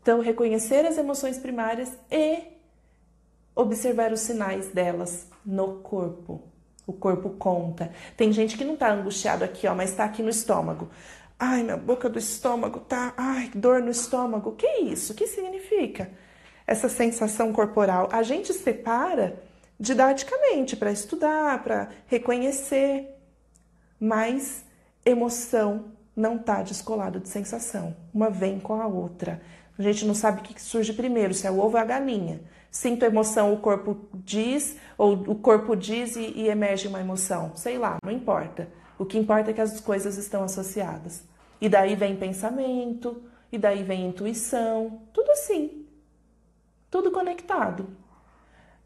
Então, 0.00 0.20
reconhecer 0.20 0.86
as 0.86 0.96
emoções 0.96 1.36
primárias 1.36 1.90
e 2.08 2.44
observar 3.56 4.12
os 4.12 4.20
sinais 4.20 4.68
delas 4.68 5.26
no 5.44 5.80
corpo. 5.80 6.44
O 6.86 6.92
corpo 6.92 7.30
conta. 7.30 7.90
Tem 8.16 8.32
gente 8.32 8.56
que 8.56 8.64
não 8.64 8.76
tá 8.76 8.92
angustiado 8.92 9.42
aqui, 9.42 9.66
ó, 9.66 9.74
mas 9.74 9.96
tá 9.96 10.04
aqui 10.04 10.22
no 10.22 10.30
estômago. 10.30 10.88
Ai, 11.36 11.64
minha 11.64 11.76
boca 11.76 12.08
do 12.08 12.20
estômago 12.20 12.78
tá. 12.78 13.14
Ai, 13.16 13.50
dor 13.52 13.82
no 13.82 13.90
estômago. 13.90 14.52
Que 14.52 14.82
isso? 14.82 15.12
O 15.12 15.16
que 15.16 15.26
significa? 15.26 16.08
Essa 16.68 16.88
sensação 16.88 17.50
corporal. 17.50 18.10
A 18.12 18.22
gente 18.22 18.52
separa 18.52 19.42
didaticamente 19.80 20.76
para 20.76 20.92
estudar, 20.92 21.64
para 21.64 21.88
reconhecer, 22.06 23.08
mas 23.98 24.66
emoção 25.02 25.86
não 26.14 26.36
está 26.36 26.62
descolado 26.62 27.20
de 27.20 27.28
sensação. 27.28 27.96
Uma 28.12 28.28
vem 28.28 28.60
com 28.60 28.74
a 28.74 28.86
outra. 28.86 29.40
A 29.78 29.82
gente 29.82 30.04
não 30.04 30.14
sabe 30.14 30.40
o 30.40 30.42
que 30.42 30.60
surge 30.60 30.92
primeiro, 30.92 31.32
se 31.32 31.46
é 31.46 31.50
o 31.50 31.58
ovo 31.58 31.76
ou 31.76 31.82
a 31.82 31.84
galinha. 31.86 32.42
Sinto 32.70 33.04
emoção, 33.04 33.54
o 33.54 33.60
corpo 33.60 33.96
diz, 34.12 34.76
ou 34.98 35.14
o 35.14 35.34
corpo 35.36 35.74
diz 35.74 36.16
e, 36.16 36.32
e 36.36 36.48
emerge 36.48 36.86
uma 36.86 37.00
emoção. 37.00 37.52
Sei 37.54 37.78
lá, 37.78 37.96
não 38.04 38.12
importa. 38.12 38.68
O 38.98 39.06
que 39.06 39.16
importa 39.16 39.52
é 39.52 39.54
que 39.54 39.60
as 39.60 39.80
coisas 39.80 40.18
estão 40.18 40.42
associadas. 40.42 41.24
E 41.60 41.68
daí 41.68 41.96
vem 41.96 42.14
pensamento, 42.14 43.22
e 43.50 43.56
daí 43.56 43.82
vem 43.82 44.08
intuição, 44.08 45.00
tudo 45.14 45.30
assim. 45.30 45.77
Tudo 46.90 47.10
conectado. 47.10 47.88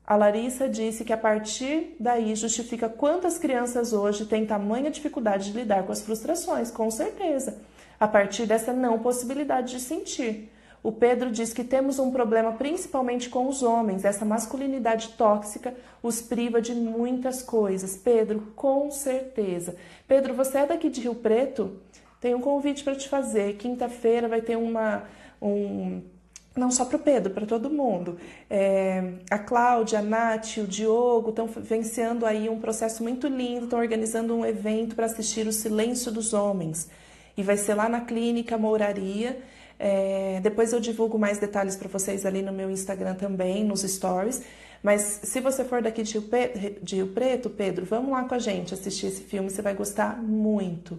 A 0.05 0.17
Larissa 0.17 0.69
disse 0.69 1.05
que 1.05 1.13
a 1.13 1.17
partir 1.17 1.95
daí 1.99 2.35
justifica 2.35 2.89
quantas 2.89 3.39
crianças 3.39 3.93
hoje 3.93 4.27
têm 4.27 4.45
tamanha 4.45 4.91
dificuldade 4.91 5.53
de 5.53 5.59
lidar 5.59 5.85
com 5.85 5.93
as 5.93 6.03
frustrações, 6.03 6.71
com 6.71 6.91
certeza, 6.91 7.59
a 8.01 8.09
partir 8.09 8.45
dessa 8.45 8.73
não 8.73 8.99
possibilidade 8.99 9.73
de 9.75 9.81
sentir. 9.81 10.51
O 10.83 10.91
Pedro 10.91 11.31
diz 11.31 11.53
que 11.53 11.63
temos 11.63 12.01
um 12.01 12.11
problema 12.11 12.53
principalmente 12.55 13.29
com 13.29 13.47
os 13.47 13.63
homens, 13.63 14.05
essa 14.05 14.25
masculinidade 14.25 15.11
tóxica 15.11 15.73
os 16.03 16.21
priva 16.21 16.61
de 16.61 16.75
muitas 16.75 17.41
coisas. 17.41 17.97
Pedro, 17.97 18.53
com 18.57 18.91
certeza. 18.91 19.77
Pedro, 20.09 20.35
você 20.35 20.59
é 20.59 20.67
daqui 20.67 20.91
de 20.91 21.01
Rio 21.03 21.15
Preto? 21.15 21.77
Tem 22.21 22.35
um 22.35 22.41
convite 22.41 22.83
para 22.83 22.97
te 22.97 23.09
fazer. 23.09 23.57
Quinta-feira 23.57 24.27
vai 24.27 24.41
ter 24.41 24.57
uma 24.57 25.05
um 25.41 26.03
não 26.57 26.71
só 26.71 26.85
para 26.85 26.97
o 26.97 26.99
Pedro, 26.99 27.33
para 27.33 27.47
todo 27.47 27.71
mundo. 27.71 28.19
É, 28.49 29.15
a 29.31 29.39
Cláudia, 29.39 30.01
a 30.01 30.03
Nath, 30.03 30.59
o 30.59 30.67
Diogo 30.67 31.31
estão 31.31 31.47
vivenciando 31.47 32.27
aí 32.27 32.49
um 32.49 32.61
processo 32.61 33.03
muito 33.03 33.27
lindo, 33.27 33.65
estão 33.65 33.79
organizando 33.79 34.35
um 34.35 34.45
evento 34.45 34.95
para 34.95 35.07
assistir 35.07 35.47
o 35.47 35.53
Silêncio 35.53 36.13
dos 36.13 36.33
Homens. 36.33 36.89
E 37.37 37.43
vai 37.43 37.57
ser 37.57 37.75
lá 37.75 37.89
na 37.89 38.03
Clínica 38.03 38.59
Mouraria. 38.59 39.41
É, 39.79 40.41
depois 40.43 40.73
eu 40.73 40.81
divulgo 40.81 41.19
mais 41.19 41.39
detalhes 41.39 41.75
para 41.75 41.89
vocês 41.89 42.27
ali 42.27 42.43
no 42.43 42.53
meu 42.53 42.71
Instagram 42.71 43.15
também, 43.15 43.65
nos 43.65 43.81
stories. 43.81 44.43
Mas 44.83 45.21
se 45.23 45.41
você 45.41 45.65
for 45.65 45.81
daqui 45.81 46.03
de 46.03 46.19
Rio 46.97 47.09
Preto, 47.09 47.49
Pedro, 47.49 47.87
vamos 47.87 48.11
lá 48.11 48.25
com 48.25 48.35
a 48.35 48.39
gente 48.39 48.75
assistir 48.75 49.07
esse 49.07 49.23
filme, 49.23 49.49
você 49.49 49.63
vai 49.63 49.75
gostar 49.75 50.21
muito. 50.21 50.99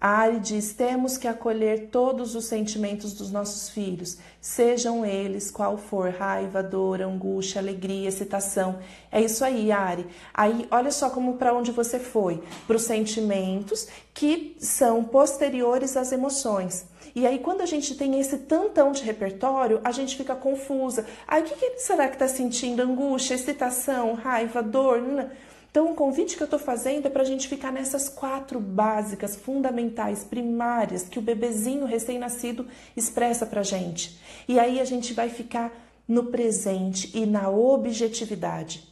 A 0.00 0.08
Ari 0.18 0.38
diz: 0.40 0.74
temos 0.74 1.16
que 1.16 1.26
acolher 1.26 1.88
todos 1.90 2.34
os 2.34 2.44
sentimentos 2.44 3.14
dos 3.14 3.30
nossos 3.30 3.70
filhos, 3.70 4.18
sejam 4.40 5.04
eles 5.04 5.50
qual 5.50 5.78
for, 5.78 6.10
raiva, 6.10 6.62
dor, 6.62 7.00
angústia, 7.00 7.60
alegria, 7.60 8.08
excitação. 8.08 8.78
É 9.10 9.20
isso 9.20 9.44
aí, 9.44 9.72
Ari. 9.72 10.06
Aí, 10.32 10.66
olha 10.70 10.90
só 10.90 11.08
como 11.08 11.34
para 11.34 11.54
onde 11.54 11.72
você 11.72 11.98
foi, 11.98 12.42
para 12.66 12.76
os 12.76 12.82
sentimentos 12.82 13.88
que 14.12 14.56
são 14.58 15.04
posteriores 15.04 15.96
às 15.96 16.12
emoções. 16.12 16.86
E 17.14 17.26
aí, 17.26 17.38
quando 17.38 17.60
a 17.60 17.66
gente 17.66 17.94
tem 17.94 18.18
esse 18.18 18.38
tantão 18.38 18.90
de 18.90 19.04
repertório, 19.04 19.80
a 19.84 19.92
gente 19.92 20.16
fica 20.16 20.34
confusa. 20.34 21.06
Aí, 21.28 21.42
o 21.42 21.44
que, 21.44 21.54
que 21.54 21.78
será 21.78 22.08
que 22.08 22.16
está 22.16 22.26
sentindo? 22.26 22.82
Angústia, 22.82 23.34
excitação, 23.34 24.14
raiva, 24.14 24.62
dor? 24.62 25.30
Então, 25.74 25.90
o 25.90 25.94
convite 25.96 26.36
que 26.36 26.42
eu 26.44 26.44
estou 26.44 26.60
fazendo 26.60 27.06
é 27.06 27.10
para 27.10 27.22
a 27.22 27.26
gente 27.26 27.48
ficar 27.48 27.72
nessas 27.72 28.08
quatro 28.08 28.60
básicas, 28.60 29.34
fundamentais, 29.34 30.22
primárias, 30.22 31.02
que 31.02 31.18
o 31.18 31.22
bebezinho 31.22 31.84
recém-nascido 31.84 32.68
expressa 32.96 33.44
para 33.44 33.58
a 33.58 33.64
gente. 33.64 34.16
E 34.46 34.60
aí 34.60 34.78
a 34.78 34.84
gente 34.84 35.12
vai 35.12 35.28
ficar 35.28 35.72
no 36.06 36.26
presente 36.26 37.10
e 37.12 37.26
na 37.26 37.50
objetividade. 37.50 38.88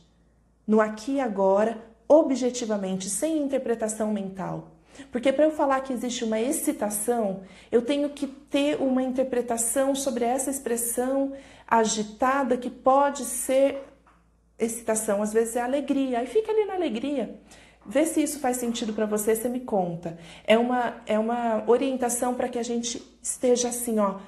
No 0.66 0.80
aqui 0.80 1.12
e 1.12 1.20
agora, 1.20 1.78
objetivamente, 2.08 3.08
sem 3.08 3.38
interpretação 3.38 4.12
mental. 4.12 4.72
Porque 5.12 5.32
para 5.32 5.44
eu 5.44 5.52
falar 5.52 5.82
que 5.82 5.92
existe 5.92 6.24
uma 6.24 6.40
excitação, 6.40 7.42
eu 7.70 7.82
tenho 7.82 8.10
que 8.10 8.26
ter 8.26 8.82
uma 8.82 9.04
interpretação 9.04 9.94
sobre 9.94 10.24
essa 10.24 10.50
expressão 10.50 11.32
agitada 11.64 12.56
que 12.56 12.68
pode 12.68 13.24
ser 13.24 13.91
excitação, 14.58 15.22
às 15.22 15.32
vezes 15.32 15.56
é 15.56 15.60
alegria. 15.60 16.20
Aí 16.20 16.26
fica 16.26 16.50
ali 16.50 16.64
na 16.64 16.74
alegria. 16.74 17.38
Vê 17.84 18.04
se 18.04 18.22
isso 18.22 18.38
faz 18.38 18.58
sentido 18.58 18.92
para 18.92 19.06
você, 19.06 19.34
você 19.34 19.48
me 19.48 19.60
conta. 19.60 20.16
É 20.46 20.56
uma, 20.56 21.02
é 21.06 21.18
uma 21.18 21.64
orientação 21.66 22.34
para 22.34 22.48
que 22.48 22.58
a 22.58 22.62
gente 22.62 23.02
esteja 23.20 23.68
assim, 23.68 23.98
ó, 23.98 24.20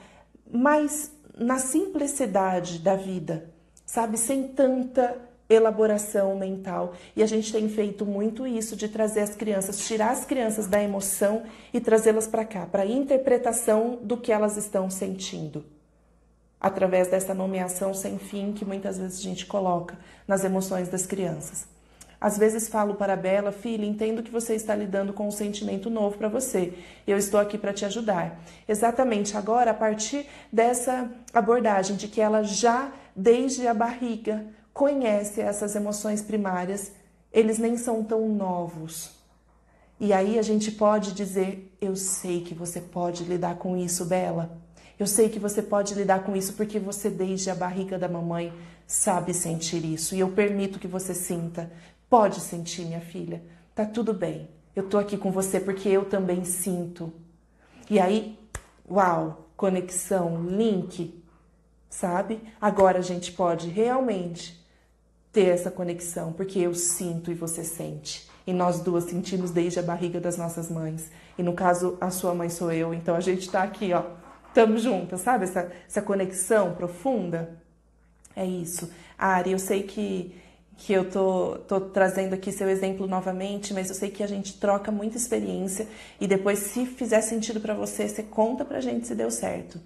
mais 0.51 1.12
na 1.37 1.59
simplicidade 1.59 2.79
da 2.79 2.97
vida, 2.97 3.51
sabe? 3.87 4.16
Sem 4.18 4.49
tanta 4.49 5.16
elaboração 5.49 6.37
mental. 6.37 6.95
E 7.14 7.22
a 7.22 7.27
gente 7.27 7.53
tem 7.53 7.68
feito 7.68 8.05
muito 8.05 8.47
isso 8.47 8.75
de 8.75 8.89
trazer 8.89 9.20
as 9.20 9.37
crianças, 9.37 9.87
tirar 9.87 10.11
as 10.11 10.25
crianças 10.25 10.66
da 10.66 10.83
emoção 10.83 11.45
e 11.72 11.81
trazê-las 11.81 12.27
para 12.27 12.45
cá, 12.45 12.66
para 12.66 12.83
a 12.83 12.87
interpretação 12.87 13.99
do 14.03 14.16
que 14.16 14.33
elas 14.33 14.57
estão 14.57 14.91
sentindo 14.91 15.64
através 16.64 17.08
dessa 17.08 17.34
nomeação 17.34 17.92
sem 17.92 18.18
fim 18.18 18.50
que 18.50 18.64
muitas 18.64 18.96
vezes 18.96 19.18
a 19.18 19.22
gente 19.22 19.44
coloca 19.44 19.98
nas 20.26 20.44
emoções 20.44 20.88
das 20.88 21.04
crianças. 21.04 21.66
Às 22.18 22.38
vezes 22.38 22.68
falo 22.68 22.94
para 22.94 23.12
a 23.12 23.16
Bela, 23.16 23.52
filha, 23.52 23.84
entendo 23.84 24.22
que 24.22 24.30
você 24.30 24.54
está 24.54 24.74
lidando 24.74 25.12
com 25.12 25.28
um 25.28 25.30
sentimento 25.30 25.90
novo 25.90 26.16
para 26.16 26.26
você. 26.26 26.72
Eu 27.06 27.18
estou 27.18 27.38
aqui 27.38 27.58
para 27.58 27.74
te 27.74 27.84
ajudar. 27.84 28.40
Exatamente 28.66 29.36
agora, 29.36 29.72
a 29.72 29.74
partir 29.74 30.26
dessa 30.50 31.12
abordagem 31.34 31.96
de 31.96 32.08
que 32.08 32.18
ela 32.18 32.42
já, 32.42 32.90
desde 33.14 33.66
a 33.66 33.74
barriga, 33.74 34.46
conhece 34.72 35.42
essas 35.42 35.76
emoções 35.76 36.22
primárias, 36.22 36.92
eles 37.30 37.58
nem 37.58 37.76
são 37.76 38.02
tão 38.02 38.26
novos. 38.26 39.10
E 40.00 40.14
aí 40.14 40.38
a 40.38 40.42
gente 40.42 40.72
pode 40.72 41.12
dizer: 41.12 41.76
Eu 41.78 41.94
sei 41.94 42.40
que 42.40 42.54
você 42.54 42.80
pode 42.80 43.22
lidar 43.24 43.56
com 43.56 43.76
isso, 43.76 44.06
Bela. 44.06 44.64
Eu 44.99 45.07
sei 45.07 45.28
que 45.28 45.38
você 45.38 45.61
pode 45.61 45.95
lidar 45.95 46.22
com 46.22 46.36
isso 46.36 46.53
porque 46.55 46.78
você, 46.78 47.11
desde 47.11 47.51
a 47.51 47.55
barriga 47.55 47.99
da 47.99 48.09
mamãe, 48.09 48.53
sabe 48.86 49.34
sentir 49.34 49.84
isso. 49.84 50.14
E 50.14 50.20
eu 50.20 50.30
permito 50.30 50.78
que 50.78 50.86
você 50.86 51.14
sinta. 51.14 51.70
Pode 52.09 52.40
sentir, 52.40 52.84
minha 52.84 53.01
filha. 53.01 53.42
Tá 53.74 53.84
tudo 53.84 54.14
bem. 54.14 54.49
Eu 54.74 54.88
tô 54.88 54.99
aqui 54.99 55.16
com 55.16 55.32
você 55.32 55.59
porque 55.59 55.88
eu 55.88 56.05
também 56.05 56.45
sinto. 56.45 57.12
E 57.90 57.99
aí, 57.99 58.38
uau, 58.88 59.49
conexão, 59.57 60.45
link, 60.47 61.22
sabe? 61.90 62.40
Agora 62.61 62.99
a 62.99 63.03
gente 63.03 63.32
pode 63.32 63.68
realmente 63.68 64.64
ter 65.32 65.49
essa 65.49 65.70
conexão, 65.70 66.32
porque 66.32 66.61
eu 66.61 66.74
sinto 66.74 67.30
e 67.30 67.34
você 67.34 67.64
sente. 67.64 68.28
E 68.47 68.53
nós 68.53 68.80
duas 68.80 69.05
sentimos 69.05 69.51
desde 69.51 69.80
a 69.80 69.82
barriga 69.82 70.20
das 70.20 70.36
nossas 70.36 70.70
mães. 70.70 71.11
E 71.36 71.42
no 71.42 71.55
caso, 71.55 71.99
a 72.01 72.11
sua 72.11 72.34
mãe 72.34 72.49
sou 72.49 72.70
eu, 72.70 72.95
então 72.95 73.16
a 73.16 73.20
gente 73.20 73.51
tá 73.51 73.62
aqui, 73.62 73.92
ó, 73.92 74.05
estamos 74.55 74.82
juntas, 74.82 75.20
sabe? 75.20 75.44
Essa, 75.44 75.72
essa 75.88 76.00
conexão 76.00 76.74
profunda. 76.74 77.59
É 78.36 78.46
isso. 78.46 78.90
Ari, 79.18 79.50
eu 79.50 79.59
sei 79.59 79.82
que, 79.82 80.34
que 80.76 80.92
eu 80.92 81.11
tô, 81.11 81.59
tô 81.68 81.80
trazendo 81.80 82.34
aqui 82.34 82.52
seu 82.52 82.68
exemplo 82.68 83.07
novamente, 83.07 83.74
mas 83.74 83.88
eu 83.88 83.94
sei 83.94 84.11
que 84.11 84.22
a 84.22 84.26
gente 84.28 84.59
troca 84.59 84.92
muita 84.92 85.16
experiência 85.16 85.88
e 86.20 86.26
depois, 86.26 86.61
se 86.61 86.86
fizer 86.86 87.20
sentido 87.20 87.61
para 87.61 87.74
você, 87.74 88.09
você 88.09 88.22
conta 88.22 88.64
pra 88.64 88.80
gente 88.80 89.07
se 89.07 89.14
deu 89.14 89.30
certo. 89.30 89.80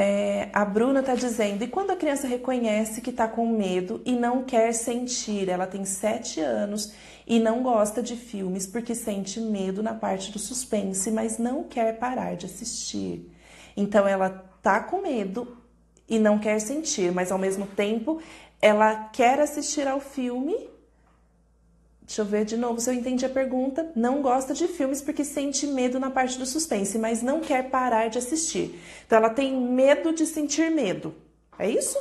É, 0.00 0.48
a 0.52 0.64
Bruna 0.64 1.00
está 1.00 1.16
dizendo, 1.16 1.64
e 1.64 1.66
quando 1.66 1.90
a 1.90 1.96
criança 1.96 2.28
reconhece 2.28 3.00
que 3.00 3.10
está 3.10 3.26
com 3.26 3.48
medo 3.48 4.00
e 4.04 4.12
não 4.12 4.44
quer 4.44 4.72
sentir, 4.72 5.48
ela 5.48 5.66
tem 5.66 5.84
sete 5.84 6.40
anos 6.40 6.92
e 7.26 7.40
não 7.40 7.64
gosta 7.64 8.00
de 8.00 8.14
filmes 8.14 8.64
porque 8.64 8.94
sente 8.94 9.40
medo 9.40 9.82
na 9.82 9.92
parte 9.92 10.30
do 10.30 10.38
suspense, 10.38 11.10
mas 11.10 11.36
não 11.36 11.64
quer 11.64 11.98
parar 11.98 12.36
de 12.36 12.46
assistir. 12.46 13.28
Então 13.76 14.06
ela 14.06 14.30
tá 14.62 14.78
com 14.78 15.02
medo 15.02 15.58
e 16.08 16.16
não 16.16 16.38
quer 16.38 16.60
sentir, 16.60 17.10
mas 17.10 17.32
ao 17.32 17.38
mesmo 17.38 17.66
tempo 17.66 18.22
ela 18.62 19.08
quer 19.08 19.40
assistir 19.40 19.88
ao 19.88 19.98
filme 19.98 20.54
Deixa 22.08 22.22
eu 22.22 22.24
ver 22.24 22.46
de 22.46 22.56
novo 22.56 22.80
se 22.80 22.88
eu 22.88 22.94
entendi 22.94 23.26
a 23.26 23.28
pergunta. 23.28 23.92
Não 23.94 24.22
gosta 24.22 24.54
de 24.54 24.66
filmes 24.66 25.02
porque 25.02 25.22
sente 25.22 25.66
medo 25.66 26.00
na 26.00 26.10
parte 26.10 26.38
do 26.38 26.46
suspense, 26.46 26.98
mas 26.98 27.22
não 27.22 27.38
quer 27.38 27.68
parar 27.68 28.08
de 28.08 28.16
assistir. 28.16 28.80
Então 29.06 29.18
ela 29.18 29.28
tem 29.28 29.54
medo 29.54 30.10
de 30.14 30.24
sentir 30.24 30.70
medo. 30.70 31.14
É 31.58 31.68
isso? 31.68 31.98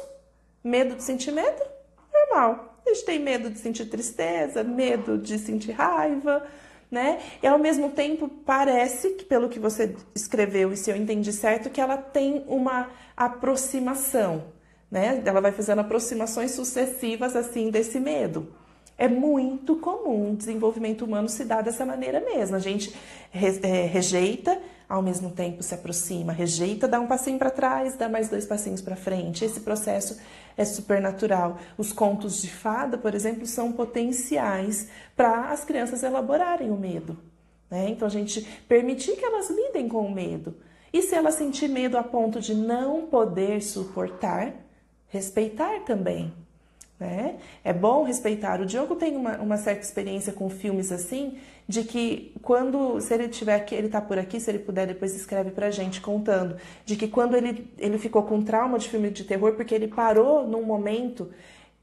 Medo 0.63 0.95
de 0.95 1.03
sentir 1.03 1.33
medo? 1.33 1.61
Normal. 2.13 2.79
A 2.85 2.89
gente 2.89 3.03
tem 3.03 3.19
medo 3.19 3.49
de 3.49 3.59
sentir 3.59 3.87
tristeza, 3.87 4.63
medo 4.63 5.17
de 5.17 5.37
sentir 5.37 5.73
raiva, 5.73 6.47
né? 6.89 7.19
E 7.43 7.47
ao 7.47 7.59
mesmo 7.59 7.89
tempo 7.89 8.29
parece 8.29 9.09
que, 9.09 9.25
pelo 9.25 9.49
que 9.49 9.59
você 9.59 9.93
escreveu 10.15 10.71
e 10.71 10.77
se 10.77 10.89
eu 10.89 10.95
entendi 10.95 11.33
certo, 11.33 11.69
que 11.69 11.81
ela 11.81 11.97
tem 11.97 12.45
uma 12.47 12.89
aproximação 13.17 14.55
né? 14.89 15.21
Ela 15.25 15.41
vai 15.41 15.51
fazendo 15.51 15.79
aproximações 15.79 16.51
sucessivas 16.51 17.35
assim 17.35 17.69
desse 17.69 17.99
medo. 17.99 18.47
É 18.97 19.07
muito 19.07 19.75
comum 19.75 20.31
o 20.31 20.35
desenvolvimento 20.35 21.05
humano 21.05 21.29
se 21.29 21.45
dar 21.45 21.61
dessa 21.61 21.85
maneira 21.85 22.19
mesmo. 22.19 22.55
A 22.55 22.59
gente 22.59 22.95
é, 23.31 23.85
rejeita, 23.85 24.59
ao 24.89 25.03
mesmo 25.03 25.29
tempo 25.29 25.61
se 25.61 25.75
aproxima, 25.75 26.33
rejeita, 26.33 26.87
dá 26.87 26.99
um 26.99 27.05
passinho 27.05 27.37
para 27.37 27.51
trás, 27.51 27.95
dá 27.95 28.09
mais 28.09 28.27
dois 28.27 28.45
passinhos 28.45 28.81
para 28.81 28.95
frente. 28.95 29.45
Esse 29.45 29.59
processo 29.59 30.19
é 30.57 30.65
super 30.65 30.99
natural. 30.99 31.59
Os 31.77 31.93
contos 31.93 32.41
de 32.41 32.49
fada, 32.49 32.97
por 32.97 33.13
exemplo, 33.13 33.45
são 33.45 33.71
potenciais 33.71 34.87
para 35.15 35.51
as 35.51 35.63
crianças 35.63 36.01
elaborarem 36.01 36.71
o 36.71 36.77
medo. 36.77 37.17
Né? 37.69 37.89
Então 37.89 38.07
a 38.07 38.11
gente 38.11 38.41
permitir 38.67 39.15
que 39.15 39.25
elas 39.25 39.49
lidem 39.49 39.87
com 39.87 40.05
o 40.05 40.11
medo. 40.11 40.55
E 40.91 41.03
se 41.03 41.13
ela 41.13 41.31
sentir 41.31 41.67
medo 41.67 41.97
a 41.97 42.03
ponto 42.03 42.39
de 42.39 42.55
não 42.55 43.05
poder 43.05 43.61
suportar, 43.61 44.55
respeitar 45.07 45.81
também. 45.81 46.33
Né? 46.99 47.35
É 47.63 47.71
bom 47.71 48.03
respeitar. 48.03 48.59
O 48.59 48.65
Diogo 48.65 48.95
tem 48.95 49.15
uma, 49.15 49.37
uma, 49.37 49.57
certa 49.57 49.81
experiência 49.81 50.33
com 50.33 50.49
filmes 50.49 50.91
assim, 50.91 51.37
de 51.67 51.83
que 51.83 52.33
quando, 52.41 52.99
se 52.99 53.13
ele 53.13 53.27
tiver 53.27 53.55
aqui, 53.55 53.75
ele 53.75 53.87
tá 53.87 54.01
por 54.01 54.17
aqui, 54.17 54.39
se 54.39 54.49
ele 54.49 54.59
puder, 54.59 54.87
depois 54.87 55.15
escreve 55.15 55.51
pra 55.51 55.69
gente 55.69 56.01
contando, 56.01 56.57
de 56.85 56.95
que 56.95 57.07
quando 57.07 57.35
ele, 57.35 57.69
ele 57.77 57.99
ficou 57.99 58.23
com 58.23 58.41
trauma 58.41 58.79
de 58.79 58.89
filme 58.89 59.11
de 59.11 59.23
terror, 59.25 59.53
porque 59.53 59.75
ele 59.75 59.87
parou 59.87 60.47
num 60.47 60.63
momento 60.63 61.29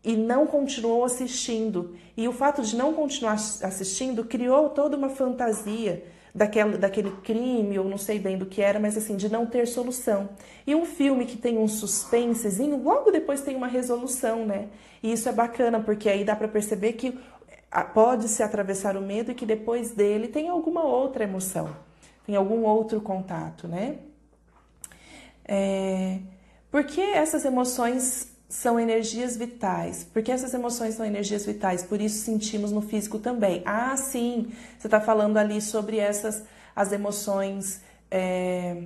e 0.03 0.17
não 0.17 0.47
continuou 0.47 1.05
assistindo. 1.05 1.97
E 2.17 2.27
o 2.27 2.33
fato 2.33 2.63
de 2.63 2.75
não 2.75 2.93
continuar 2.93 3.35
assistindo 3.35 4.25
criou 4.25 4.69
toda 4.71 4.97
uma 4.97 5.09
fantasia 5.09 6.05
daquele, 6.35 6.77
daquele 6.77 7.11
crime, 7.23 7.79
ou 7.79 7.89
não 7.89 7.97
sei 7.97 8.19
bem 8.19 8.37
do 8.37 8.47
que 8.47 8.61
era, 8.61 8.81
mas 8.81 8.97
assim, 8.97 9.17
de 9.17 9.29
não 9.29 9.47
ter 9.47 9.67
solução. 9.67 10.29
E 10.67 10.75
um 10.75 10.85
filme 10.85 11.25
que 11.27 11.37
tem 11.37 11.57
um 11.57 11.69
suspensezinho, 11.69 12.83
logo 12.83 13.13
depois 13.13 13.41
tem 13.43 13.55
uma 13.55 13.69
resolução, 13.69 14.45
né? 14.45 14.69
E 15.03 15.13
isso 15.13 15.29
é 15.29 15.33
bacana, 15.33 15.81
porque 15.81 16.09
aí 16.09 16.25
dá 16.25 16.35
para 16.35 16.49
perceber 16.49 16.95
que 16.95 17.17
pode 17.93 18.29
se 18.29 18.43
atravessar 18.43 18.97
o 18.97 19.01
medo 19.01 19.31
e 19.31 19.35
que 19.35 19.47
depois 19.47 19.93
dele 19.93 20.29
tem 20.29 20.49
alguma 20.49 20.83
outra 20.85 21.25
emoção, 21.25 21.75
tem 22.27 22.35
algum 22.35 22.65
outro 22.65 23.01
contato, 23.01 23.69
né? 23.69 23.99
É... 25.45 26.19
Porque 26.71 27.01
essas 27.01 27.45
emoções 27.45 28.34
são 28.49 28.79
energias 28.79 29.37
vitais. 29.37 30.07
Porque 30.13 30.31
essas 30.31 30.53
emoções 30.55 30.95
são 30.95 31.05
energias 31.05 31.45
vitais, 31.45 31.83
por 31.83 32.01
isso 32.01 32.25
sentimos 32.25 32.73
no 32.73 32.81
físico 32.81 33.19
também. 33.19 33.63
Ah, 33.65 33.97
sim, 33.97 34.53
você 34.79 34.87
está 34.87 35.01
falando 35.01 35.37
ali 35.37 35.61
sobre 35.61 35.99
essas 35.99 36.45
as 36.77 36.91
emoções 36.91 37.83
é, 38.11 38.83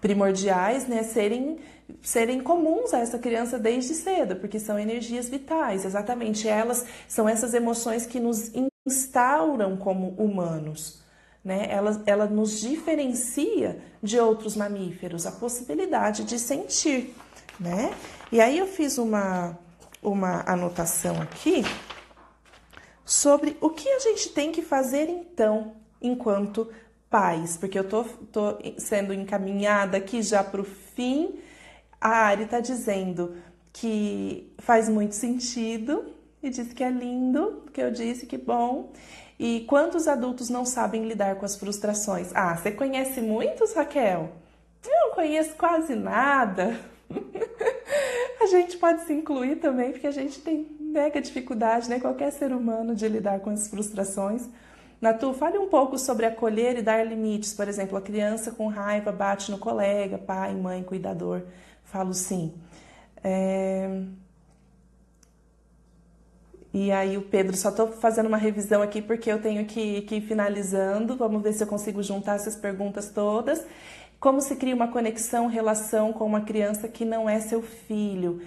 primordiais, 0.00 0.86
né, 0.86 1.02
serem 1.02 1.58
serem 2.00 2.40
comuns 2.40 2.94
a 2.94 3.00
essa 3.00 3.18
criança 3.18 3.58
desde 3.58 3.94
cedo, 3.94 4.36
porque 4.36 4.58
são 4.58 4.78
energias 4.78 5.28
vitais. 5.28 5.84
Exatamente, 5.84 6.48
elas 6.48 6.86
são 7.06 7.28
essas 7.28 7.52
emoções 7.52 8.06
que 8.06 8.18
nos 8.18 8.50
instauram 8.86 9.76
como 9.76 10.08
humanos. 10.10 11.02
Né? 11.44 11.66
Ela, 11.68 12.02
ela 12.06 12.26
nos 12.26 12.60
diferencia 12.60 13.78
de 14.02 14.18
outros 14.18 14.56
mamíferos, 14.56 15.26
a 15.26 15.32
possibilidade 15.32 16.24
de 16.24 16.38
sentir. 16.38 17.14
Né? 17.62 17.94
E 18.32 18.40
aí 18.40 18.58
eu 18.58 18.66
fiz 18.66 18.98
uma, 18.98 19.56
uma 20.02 20.42
anotação 20.46 21.22
aqui 21.22 21.62
sobre 23.04 23.56
o 23.60 23.70
que 23.70 23.88
a 23.88 24.00
gente 24.00 24.30
tem 24.30 24.50
que 24.50 24.62
fazer 24.62 25.08
então 25.08 25.76
enquanto 26.00 26.68
pais, 27.08 27.56
porque 27.56 27.78
eu 27.78 27.88
tô, 27.88 28.02
tô 28.32 28.58
sendo 28.78 29.14
encaminhada 29.14 29.98
aqui 29.98 30.22
já 30.22 30.42
para 30.42 30.60
o 30.60 30.64
fim. 30.64 31.38
A 32.00 32.08
Ari 32.08 32.44
está 32.44 32.58
dizendo 32.58 33.36
que 33.72 34.52
faz 34.58 34.88
muito 34.88 35.14
sentido 35.14 36.04
e 36.42 36.50
diz 36.50 36.72
que 36.72 36.82
é 36.82 36.90
lindo, 36.90 37.64
que 37.72 37.80
eu 37.80 37.92
disse 37.92 38.26
que 38.26 38.36
bom. 38.36 38.90
E 39.38 39.60
quantos 39.68 40.08
adultos 40.08 40.48
não 40.48 40.64
sabem 40.64 41.06
lidar 41.06 41.36
com 41.36 41.44
as 41.44 41.54
frustrações? 41.54 42.32
Ah, 42.34 42.56
você 42.56 42.72
conhece 42.72 43.20
muitos, 43.20 43.72
Raquel? 43.72 44.32
Eu 44.84 44.90
não 44.90 45.14
conheço 45.14 45.54
quase 45.54 45.94
nada. 45.94 46.91
a 48.40 48.46
gente 48.46 48.76
pode 48.76 49.04
se 49.04 49.12
incluir 49.12 49.56
também, 49.56 49.92
porque 49.92 50.06
a 50.06 50.12
gente 50.12 50.40
tem 50.40 50.66
mega 50.80 51.20
dificuldade, 51.20 51.88
né? 51.88 52.00
Qualquer 52.00 52.30
ser 52.32 52.52
humano 52.52 52.94
de 52.94 53.08
lidar 53.08 53.40
com 53.40 53.50
as 53.50 53.68
frustrações. 53.68 54.48
Natu, 55.00 55.32
fale 55.34 55.58
um 55.58 55.68
pouco 55.68 55.98
sobre 55.98 56.26
acolher 56.26 56.78
e 56.78 56.82
dar 56.82 57.04
limites. 57.04 57.52
Por 57.52 57.66
exemplo, 57.66 57.98
a 57.98 58.00
criança 58.00 58.52
com 58.52 58.68
raiva 58.68 59.10
bate 59.10 59.50
no 59.50 59.58
colega, 59.58 60.16
pai, 60.16 60.54
mãe, 60.54 60.82
cuidador. 60.82 61.42
Falo 61.84 62.14
sim. 62.14 62.54
É... 63.22 64.02
E 66.74 66.90
aí 66.90 67.18
o 67.18 67.22
Pedro, 67.22 67.54
só 67.54 67.68
estou 67.68 67.88
fazendo 67.88 68.26
uma 68.28 68.38
revisão 68.38 68.80
aqui 68.80 69.02
porque 69.02 69.30
eu 69.30 69.42
tenho 69.42 69.66
que, 69.66 70.02
que 70.02 70.16
ir 70.16 70.20
finalizando. 70.22 71.16
Vamos 71.16 71.42
ver 71.42 71.52
se 71.52 71.62
eu 71.62 71.66
consigo 71.66 72.02
juntar 72.02 72.36
essas 72.36 72.56
perguntas 72.56 73.10
todas. 73.10 73.62
Como 74.22 74.40
se 74.40 74.54
cria 74.54 74.72
uma 74.72 74.86
conexão, 74.86 75.48
relação 75.48 76.12
com 76.12 76.24
uma 76.24 76.42
criança 76.42 76.86
que 76.86 77.04
não 77.04 77.28
é 77.28 77.40
seu 77.40 77.60
filho? 77.60 78.40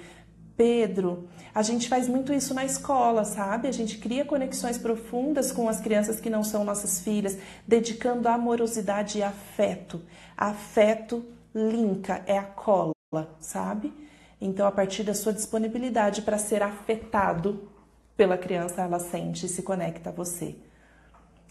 Pedro, 0.55 1.27
a 1.53 1.61
gente 1.61 1.89
faz 1.89 2.07
muito 2.07 2.31
isso 2.31 2.53
na 2.53 2.63
escola, 2.63 3.25
sabe? 3.25 3.67
A 3.67 3.73
gente 3.73 3.97
cria 3.97 4.23
conexões 4.23 4.77
profundas 4.77 5.51
com 5.51 5.67
as 5.67 5.81
crianças 5.81 6.17
que 6.21 6.29
não 6.29 6.45
são 6.45 6.63
nossas 6.63 7.01
filhas, 7.01 7.37
dedicando 7.67 8.29
amorosidade 8.29 9.17
e 9.17 9.23
afeto. 9.23 10.01
Afeto 10.37 11.25
linka, 11.53 12.23
é 12.25 12.37
a 12.37 12.43
cola, 12.43 12.93
sabe? 13.41 13.91
Então, 14.39 14.65
a 14.65 14.71
partir 14.71 15.03
da 15.03 15.13
sua 15.13 15.33
disponibilidade 15.33 16.21
para 16.21 16.37
ser 16.37 16.63
afetado 16.63 17.69
pela 18.15 18.37
criança, 18.37 18.81
ela 18.81 18.99
sente 18.99 19.45
e 19.45 19.49
se 19.49 19.61
conecta 19.61 20.09
a 20.09 20.13
você. 20.13 20.55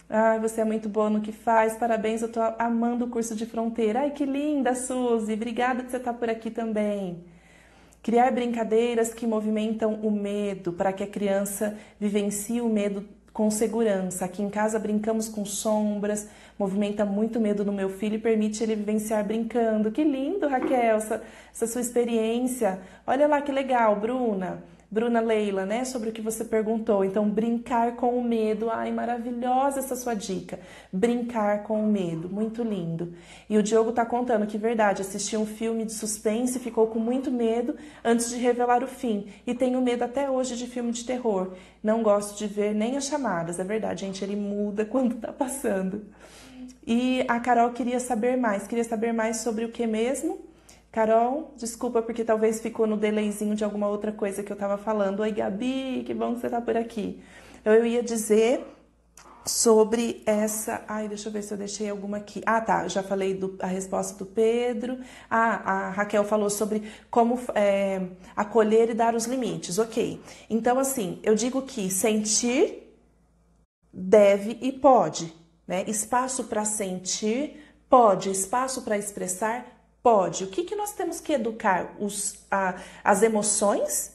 Ai, 0.07 0.39
você 0.39 0.61
é 0.61 0.65
muito 0.65 0.87
boa 0.87 1.09
no 1.09 1.19
que 1.19 1.31
faz, 1.31 1.75
parabéns, 1.77 2.21
eu 2.21 2.31
tô 2.31 2.39
amando 2.59 3.05
o 3.05 3.09
curso 3.09 3.35
de 3.35 3.45
fronteira. 3.45 4.01
Ai, 4.01 4.11
que 4.11 4.23
linda, 4.23 4.75
Suzy, 4.75 5.33
obrigada 5.33 5.81
por 5.83 5.89
você 5.89 5.97
estar 5.97 6.13
por 6.13 6.29
aqui 6.29 6.51
também. 6.51 7.23
Criar 8.03 8.31
brincadeiras 8.31 9.15
que 9.15 9.25
movimentam 9.25 9.95
o 9.95 10.11
medo, 10.11 10.71
para 10.71 10.93
que 10.93 11.03
a 11.03 11.07
criança 11.07 11.75
vivencie 11.99 12.61
o 12.61 12.69
medo 12.69 13.03
com 13.33 13.49
segurança. 13.49 14.25
Aqui 14.25 14.43
em 14.43 14.49
casa 14.49 14.77
brincamos 14.77 15.27
com 15.27 15.43
sombras, 15.43 16.29
movimenta 16.57 17.03
muito 17.03 17.39
medo 17.39 17.65
no 17.65 17.73
meu 17.73 17.89
filho 17.89 18.15
e 18.15 18.19
permite 18.19 18.61
ele 18.61 18.75
vivenciar 18.75 19.25
brincando. 19.25 19.91
Que 19.91 20.03
lindo, 20.03 20.47
Raquel, 20.47 20.97
essa, 20.97 21.23
essa 21.51 21.65
sua 21.65 21.81
experiência. 21.81 22.79
Olha 23.07 23.27
lá 23.27 23.41
que 23.41 23.51
legal, 23.51 23.95
Bruna. 23.95 24.63
Bruna 24.95 25.19
Leila, 25.19 25.65
né, 25.65 25.83
sobre 25.83 26.07
o 26.07 26.13
que 26.13 26.21
você 26.21 26.45
perguntou. 26.45 27.03
Então, 27.03 27.29
brincar 27.29 27.97
com 27.97 28.17
o 28.17 28.23
medo. 28.23 28.69
Ai, 28.69 28.93
maravilhosa 28.93 29.79
essa 29.79 29.93
sua 29.93 30.13
dica. 30.13 30.57
Brincar 30.89 31.63
com 31.63 31.83
o 31.83 31.85
medo, 31.85 32.29
muito 32.29 32.63
lindo. 32.63 33.13
E 33.49 33.57
o 33.57 33.61
Diogo 33.61 33.91
tá 33.91 34.05
contando 34.05 34.47
que 34.47 34.57
verdade, 34.57 35.01
assistiu 35.01 35.41
um 35.41 35.45
filme 35.45 35.83
de 35.83 35.91
suspense 35.91 36.57
e 36.57 36.61
ficou 36.61 36.87
com 36.87 36.97
muito 36.97 37.29
medo 37.29 37.75
antes 38.05 38.29
de 38.29 38.37
revelar 38.37 38.85
o 38.85 38.87
fim. 38.87 39.27
E 39.45 39.53
tenho 39.53 39.81
medo 39.81 40.05
até 40.05 40.29
hoje 40.29 40.55
de 40.55 40.65
filme 40.65 40.93
de 40.93 41.03
terror. 41.03 41.55
Não 41.83 42.01
gosto 42.01 42.37
de 42.37 42.47
ver 42.47 42.73
nem 42.73 42.95
as 42.95 43.03
chamadas. 43.03 43.59
É 43.59 43.65
verdade, 43.65 44.05
gente, 44.05 44.23
ele 44.23 44.37
muda 44.37 44.85
quando 44.87 45.15
tá 45.15 45.33
passando. 45.33 46.05
E 46.87 47.25
a 47.27 47.37
Carol 47.41 47.71
queria 47.71 47.99
saber 47.99 48.37
mais. 48.37 48.65
Queria 48.65 48.85
saber 48.85 49.11
mais 49.11 49.41
sobre 49.41 49.65
o 49.65 49.69
que 49.69 49.85
mesmo? 49.85 50.54
Carol, 50.95 51.53
desculpa 51.57 52.01
porque 52.01 52.23
talvez 52.23 52.61
ficou 52.61 52.87
no 52.87 52.95
delayzinho 52.95 53.53
de 53.53 53.65
alguma 53.65 53.89
outra 53.89 54.13
coisa 54.13 54.41
que 54.41 54.49
eu 54.49 54.53
estava 54.53 54.77
falando. 54.77 55.19
Oi, 55.19 55.31
Gabi, 55.33 56.03
que 56.05 56.13
bom 56.13 56.33
que 56.33 56.39
você 56.39 56.47
está 56.47 56.61
por 56.61 56.77
aqui. 56.77 57.21
Eu 57.65 57.85
ia 57.85 58.01
dizer 58.01 58.65
sobre 59.45 60.23
essa. 60.25 60.85
Ai, 60.87 61.09
deixa 61.09 61.27
eu 61.27 61.33
ver 61.33 61.41
se 61.41 61.53
eu 61.53 61.57
deixei 61.57 61.89
alguma 61.89 62.15
aqui. 62.15 62.41
Ah, 62.45 62.61
tá. 62.61 62.87
Já 62.87 63.03
falei 63.03 63.33
do, 63.33 63.57
a 63.59 63.67
resposta 63.67 64.17
do 64.17 64.25
Pedro. 64.25 64.97
Ah, 65.29 65.87
a 65.87 65.89
Raquel 65.89 66.23
falou 66.23 66.49
sobre 66.49 66.89
como 67.11 67.41
é, 67.53 68.07
acolher 68.33 68.89
e 68.89 68.93
dar 68.93 69.15
os 69.15 69.25
limites. 69.25 69.77
Ok. 69.77 70.21
Então, 70.49 70.79
assim, 70.79 71.19
eu 71.23 71.35
digo 71.35 71.61
que 71.63 71.89
sentir 71.89 72.95
deve 73.91 74.57
e 74.61 74.71
pode. 74.71 75.35
Né? 75.67 75.83
Espaço 75.87 76.45
para 76.45 76.63
sentir 76.63 77.61
pode, 77.89 78.31
espaço 78.31 78.81
para 78.81 78.97
expressar 78.97 79.74
Pode. 80.05 80.43
O 80.43 80.47
que, 80.47 80.63
que 80.63 80.75
nós 80.75 80.91
temos 80.91 81.19
que 81.19 81.33
educar? 81.33 81.95
Os, 81.99 82.35
a, 82.51 82.75
as 83.03 83.23
emoções? 83.23 84.13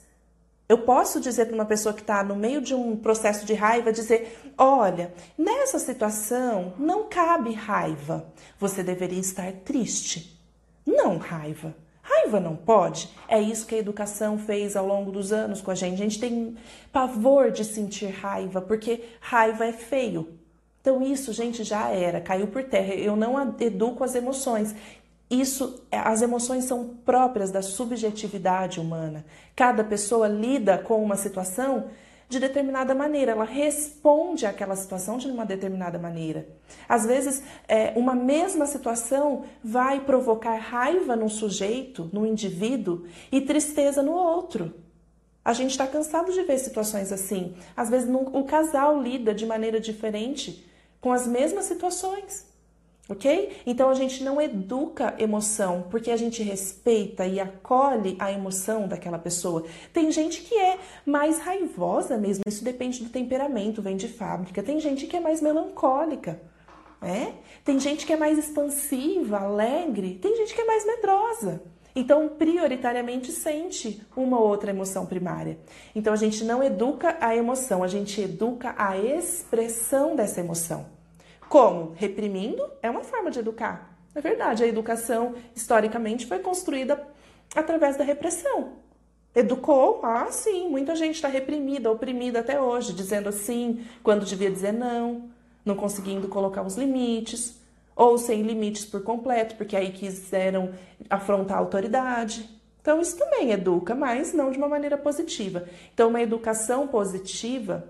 Eu 0.68 0.78
posso 0.82 1.20
dizer 1.20 1.47
para 1.47 1.55
uma 1.57 1.64
pessoa 1.64 1.93
que 1.93 2.01
está 2.01 2.22
no 2.22 2.36
meio 2.36 2.61
de 2.61 2.72
um 2.76 2.95
processo 2.95 3.45
de 3.45 3.55
raiva, 3.55 3.93
dizer, 3.93 4.41
olha, 4.57 5.12
nessa 5.36 5.80
situação 5.80 6.74
não 6.78 7.09
cabe 7.09 7.53
raiva. 7.53 8.24
Você 8.61 8.84
deveria 8.84 9.18
estar 9.18 9.51
triste. 9.64 10.41
Não 10.86 11.18
raiva. 11.18 11.74
Raiva 12.01 12.38
não 12.38 12.55
pode. 12.55 13.11
É 13.26 13.41
isso 13.41 13.66
que 13.66 13.74
a 13.74 13.78
educação 13.78 14.38
fez 14.38 14.76
ao 14.76 14.86
longo 14.86 15.11
dos 15.11 15.32
anos 15.32 15.61
com 15.61 15.72
a 15.72 15.74
gente. 15.74 15.95
A 15.95 16.05
gente 16.05 16.20
tem 16.20 16.57
pavor 16.93 17.51
de 17.51 17.64
sentir 17.64 18.11
raiva, 18.11 18.61
porque 18.61 19.03
raiva 19.20 19.66
é 19.66 19.72
feio. 19.72 20.38
Então, 20.80 21.03
isso, 21.03 21.32
gente, 21.32 21.62
já 21.62 21.91
era, 21.91 22.22
caiu 22.22 22.47
por 22.47 22.64
terra. 22.64 22.95
Eu 22.95 23.14
não 23.14 23.55
educo 23.61 24.03
as 24.03 24.14
emoções 24.14 24.74
Isso, 25.31 25.87
é, 25.93 25.99
as 25.99 26.22
emoções 26.22 26.64
são 26.64 26.97
próprias 27.05 27.53
da 27.53 27.62
subjetividade 27.62 28.81
humana. 28.81 29.24
Cada 29.55 29.85
pessoa 29.85 30.26
lida 30.26 30.76
com 30.76 31.01
uma 31.01 31.14
situação 31.14 31.89
de 32.28 32.41
determinada 32.41 32.95
maneira, 32.95 33.33
ela 33.33 33.45
responde 33.45 34.45
àquela 34.45 34.74
situação 34.74 35.18
de 35.18 35.28
uma 35.28 35.47
determinada 35.47 35.99
maneira. 35.99 36.49
Às 36.89 37.07
vezes, 37.07 37.43
é, 37.66 37.93
uma 37.97 38.14
mesma 38.14 38.66
situação 38.66 39.45
vai 39.62 40.01
provocar 40.01 40.57
raiva 40.57 41.14
num 41.14 41.28
sujeito, 41.28 42.09
num 42.12 42.26
indivíduo, 42.26 43.05
e 43.31 43.41
tristeza 43.41 44.03
no 44.03 44.12
outro. 44.12 44.74
A 45.45 45.53
gente 45.53 45.70
está 45.70 45.87
cansado 45.87 46.33
de 46.33 46.43
ver 46.43 46.59
situações 46.59 47.12
assim. 47.12 47.57
Às 47.76 47.89
vezes, 47.89 48.09
o 48.12 48.45
casal 48.45 49.01
lida 49.01 49.35
de 49.35 49.47
maneira 49.47 49.81
diferente 49.81 50.68
com 51.01 51.12
as 51.12 51.26
mesmas 51.26 51.64
situações 51.64 52.49
ok? 53.11 53.57
Então 53.67 53.89
a 53.89 53.95
gente 53.95 54.23
não 54.23 54.41
educa 54.41 55.15
emoção 55.19 55.87
porque 55.91 56.11
a 56.11 56.17
gente 56.17 56.43
respeita 56.43 57.27
e 57.27 57.41
acolhe 57.41 58.17
a 58.19 58.31
emoção 58.33 58.87
daquela 58.87 59.19
pessoa. 59.19 59.65
Tem 59.93 60.11
gente 60.11 60.43
que 60.43 60.55
é 60.55 60.79
mais 61.05 61.39
raivosa 61.39 62.17
mesmo, 62.17 62.45
isso 62.47 62.65
depende 62.65 63.03
do 63.03 63.11
temperamento, 63.11 63.83
vem 63.83 63.97
de 63.97 64.09
fábrica. 64.09 64.63
Tem 64.63 64.79
gente 64.79 65.07
que 65.07 65.17
é 65.17 65.21
mais 65.21 65.41
melancólica, 65.41 66.41
né? 67.01 67.35
Tem 67.65 67.79
gente 67.79 68.07
que 68.07 68.13
é 68.13 68.17
mais 68.17 68.39
expansiva, 68.39 69.39
alegre, 69.39 70.19
tem 70.21 70.37
gente 70.37 70.55
que 70.55 70.61
é 70.61 70.65
mais 70.65 70.87
medrosa. 70.87 71.63
Então, 71.95 72.29
prioritariamente 72.29 73.33
sente 73.33 74.01
uma 74.17 74.39
ou 74.39 74.47
outra 74.47 74.71
emoção 74.71 75.05
primária. 75.07 75.59
Então, 75.93 76.13
a 76.13 76.17
gente 76.17 76.45
não 76.45 76.63
educa 76.63 77.17
a 77.21 77.35
emoção, 77.35 77.83
a 77.83 77.89
gente 77.89 78.21
educa 78.21 78.75
a 78.79 78.97
expressão 78.97 80.15
dessa 80.15 80.39
emoção. 80.39 80.99
Como? 81.51 81.94
Reprimindo 81.96 82.64
é 82.80 82.88
uma 82.88 83.03
forma 83.03 83.28
de 83.28 83.40
educar. 83.40 83.98
É 84.14 84.20
verdade, 84.20 84.62
a 84.62 84.68
educação 84.68 85.34
historicamente 85.53 86.24
foi 86.24 86.38
construída 86.38 87.05
através 87.57 87.96
da 87.96 88.05
repressão. 88.05 88.74
Educou? 89.34 89.98
Ah, 90.05 90.28
sim, 90.30 90.68
muita 90.68 90.94
gente 90.94 91.16
está 91.16 91.26
reprimida, 91.26 91.90
oprimida 91.90 92.38
até 92.38 92.61
hoje, 92.61 92.92
dizendo 92.92 93.32
sim 93.32 93.84
quando 94.01 94.24
devia 94.24 94.48
dizer 94.48 94.70
não, 94.70 95.28
não 95.64 95.74
conseguindo 95.74 96.28
colocar 96.28 96.62
os 96.62 96.76
limites, 96.76 97.61
ou 97.96 98.16
sem 98.16 98.42
limites 98.42 98.84
por 98.84 99.03
completo, 99.03 99.57
porque 99.57 99.76
aí 99.76 99.90
quiseram 99.90 100.72
afrontar 101.11 101.57
a 101.57 101.61
autoridade. 101.61 102.48
Então, 102.80 103.01
isso 103.01 103.18
também 103.18 103.51
educa, 103.51 103.92
mas 103.92 104.32
não 104.32 104.53
de 104.53 104.57
uma 104.57 104.68
maneira 104.68 104.96
positiva. 104.96 105.64
Então, 105.92 106.11
uma 106.11 106.22
educação 106.22 106.86
positiva 106.86 107.88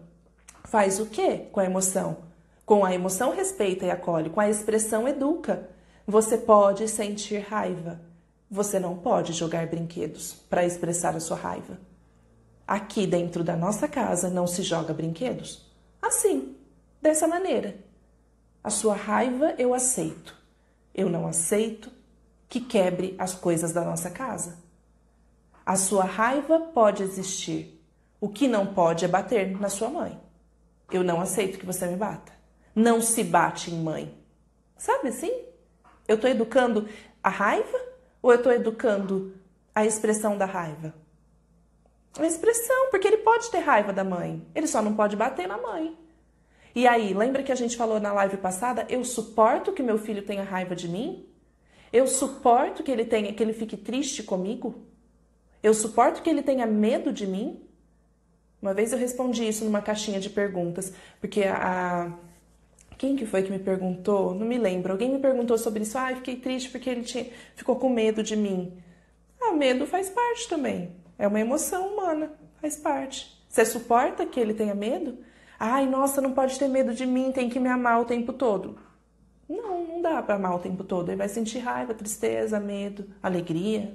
faz 0.64 0.98
o 0.98 1.04
quê 1.04 1.42
com 1.52 1.60
a 1.60 1.66
emoção? 1.66 2.29
Com 2.70 2.84
a 2.84 2.94
emoção 2.94 3.34
respeita 3.34 3.84
e 3.84 3.90
acolhe, 3.90 4.30
com 4.30 4.38
a 4.38 4.48
expressão 4.48 5.08
educa. 5.08 5.68
Você 6.06 6.38
pode 6.38 6.86
sentir 6.86 7.40
raiva. 7.40 8.00
Você 8.48 8.78
não 8.78 8.96
pode 8.96 9.32
jogar 9.32 9.66
brinquedos 9.66 10.34
para 10.48 10.64
expressar 10.64 11.16
a 11.16 11.18
sua 11.18 11.36
raiva. 11.36 11.80
Aqui 12.64 13.08
dentro 13.08 13.42
da 13.42 13.56
nossa 13.56 13.88
casa 13.88 14.30
não 14.30 14.46
se 14.46 14.62
joga 14.62 14.94
brinquedos. 14.94 15.68
Assim, 16.00 16.54
dessa 17.02 17.26
maneira. 17.26 17.76
A 18.62 18.70
sua 18.70 18.94
raiva 18.94 19.52
eu 19.58 19.74
aceito. 19.74 20.32
Eu 20.94 21.10
não 21.10 21.26
aceito 21.26 21.90
que 22.48 22.60
quebre 22.60 23.16
as 23.18 23.34
coisas 23.34 23.72
da 23.72 23.84
nossa 23.84 24.10
casa. 24.10 24.58
A 25.66 25.74
sua 25.74 26.04
raiva 26.04 26.60
pode 26.72 27.02
existir. 27.02 27.84
O 28.20 28.28
que 28.28 28.46
não 28.46 28.64
pode 28.64 29.04
é 29.04 29.08
bater 29.08 29.58
na 29.58 29.68
sua 29.68 29.88
mãe. 29.88 30.20
Eu 30.92 31.02
não 31.02 31.20
aceito 31.20 31.58
que 31.58 31.66
você 31.66 31.84
me 31.88 31.96
bata 31.96 32.38
não 32.74 33.00
se 33.00 33.24
bate 33.24 33.70
em 33.70 33.82
mãe. 33.82 34.14
Sabe 34.76 35.08
assim? 35.08 35.32
Eu 36.08 36.16
estou 36.16 36.30
educando 36.30 36.88
a 37.22 37.28
raiva 37.28 37.78
ou 38.22 38.32
eu 38.32 38.38
estou 38.38 38.52
educando 38.52 39.34
a 39.74 39.84
expressão 39.84 40.36
da 40.36 40.46
raiva? 40.46 40.94
A 42.18 42.26
expressão, 42.26 42.90
porque 42.90 43.06
ele 43.06 43.18
pode 43.18 43.50
ter 43.50 43.60
raiva 43.60 43.92
da 43.92 44.02
mãe, 44.02 44.44
ele 44.54 44.66
só 44.66 44.82
não 44.82 44.96
pode 44.96 45.16
bater 45.16 45.46
na 45.46 45.58
mãe. 45.58 45.96
E 46.74 46.86
aí, 46.86 47.14
lembra 47.14 47.42
que 47.42 47.52
a 47.52 47.56
gente 47.56 47.76
falou 47.76 48.00
na 48.00 48.12
live 48.12 48.36
passada? 48.36 48.86
Eu 48.88 49.04
suporto 49.04 49.72
que 49.72 49.82
meu 49.82 49.98
filho 49.98 50.22
tenha 50.22 50.42
raiva 50.42 50.74
de 50.74 50.88
mim? 50.88 51.28
Eu 51.92 52.06
suporto 52.06 52.82
que 52.82 52.90
ele 52.90 53.04
tenha, 53.04 53.32
que 53.32 53.42
ele 53.42 53.52
fique 53.52 53.76
triste 53.76 54.22
comigo? 54.22 54.86
Eu 55.62 55.74
suporto 55.74 56.22
que 56.22 56.30
ele 56.30 56.42
tenha 56.42 56.66
medo 56.66 57.12
de 57.12 57.26
mim? 57.26 57.60
Uma 58.62 58.72
vez 58.72 58.92
eu 58.92 58.98
respondi 58.98 59.48
isso 59.48 59.64
numa 59.64 59.82
caixinha 59.82 60.20
de 60.20 60.30
perguntas, 60.30 60.92
porque 61.20 61.44
a, 61.44 62.12
quem 63.00 63.16
que 63.16 63.24
foi 63.24 63.42
que 63.42 63.50
me 63.50 63.58
perguntou? 63.58 64.34
Não 64.34 64.46
me 64.46 64.58
lembro. 64.58 64.92
Alguém 64.92 65.10
me 65.10 65.18
perguntou 65.18 65.56
sobre 65.56 65.84
isso. 65.84 65.96
Ah, 65.96 66.14
fiquei 66.14 66.36
triste 66.36 66.68
porque 66.68 66.90
ele 66.90 67.00
tinha, 67.00 67.30
ficou 67.56 67.76
com 67.76 67.88
medo 67.88 68.22
de 68.22 68.36
mim. 68.36 68.74
Ah, 69.40 69.52
medo 69.54 69.86
faz 69.86 70.10
parte 70.10 70.46
também. 70.46 70.92
É 71.18 71.26
uma 71.26 71.40
emoção 71.40 71.94
humana, 71.94 72.30
faz 72.60 72.76
parte. 72.76 73.42
Você 73.48 73.64
suporta 73.64 74.26
que 74.26 74.38
ele 74.38 74.52
tenha 74.52 74.74
medo? 74.74 75.16
Ai, 75.58 75.86
nossa, 75.86 76.20
não 76.20 76.32
pode 76.32 76.58
ter 76.58 76.68
medo 76.68 76.92
de 76.92 77.06
mim, 77.06 77.32
tem 77.32 77.48
que 77.48 77.58
me 77.58 77.70
amar 77.70 78.02
o 78.02 78.04
tempo 78.04 78.34
todo. 78.34 78.78
Não, 79.48 79.82
não 79.82 80.02
dá 80.02 80.22
para 80.22 80.34
amar 80.34 80.56
o 80.56 80.58
tempo 80.58 80.84
todo. 80.84 81.08
Ele 81.08 81.16
vai 81.16 81.28
sentir 81.30 81.60
raiva, 81.60 81.94
tristeza, 81.94 82.60
medo, 82.60 83.06
alegria, 83.22 83.94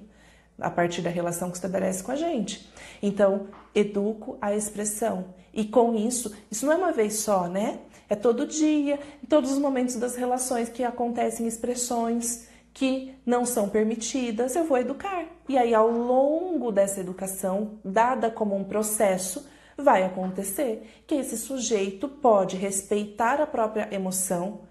a 0.60 0.72
partir 0.72 1.04
da 1.04 1.12
relação 1.12 1.52
que 1.52 1.58
estabelece 1.58 2.04
com 2.04 2.12
a 2.12 2.16
gente. 2.16 2.68
Então, 3.04 3.50
educo 3.76 4.36
a 4.42 4.56
expressão. 4.56 5.36
E 5.54 5.64
com 5.64 5.94
isso, 5.94 6.36
isso 6.50 6.66
não 6.66 6.74
é 6.74 6.76
uma 6.76 6.92
vez 6.92 7.20
só, 7.20 7.48
né? 7.48 7.82
É 8.10 8.16
todo 8.16 8.46
dia, 8.46 9.00
em 9.24 9.26
todos 9.26 9.52
os 9.52 9.58
momentos 9.58 9.96
das 9.96 10.16
relações 10.16 10.70
que 10.70 10.84
acontecem 10.84 11.48
expressões 11.48 12.48
que 12.74 13.16
não 13.26 13.46
são 13.46 13.70
permitidas, 13.70 14.56
eu 14.56 14.66
vou 14.66 14.78
educar. 14.78 15.26
E 15.48 15.58
aí, 15.58 15.74
ao 15.74 15.90
longo 15.90 16.72
dessa 16.72 17.00
educação, 17.00 17.80
dada 17.84 18.30
como 18.30 18.56
um 18.56 18.66
processo, 18.66 19.48
vai 19.78 20.04
acontecer 20.04 20.84
que 21.08 21.16
esse 21.16 21.38
sujeito 21.38 22.08
pode 22.08 22.58
respeitar 22.58 23.42
a 23.42 23.48
própria 23.48 23.88
emoção 23.94 24.62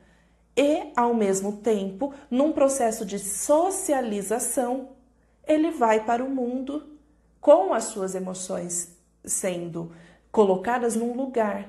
e, 0.56 0.92
ao 0.94 1.14
mesmo 1.14 1.56
tempo, 1.56 2.14
num 2.30 2.52
processo 2.52 3.04
de 3.04 3.18
socialização, 3.18 4.90
ele 5.46 5.70
vai 5.70 6.04
para 6.04 6.22
o 6.22 6.30
mundo 6.30 6.84
com 7.40 7.74
as 7.74 7.84
suas 7.84 8.14
emoções 8.14 8.94
sendo 9.24 9.92
colocadas 10.30 10.94
num 10.94 11.16
lugar 11.16 11.68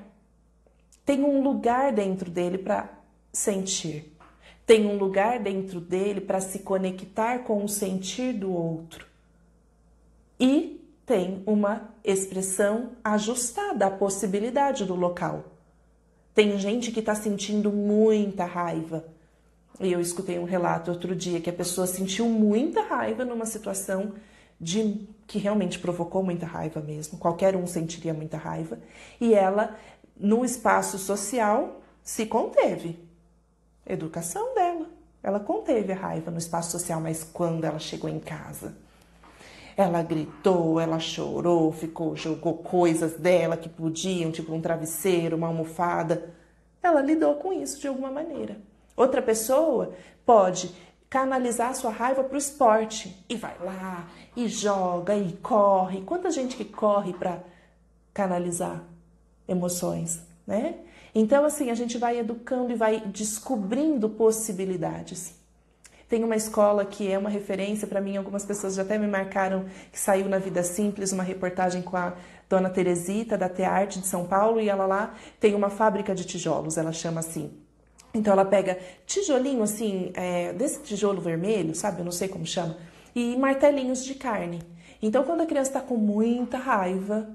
tem 1.06 1.22
um 1.22 1.40
lugar 1.40 1.92
dentro 1.92 2.28
dele 2.28 2.58
para 2.58 2.90
sentir. 3.32 4.12
Tem 4.66 4.84
um 4.84 4.98
lugar 4.98 5.38
dentro 5.38 5.80
dele 5.80 6.20
para 6.20 6.40
se 6.40 6.58
conectar 6.58 7.44
com 7.44 7.64
o 7.64 7.68
sentir 7.68 8.32
do 8.32 8.52
outro. 8.52 9.06
E 10.40 10.84
tem 11.06 11.44
uma 11.46 11.94
expressão 12.02 12.90
ajustada 13.04 13.86
à 13.86 13.90
possibilidade 13.90 14.84
do 14.84 14.96
local. 14.96 15.44
Tem 16.34 16.58
gente 16.58 16.90
que 16.90 16.98
está 16.98 17.14
sentindo 17.14 17.70
muita 17.70 18.44
raiva. 18.44 19.04
E 19.78 19.92
eu 19.92 20.00
escutei 20.00 20.40
um 20.40 20.44
relato 20.44 20.90
outro 20.90 21.14
dia 21.14 21.40
que 21.40 21.48
a 21.48 21.52
pessoa 21.52 21.86
sentiu 21.86 22.28
muita 22.28 22.82
raiva 22.82 23.24
numa 23.24 23.46
situação 23.46 24.14
de 24.60 25.06
que 25.26 25.38
realmente 25.38 25.78
provocou 25.78 26.22
muita 26.22 26.46
raiva 26.46 26.80
mesmo. 26.80 27.18
Qualquer 27.18 27.56
um 27.56 27.66
sentiria 27.66 28.14
muita 28.14 28.36
raiva. 28.36 28.78
E 29.20 29.34
ela 29.34 29.76
no 30.18 30.44
espaço 30.44 30.98
social, 30.98 31.80
se 32.02 32.26
conteve. 32.26 32.98
Educação 33.86 34.54
dela. 34.54 34.86
Ela 35.22 35.40
conteve 35.40 35.92
a 35.92 35.96
raiva 35.96 36.30
no 36.30 36.38
espaço 36.38 36.70
social, 36.70 37.00
mas 37.00 37.24
quando 37.24 37.64
ela 37.64 37.78
chegou 37.78 38.08
em 38.08 38.20
casa, 38.20 38.76
ela 39.76 40.02
gritou, 40.02 40.80
ela 40.80 40.98
chorou, 40.98 41.70
ficou, 41.72 42.16
jogou 42.16 42.54
coisas 42.58 43.14
dela 43.14 43.56
que 43.56 43.68
podiam, 43.68 44.30
tipo 44.30 44.54
um 44.54 44.60
travesseiro, 44.60 45.36
uma 45.36 45.48
almofada. 45.48 46.32
Ela 46.82 47.02
lidou 47.02 47.34
com 47.34 47.52
isso 47.52 47.80
de 47.80 47.88
alguma 47.88 48.10
maneira. 48.10 48.56
Outra 48.96 49.20
pessoa 49.20 49.92
pode 50.24 50.74
canalizar 51.10 51.74
sua 51.74 51.90
raiva 51.90 52.24
para 52.24 52.34
o 52.34 52.38
esporte 52.38 53.24
e 53.28 53.36
vai 53.36 53.56
lá 53.60 54.08
e 54.34 54.48
joga 54.48 55.14
e 55.14 55.32
corre. 55.34 56.00
Quanta 56.02 56.30
gente 56.30 56.56
que 56.56 56.64
corre 56.64 57.12
para 57.12 57.42
canalizar? 58.14 58.95
Emoções, 59.48 60.20
né? 60.46 60.76
Então, 61.14 61.44
assim, 61.44 61.70
a 61.70 61.74
gente 61.74 61.96
vai 61.96 62.18
educando 62.18 62.72
e 62.72 62.76
vai 62.76 63.00
descobrindo 63.06 64.08
possibilidades. 64.08 65.34
Tem 66.08 66.22
uma 66.22 66.36
escola 66.36 66.84
que 66.84 67.10
é 67.10 67.18
uma 67.18 67.30
referência 67.30 67.86
para 67.86 68.00
mim, 68.00 68.16
algumas 68.16 68.44
pessoas 68.44 68.74
já 68.74 68.82
até 68.82 68.96
me 68.96 69.08
marcaram 69.08 69.64
que 69.90 69.98
saiu 69.98 70.28
na 70.28 70.38
Vida 70.38 70.62
Simples, 70.62 71.10
uma 71.10 71.22
reportagem 71.22 71.82
com 71.82 71.96
a 71.96 72.14
dona 72.48 72.70
Teresita, 72.70 73.36
da 73.36 73.48
Tearte 73.48 73.98
de 73.98 74.06
São 74.06 74.24
Paulo, 74.24 74.60
e 74.60 74.68
ela 74.68 74.86
lá 74.86 75.14
tem 75.40 75.54
uma 75.54 75.68
fábrica 75.68 76.14
de 76.14 76.24
tijolos, 76.24 76.76
ela 76.76 76.92
chama 76.92 77.20
assim. 77.20 77.50
Então 78.14 78.32
ela 78.32 78.44
pega 78.44 78.78
tijolinho 79.04 79.62
assim, 79.62 80.12
é, 80.14 80.52
desse 80.52 80.80
tijolo 80.82 81.20
vermelho, 81.20 81.74
sabe? 81.74 82.00
Eu 82.00 82.04
não 82.04 82.12
sei 82.12 82.28
como 82.28 82.46
chama, 82.46 82.76
e 83.14 83.36
martelinhos 83.36 84.04
de 84.04 84.14
carne. 84.14 84.60
Então, 85.02 85.24
quando 85.24 85.42
a 85.42 85.46
criança 85.46 85.70
está 85.70 85.80
com 85.80 85.96
muita 85.96 86.56
raiva, 86.56 87.28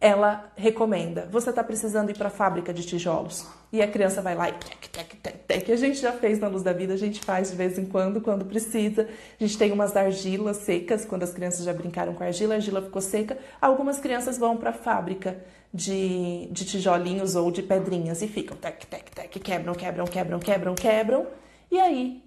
ela 0.00 0.50
recomenda: 0.56 1.28
você 1.30 1.50
está 1.50 1.62
precisando 1.62 2.10
ir 2.10 2.16
para 2.16 2.28
a 2.28 2.30
fábrica 2.30 2.72
de 2.72 2.84
tijolos. 2.84 3.46
E 3.72 3.80
a 3.80 3.86
criança 3.86 4.20
vai 4.20 4.34
lá 4.34 4.48
e 4.48 4.52
tec, 4.54 4.88
tec, 4.88 5.16
tec, 5.22 5.36
tec. 5.46 5.70
A 5.70 5.76
gente 5.76 6.00
já 6.00 6.12
fez 6.12 6.40
na 6.40 6.48
luz 6.48 6.62
da 6.62 6.72
vida, 6.72 6.94
a 6.94 6.96
gente 6.96 7.20
faz 7.20 7.50
de 7.50 7.56
vez 7.56 7.78
em 7.78 7.84
quando, 7.84 8.20
quando 8.20 8.44
precisa. 8.44 9.08
A 9.38 9.44
gente 9.44 9.56
tem 9.56 9.70
umas 9.70 9.94
argilas 9.94 10.56
secas, 10.56 11.04
quando 11.04 11.22
as 11.22 11.32
crianças 11.32 11.64
já 11.64 11.72
brincaram 11.72 12.14
com 12.14 12.24
argila, 12.24 12.54
a 12.54 12.56
argila 12.56 12.82
ficou 12.82 13.00
seca. 13.00 13.38
Algumas 13.60 14.00
crianças 14.00 14.38
vão 14.38 14.56
para 14.56 14.70
a 14.70 14.72
fábrica 14.72 15.38
de, 15.72 16.48
de 16.50 16.64
tijolinhos 16.64 17.36
ou 17.36 17.50
de 17.52 17.62
pedrinhas 17.62 18.22
e 18.22 18.26
ficam 18.26 18.56
tec, 18.56 18.86
tec, 18.86 19.10
tec, 19.10 19.38
quebram, 19.38 19.74
quebram, 19.74 20.06
quebram, 20.06 20.40
quebram, 20.40 20.74
quebram. 20.74 21.26
E 21.70 21.78
aí 21.78 22.24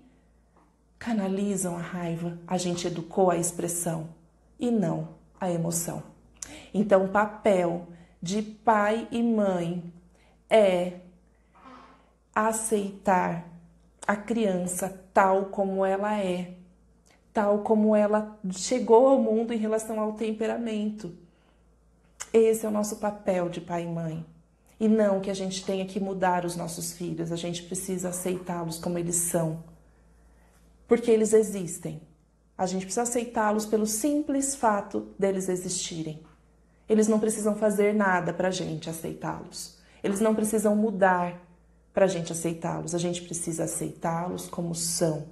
canalizam 0.97 1.76
a 1.76 1.82
raiva. 1.82 2.38
A 2.47 2.57
gente 2.57 2.88
educou 2.88 3.30
a 3.30 3.36
expressão 3.36 4.07
e 4.57 4.71
não 4.71 5.09
a 5.41 5.51
emoção. 5.51 6.12
Então, 6.74 7.06
o 7.06 7.10
papel 7.10 7.88
de 8.22 8.41
pai 8.41 9.08
e 9.12 9.22
mãe 9.22 9.84
é 10.50 10.94
aceitar 12.34 13.46
a 14.08 14.16
criança 14.16 15.02
tal 15.14 15.46
como 15.46 15.86
ela 15.86 16.18
é, 16.20 16.54
tal 17.34 17.60
como 17.60 17.96
ela 17.96 18.39
chegou 18.52 19.08
ao 19.08 19.22
mundo 19.22 19.54
em 19.54 19.58
relação 19.58 20.00
ao 20.00 20.14
temperamento. 20.14 21.16
Esse 22.32 22.66
é 22.66 22.70
o 22.70 22.72
nosso 22.72 22.98
papel 22.98 23.50
de 23.50 23.62
pai 23.62 23.84
e 23.84 23.88
mãe. 23.88 24.26
E 24.80 24.88
não 24.88 25.22
que 25.22 25.30
a 25.30 25.34
gente 25.34 25.64
tenha 25.64 25.86
que 25.86 26.00
mudar 26.00 26.46
os 26.46 26.56
nossos 26.56 26.94
filhos, 26.94 27.32
a 27.32 27.36
gente 27.36 27.64
precisa 27.64 28.10
aceitá-los 28.10 28.80
como 28.80 28.98
eles 28.98 29.16
são. 29.16 29.64
Porque 30.88 31.12
eles 31.12 31.32
existem. 31.32 32.02
A 32.58 32.66
gente 32.66 32.86
precisa 32.86 33.04
aceitá-los 33.04 33.66
pelo 33.66 33.86
simples 33.86 34.56
fato 34.56 35.08
deles 35.18 35.48
existirem. 35.48 36.22
Eles 36.88 37.07
não 37.07 37.19
precisam 37.19 37.55
fazer 37.55 37.93
nada 37.93 38.34
para 38.34 38.49
a 38.49 38.51
gente 38.51 38.89
aceitá-los. 38.89 39.77
Eles 40.03 40.19
não 40.19 40.36
precisam 40.36 40.75
mudar 40.75 41.41
para 41.93 42.05
a 42.05 42.07
gente 42.07 42.31
aceitá-los. 42.31 42.93
A 42.93 42.97
gente 42.97 43.21
precisa 43.21 43.63
aceitá-los 43.63 44.47
como 44.47 44.75
são 44.75 45.27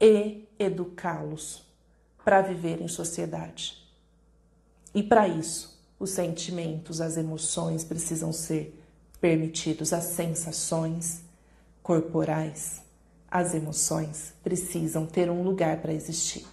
e 0.00 0.48
educá-los 0.58 1.66
para 2.24 2.42
viver 2.42 2.80
em 2.80 2.88
sociedade. 2.88 3.78
E 4.94 5.02
para 5.02 5.28
isso, 5.28 5.78
os 5.98 6.10
sentimentos, 6.10 7.00
as 7.00 7.16
emoções 7.16 7.84
precisam 7.84 8.32
ser 8.32 8.78
permitidos, 9.20 9.92
as 9.92 10.04
sensações 10.04 11.22
corporais, 11.82 12.82
as 13.30 13.54
emoções 13.54 14.32
precisam 14.42 15.06
ter 15.06 15.30
um 15.30 15.42
lugar 15.42 15.80
para 15.80 15.92
existir. 15.92 16.46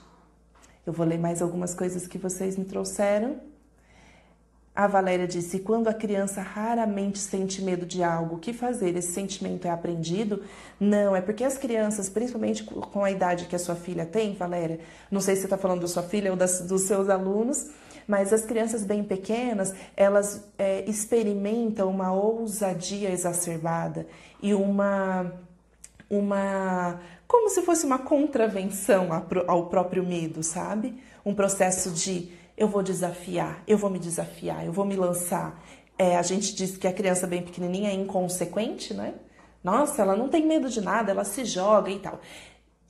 Eu 0.86 0.94
vou 0.94 1.06
ler 1.06 1.18
mais 1.18 1.42
algumas 1.42 1.74
coisas 1.74 2.08
que 2.08 2.18
vocês 2.18 2.58
me 2.58 2.66
trouxeram. 2.66 3.40
A 4.76 4.88
Valéria 4.88 5.26
disse: 5.26 5.60
quando 5.60 5.88
a 5.88 5.94
criança 5.94 6.42
raramente 6.42 7.18
sente 7.18 7.62
medo 7.62 7.86
de 7.86 8.04
algo, 8.04 8.36
o 8.36 8.40
que 8.40 8.52
fazer? 8.52 8.96
Esse 8.98 9.14
sentimento 9.14 9.66
é 9.66 9.70
aprendido? 9.70 10.44
Não, 10.78 11.16
é 11.16 11.22
porque 11.22 11.46
as 11.46 11.58
crianças, 11.58 12.10
principalmente 12.10 12.64
com 12.64 13.04
a 13.04 13.10
idade 13.10 13.46
que 13.46 13.56
a 13.56 13.60
sua 13.60 13.76
filha 13.76 14.06
tem, 14.06 14.36
Valéria, 14.36 14.82
não 15.10 15.22
sei 15.22 15.36
se 15.36 15.42
você 15.42 15.48
está 15.48 15.58
falando 15.58 15.82
da 15.82 15.88
sua 15.88 16.04
filha 16.04 16.30
ou 16.30 16.36
das, 16.36 16.60
dos 16.62 16.82
seus 16.82 17.08
alunos, 17.08 17.70
mas 18.06 18.34
as 18.34 18.44
crianças 18.44 18.84
bem 18.84 19.02
pequenas, 19.02 19.74
elas 19.96 20.44
é, 20.58 20.84
experimentam 20.90 21.90
uma 21.90 22.12
ousadia 22.12 23.10
exacerbada 23.12 24.06
e 24.44 24.54
uma, 24.54 25.32
uma, 26.10 27.00
como 27.26 27.50
se 27.50 27.62
fosse 27.62 27.86
uma 27.86 27.98
contravenção 27.98 29.10
ao 29.48 29.68
próprio 29.68 30.06
medo, 30.06 30.44
sabe? 30.44 31.02
Um 31.26 31.34
processo 31.34 31.92
de 31.92 32.30
eu 32.58 32.68
vou 32.68 32.82
desafiar, 32.82 33.64
eu 33.68 33.78
vou 33.78 33.90
me 33.90 34.00
desafiar, 34.00 34.66
eu 34.66 34.72
vou 34.72 34.86
me 34.86 34.96
lançar. 34.96 35.62
É, 35.98 36.18
a 36.18 36.22
gente 36.22 36.54
diz 36.56 36.78
que 36.78 36.88
a 36.88 36.94
criança 36.94 37.26
bem 37.28 37.42
pequenininha 37.42 37.90
é 37.90 37.94
inconsequente, 37.94 38.94
né? 38.94 39.14
Nossa, 39.64 40.02
ela 40.02 40.16
não 40.16 40.30
tem 40.30 40.46
medo 40.46 40.70
de 40.70 40.80
nada, 40.80 41.12
ela 41.12 41.24
se 41.24 41.44
joga 41.44 41.90
e 41.90 42.00
tal. 42.00 42.16
O 42.16 42.20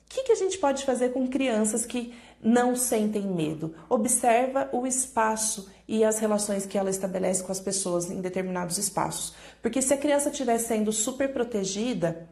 que, 0.08 0.22
que 0.24 0.32
a 0.32 0.36
gente 0.36 0.58
pode 0.58 0.84
fazer 0.84 1.12
com 1.12 1.26
crianças 1.26 1.84
que 1.84 2.14
não 2.40 2.76
sentem 2.76 3.22
medo? 3.22 3.74
Observa 3.88 4.68
o 4.72 4.86
espaço 4.86 5.68
e 5.88 6.04
as 6.04 6.18
relações 6.18 6.64
que 6.64 6.78
ela 6.78 6.90
estabelece 6.90 7.42
com 7.42 7.50
as 7.50 7.60
pessoas 7.60 8.10
em 8.10 8.20
determinados 8.20 8.78
espaços. 8.78 9.34
Porque 9.60 9.82
se 9.82 9.92
a 9.92 9.96
criança 9.96 10.30
estiver 10.30 10.58
sendo 10.58 10.92
super 10.92 11.32
protegida, 11.32 12.28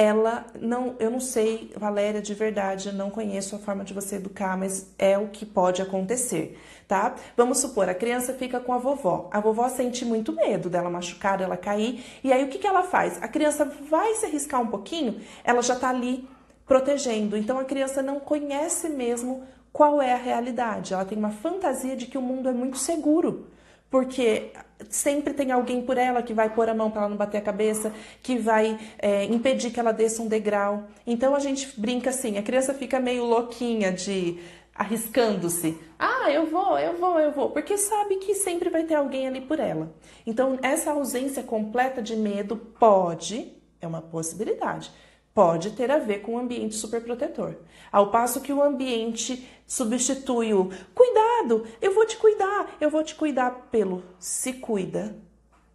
ela 0.00 0.46
não, 0.60 0.94
eu 1.00 1.10
não 1.10 1.18
sei, 1.18 1.72
Valéria, 1.76 2.22
de 2.22 2.32
verdade, 2.32 2.92
não 2.92 3.10
conheço 3.10 3.56
a 3.56 3.58
forma 3.58 3.82
de 3.82 3.92
você 3.92 4.14
educar, 4.14 4.56
mas 4.56 4.94
é 4.96 5.18
o 5.18 5.26
que 5.26 5.44
pode 5.44 5.82
acontecer 5.82 6.56
tá? 6.86 7.14
Vamos 7.36 7.58
supor, 7.58 7.86
a 7.86 7.94
criança 7.94 8.32
fica 8.32 8.58
com 8.58 8.72
a 8.72 8.78
vovó. 8.78 9.28
A 9.30 9.40
vovó 9.40 9.68
sente 9.68 10.06
muito 10.06 10.32
medo 10.32 10.70
dela 10.70 10.88
machucar, 10.88 11.36
dela 11.36 11.54
cair. 11.54 12.02
E 12.24 12.32
aí 12.32 12.42
o 12.42 12.48
que, 12.48 12.58
que 12.58 12.66
ela 12.66 12.82
faz? 12.82 13.22
A 13.22 13.28
criança 13.28 13.66
vai 13.66 14.14
se 14.14 14.24
arriscar 14.24 14.62
um 14.62 14.68
pouquinho, 14.68 15.20
ela 15.44 15.60
já 15.60 15.76
tá 15.76 15.90
ali 15.90 16.26
protegendo. 16.66 17.36
Então 17.36 17.58
a 17.58 17.64
criança 17.64 18.00
não 18.00 18.18
conhece 18.18 18.88
mesmo 18.88 19.42
qual 19.70 20.00
é 20.00 20.14
a 20.14 20.16
realidade. 20.16 20.94
Ela 20.94 21.04
tem 21.04 21.18
uma 21.18 21.30
fantasia 21.30 21.94
de 21.94 22.06
que 22.06 22.16
o 22.16 22.22
mundo 22.22 22.48
é 22.48 22.52
muito 22.52 22.78
seguro. 22.78 23.46
Porque 23.90 24.52
sempre 24.88 25.32
tem 25.32 25.50
alguém 25.50 25.82
por 25.82 25.96
ela 25.96 26.22
que 26.22 26.34
vai 26.34 26.50
pôr 26.50 26.68
a 26.68 26.74
mão 26.74 26.90
para 26.90 27.02
ela 27.02 27.10
não 27.10 27.16
bater 27.16 27.38
a 27.38 27.42
cabeça, 27.42 27.92
que 28.22 28.38
vai 28.38 28.78
é, 28.98 29.24
impedir 29.24 29.70
que 29.70 29.80
ela 29.80 29.92
desça 29.92 30.22
um 30.22 30.28
degrau. 30.28 30.84
Então 31.06 31.34
a 31.34 31.40
gente 31.40 31.80
brinca 31.80 32.10
assim, 32.10 32.38
a 32.38 32.42
criança 32.42 32.74
fica 32.74 33.00
meio 33.00 33.24
louquinha 33.24 33.90
de 33.90 34.38
arriscando-se. 34.78 35.76
Ah, 35.98 36.30
eu 36.30 36.46
vou, 36.46 36.78
eu 36.78 36.96
vou, 36.96 37.18
eu 37.18 37.32
vou, 37.32 37.50
porque 37.50 37.76
sabe 37.76 38.16
que 38.16 38.34
sempre 38.34 38.70
vai 38.70 38.84
ter 38.84 38.94
alguém 38.94 39.26
ali 39.26 39.40
por 39.40 39.58
ela. 39.58 39.92
Então, 40.24 40.56
essa 40.62 40.92
ausência 40.92 41.42
completa 41.42 42.00
de 42.00 42.14
medo 42.14 42.56
pode, 42.56 43.52
é 43.80 43.86
uma 43.86 44.00
possibilidade, 44.00 44.92
pode 45.38 45.70
ter 45.70 45.88
a 45.88 45.98
ver 45.98 46.18
com 46.18 46.34
o 46.34 46.38
ambiente 46.38 46.74
superprotetor. 46.74 47.54
Ao 47.92 48.10
passo 48.10 48.40
que 48.40 48.52
o 48.52 48.60
ambiente 48.60 49.48
substitui 49.68 50.52
o 50.52 50.68
cuidado, 50.92 51.64
eu 51.80 51.94
vou 51.94 52.04
te 52.04 52.16
cuidar, 52.16 52.74
eu 52.80 52.90
vou 52.90 53.04
te 53.04 53.14
cuidar 53.14 53.68
pelo 53.70 54.02
se 54.18 54.54
cuida. 54.54 55.14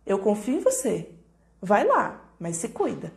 Eu 0.05 0.19
confio 0.19 0.57
em 0.57 0.59
você. 0.59 1.11
Vai 1.61 1.87
lá, 1.87 2.29
mas 2.37 2.57
se 2.57 2.67
cuida 2.67 3.13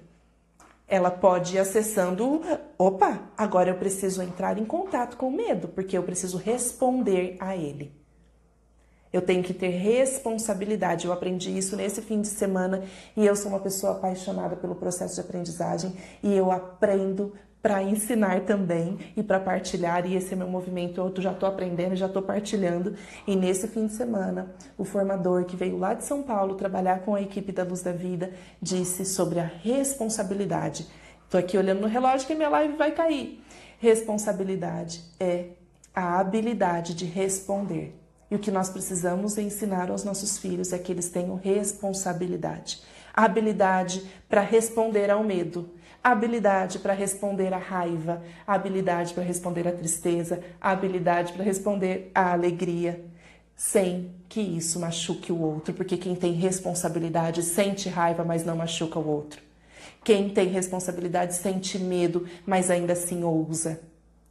ela 0.88 1.10
pode 1.10 1.56
ir 1.56 1.58
acessando, 1.58 2.40
opa, 2.78 3.28
agora 3.36 3.70
eu 3.70 3.76
preciso 3.76 4.22
entrar 4.22 4.56
em 4.56 4.64
contato 4.64 5.16
com 5.16 5.26
o 5.26 5.36
medo, 5.36 5.66
porque 5.66 5.98
eu 5.98 6.02
preciso 6.04 6.38
responder 6.38 7.36
a 7.40 7.56
ele. 7.56 7.92
Eu 9.16 9.22
tenho 9.22 9.42
que 9.42 9.54
ter 9.54 9.70
responsabilidade. 9.70 11.06
Eu 11.06 11.12
aprendi 11.12 11.56
isso 11.56 11.74
nesse 11.74 12.02
fim 12.02 12.20
de 12.20 12.28
semana 12.28 12.82
e 13.16 13.24
eu 13.24 13.34
sou 13.34 13.50
uma 13.50 13.60
pessoa 13.60 13.92
apaixonada 13.92 14.56
pelo 14.56 14.74
processo 14.74 15.14
de 15.14 15.22
aprendizagem 15.22 15.94
e 16.22 16.36
eu 16.36 16.52
aprendo 16.52 17.32
para 17.62 17.82
ensinar 17.82 18.42
também 18.42 18.98
e 19.16 19.22
para 19.22 19.40
partilhar, 19.40 20.06
e 20.06 20.14
esse 20.14 20.34
é 20.34 20.36
meu 20.36 20.46
movimento. 20.46 21.00
Eu 21.00 21.22
já 21.22 21.32
estou 21.32 21.48
aprendendo, 21.48 21.96
já 21.96 22.04
estou 22.06 22.20
partilhando. 22.20 22.94
E 23.26 23.34
nesse 23.34 23.66
fim 23.68 23.86
de 23.86 23.94
semana, 23.94 24.54
o 24.76 24.84
formador 24.84 25.46
que 25.46 25.56
veio 25.56 25.78
lá 25.78 25.94
de 25.94 26.04
São 26.04 26.22
Paulo 26.22 26.54
trabalhar 26.54 27.00
com 27.00 27.14
a 27.14 27.22
equipe 27.22 27.52
da 27.52 27.64
Luz 27.64 27.80
da 27.80 27.92
Vida 27.92 28.34
disse 28.60 29.06
sobre 29.06 29.40
a 29.40 29.44
responsabilidade. 29.44 30.86
Estou 31.24 31.40
aqui 31.40 31.56
olhando 31.56 31.80
no 31.80 31.88
relógio 31.88 32.26
que 32.26 32.34
minha 32.34 32.50
live 32.50 32.76
vai 32.76 32.92
cair. 32.92 33.42
Responsabilidade 33.78 35.02
é 35.18 35.46
a 35.94 36.20
habilidade 36.20 36.94
de 36.94 37.06
responder. 37.06 38.05
E 38.30 38.34
o 38.34 38.38
que 38.38 38.50
nós 38.50 38.68
precisamos 38.68 39.38
ensinar 39.38 39.90
aos 39.90 40.04
nossos 40.04 40.38
filhos 40.38 40.72
é 40.72 40.78
que 40.78 40.90
eles 40.90 41.08
tenham 41.10 41.36
responsabilidade. 41.36 42.82
Habilidade 43.14 44.04
para 44.28 44.40
responder 44.40 45.10
ao 45.10 45.22
medo 45.22 45.70
habilidade 46.06 46.78
para 46.78 46.92
responder 46.92 47.52
à 47.52 47.58
raiva, 47.58 48.22
habilidade 48.46 49.12
para 49.12 49.24
responder 49.24 49.66
à 49.66 49.72
tristeza, 49.72 50.40
habilidade 50.60 51.32
para 51.32 51.42
responder 51.42 52.12
à 52.14 52.32
alegria, 52.32 53.04
sem 53.56 54.14
que 54.28 54.40
isso 54.40 54.78
machuque 54.78 55.32
o 55.32 55.40
outro, 55.40 55.74
porque 55.74 55.96
quem 55.96 56.14
tem 56.14 56.32
responsabilidade 56.32 57.42
sente 57.42 57.88
raiva, 57.88 58.22
mas 58.22 58.44
não 58.44 58.54
machuca 58.54 59.00
o 59.00 59.08
outro. 59.08 59.42
Quem 60.04 60.28
tem 60.28 60.46
responsabilidade 60.46 61.34
sente 61.34 61.76
medo, 61.76 62.24
mas 62.46 62.70
ainda 62.70 62.92
assim 62.92 63.24
ousa, 63.24 63.80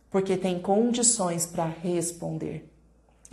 porque 0.10 0.38
tem 0.38 0.60
condições 0.60 1.46
para 1.46 1.66
responder. 1.66 2.70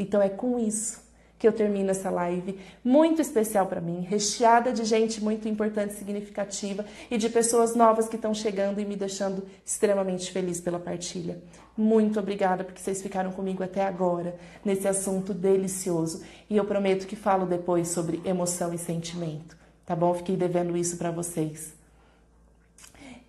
Então 0.03 0.21
é 0.21 0.29
com 0.29 0.59
isso 0.59 1.01
que 1.39 1.47
eu 1.47 1.53
termino 1.53 1.91
essa 1.91 2.11
live 2.11 2.59
muito 2.85 3.21
especial 3.21 3.67
para 3.67 3.81
mim, 3.81 4.01
recheada 4.01 4.73
de 4.73 4.85
gente 4.85 5.23
muito 5.23 5.49
importante 5.49 5.95
significativa 5.95 6.85
e 7.11 7.17
de 7.17 7.29
pessoas 7.29 7.75
novas 7.75 8.09
que 8.09 8.17
estão 8.17 8.33
chegando 8.33 8.81
e 8.81 8.85
me 8.85 8.97
deixando 8.97 9.45
extremamente 9.65 10.31
feliz 10.31 10.61
pela 10.61 10.79
partilha. 10.79 11.41
Muito 11.77 12.19
obrigada 12.21 12.63
porque 12.65 12.81
vocês 12.81 13.01
ficaram 13.03 13.33
comigo 13.33 13.63
até 13.63 13.85
agora 13.85 14.37
nesse 14.65 14.87
assunto 14.87 15.33
delicioso 15.33 16.23
e 16.51 16.57
eu 16.57 16.65
prometo 16.65 17.07
que 17.07 17.17
falo 17.17 17.47
depois 17.47 17.89
sobre 17.89 18.21
emoção 18.25 18.73
e 18.73 18.79
sentimento, 18.79 19.57
tá 19.87 19.97
bom? 19.97 20.15
Fiquei 20.15 20.37
devendo 20.37 20.77
isso 20.77 20.97
para 20.97 21.11
vocês. 21.11 21.82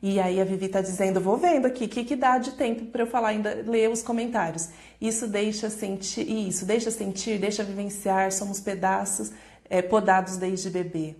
E 0.05 0.19
aí 0.19 0.41
a 0.41 0.43
Vivi 0.43 0.67
tá 0.67 0.81
dizendo, 0.81 1.21
vou 1.21 1.37
vendo 1.37 1.65
aqui, 1.65 1.87
que, 1.87 2.03
que 2.03 2.17
dá 2.17 2.37
de 2.37 2.51
tempo 2.51 2.87
para 2.87 3.03
eu 3.03 3.07
falar 3.07 3.29
ainda, 3.29 3.63
ler 3.65 3.89
os 3.89 4.03
comentários. 4.03 4.67
Isso 4.99 5.25
deixa 5.25 5.69
sentir, 5.69 6.29
isso, 6.29 6.65
deixa 6.65 6.91
sentir, 6.91 7.39
deixa 7.39 7.63
vivenciar, 7.63 8.29
somos 8.33 8.59
pedaços 8.59 9.31
é, 9.69 9.81
podados 9.81 10.35
desde 10.35 10.69
bebê. 10.69 11.15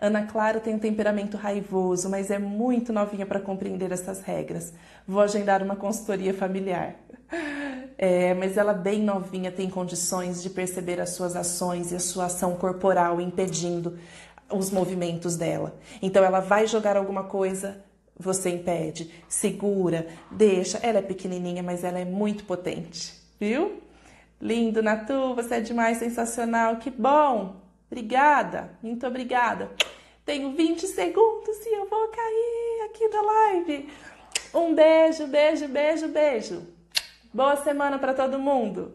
Ana 0.00 0.24
Clara 0.24 0.60
tem 0.60 0.76
um 0.76 0.78
temperamento 0.78 1.36
raivoso, 1.36 2.08
mas 2.08 2.30
é 2.30 2.38
muito 2.38 2.92
novinha 2.92 3.26
para 3.26 3.40
compreender 3.40 3.90
essas 3.90 4.20
regras. 4.20 4.72
Vou 5.04 5.20
agendar 5.20 5.60
uma 5.60 5.74
consultoria 5.74 6.32
familiar. 6.32 6.94
É, 8.00 8.32
mas 8.32 8.56
ela, 8.56 8.72
bem 8.72 9.02
novinha, 9.02 9.50
tem 9.50 9.68
condições 9.68 10.40
de 10.40 10.50
perceber 10.50 11.00
as 11.00 11.10
suas 11.10 11.34
ações 11.34 11.90
e 11.90 11.96
a 11.96 11.98
sua 11.98 12.26
ação 12.26 12.54
corporal 12.54 13.20
impedindo 13.20 13.98
os 14.48 14.70
movimentos 14.70 15.36
dela. 15.36 15.76
Então, 16.00 16.22
ela 16.22 16.38
vai 16.38 16.68
jogar 16.68 16.96
alguma 16.96 17.24
coisa, 17.24 17.82
você 18.18 18.50
impede, 18.50 19.12
segura, 19.28 20.06
deixa. 20.30 20.78
Ela 20.78 20.98
é 20.98 21.02
pequenininha, 21.02 21.62
mas 21.62 21.84
ela 21.84 21.98
é 21.98 22.04
muito 22.04 22.44
potente, 22.44 23.14
viu? 23.38 23.80
Lindo, 24.40 24.82
Natu, 24.82 25.34
você 25.34 25.56
é 25.56 25.60
demais, 25.60 25.98
sensacional, 25.98 26.76
que 26.76 26.90
bom! 26.90 27.56
Obrigada, 27.90 28.76
muito 28.82 29.06
obrigada. 29.06 29.70
Tenho 30.24 30.52
20 30.52 30.86
segundos 30.86 31.56
e 31.64 31.74
eu 31.74 31.88
vou 31.88 32.08
cair 32.08 32.90
aqui 32.90 33.08
na 33.08 33.22
live. 33.22 33.88
Um 34.54 34.74
beijo, 34.74 35.26
beijo, 35.26 35.68
beijo, 35.68 36.08
beijo. 36.08 36.66
Boa 37.32 37.56
semana 37.56 37.98
para 37.98 38.12
todo 38.12 38.38
mundo. 38.38 38.92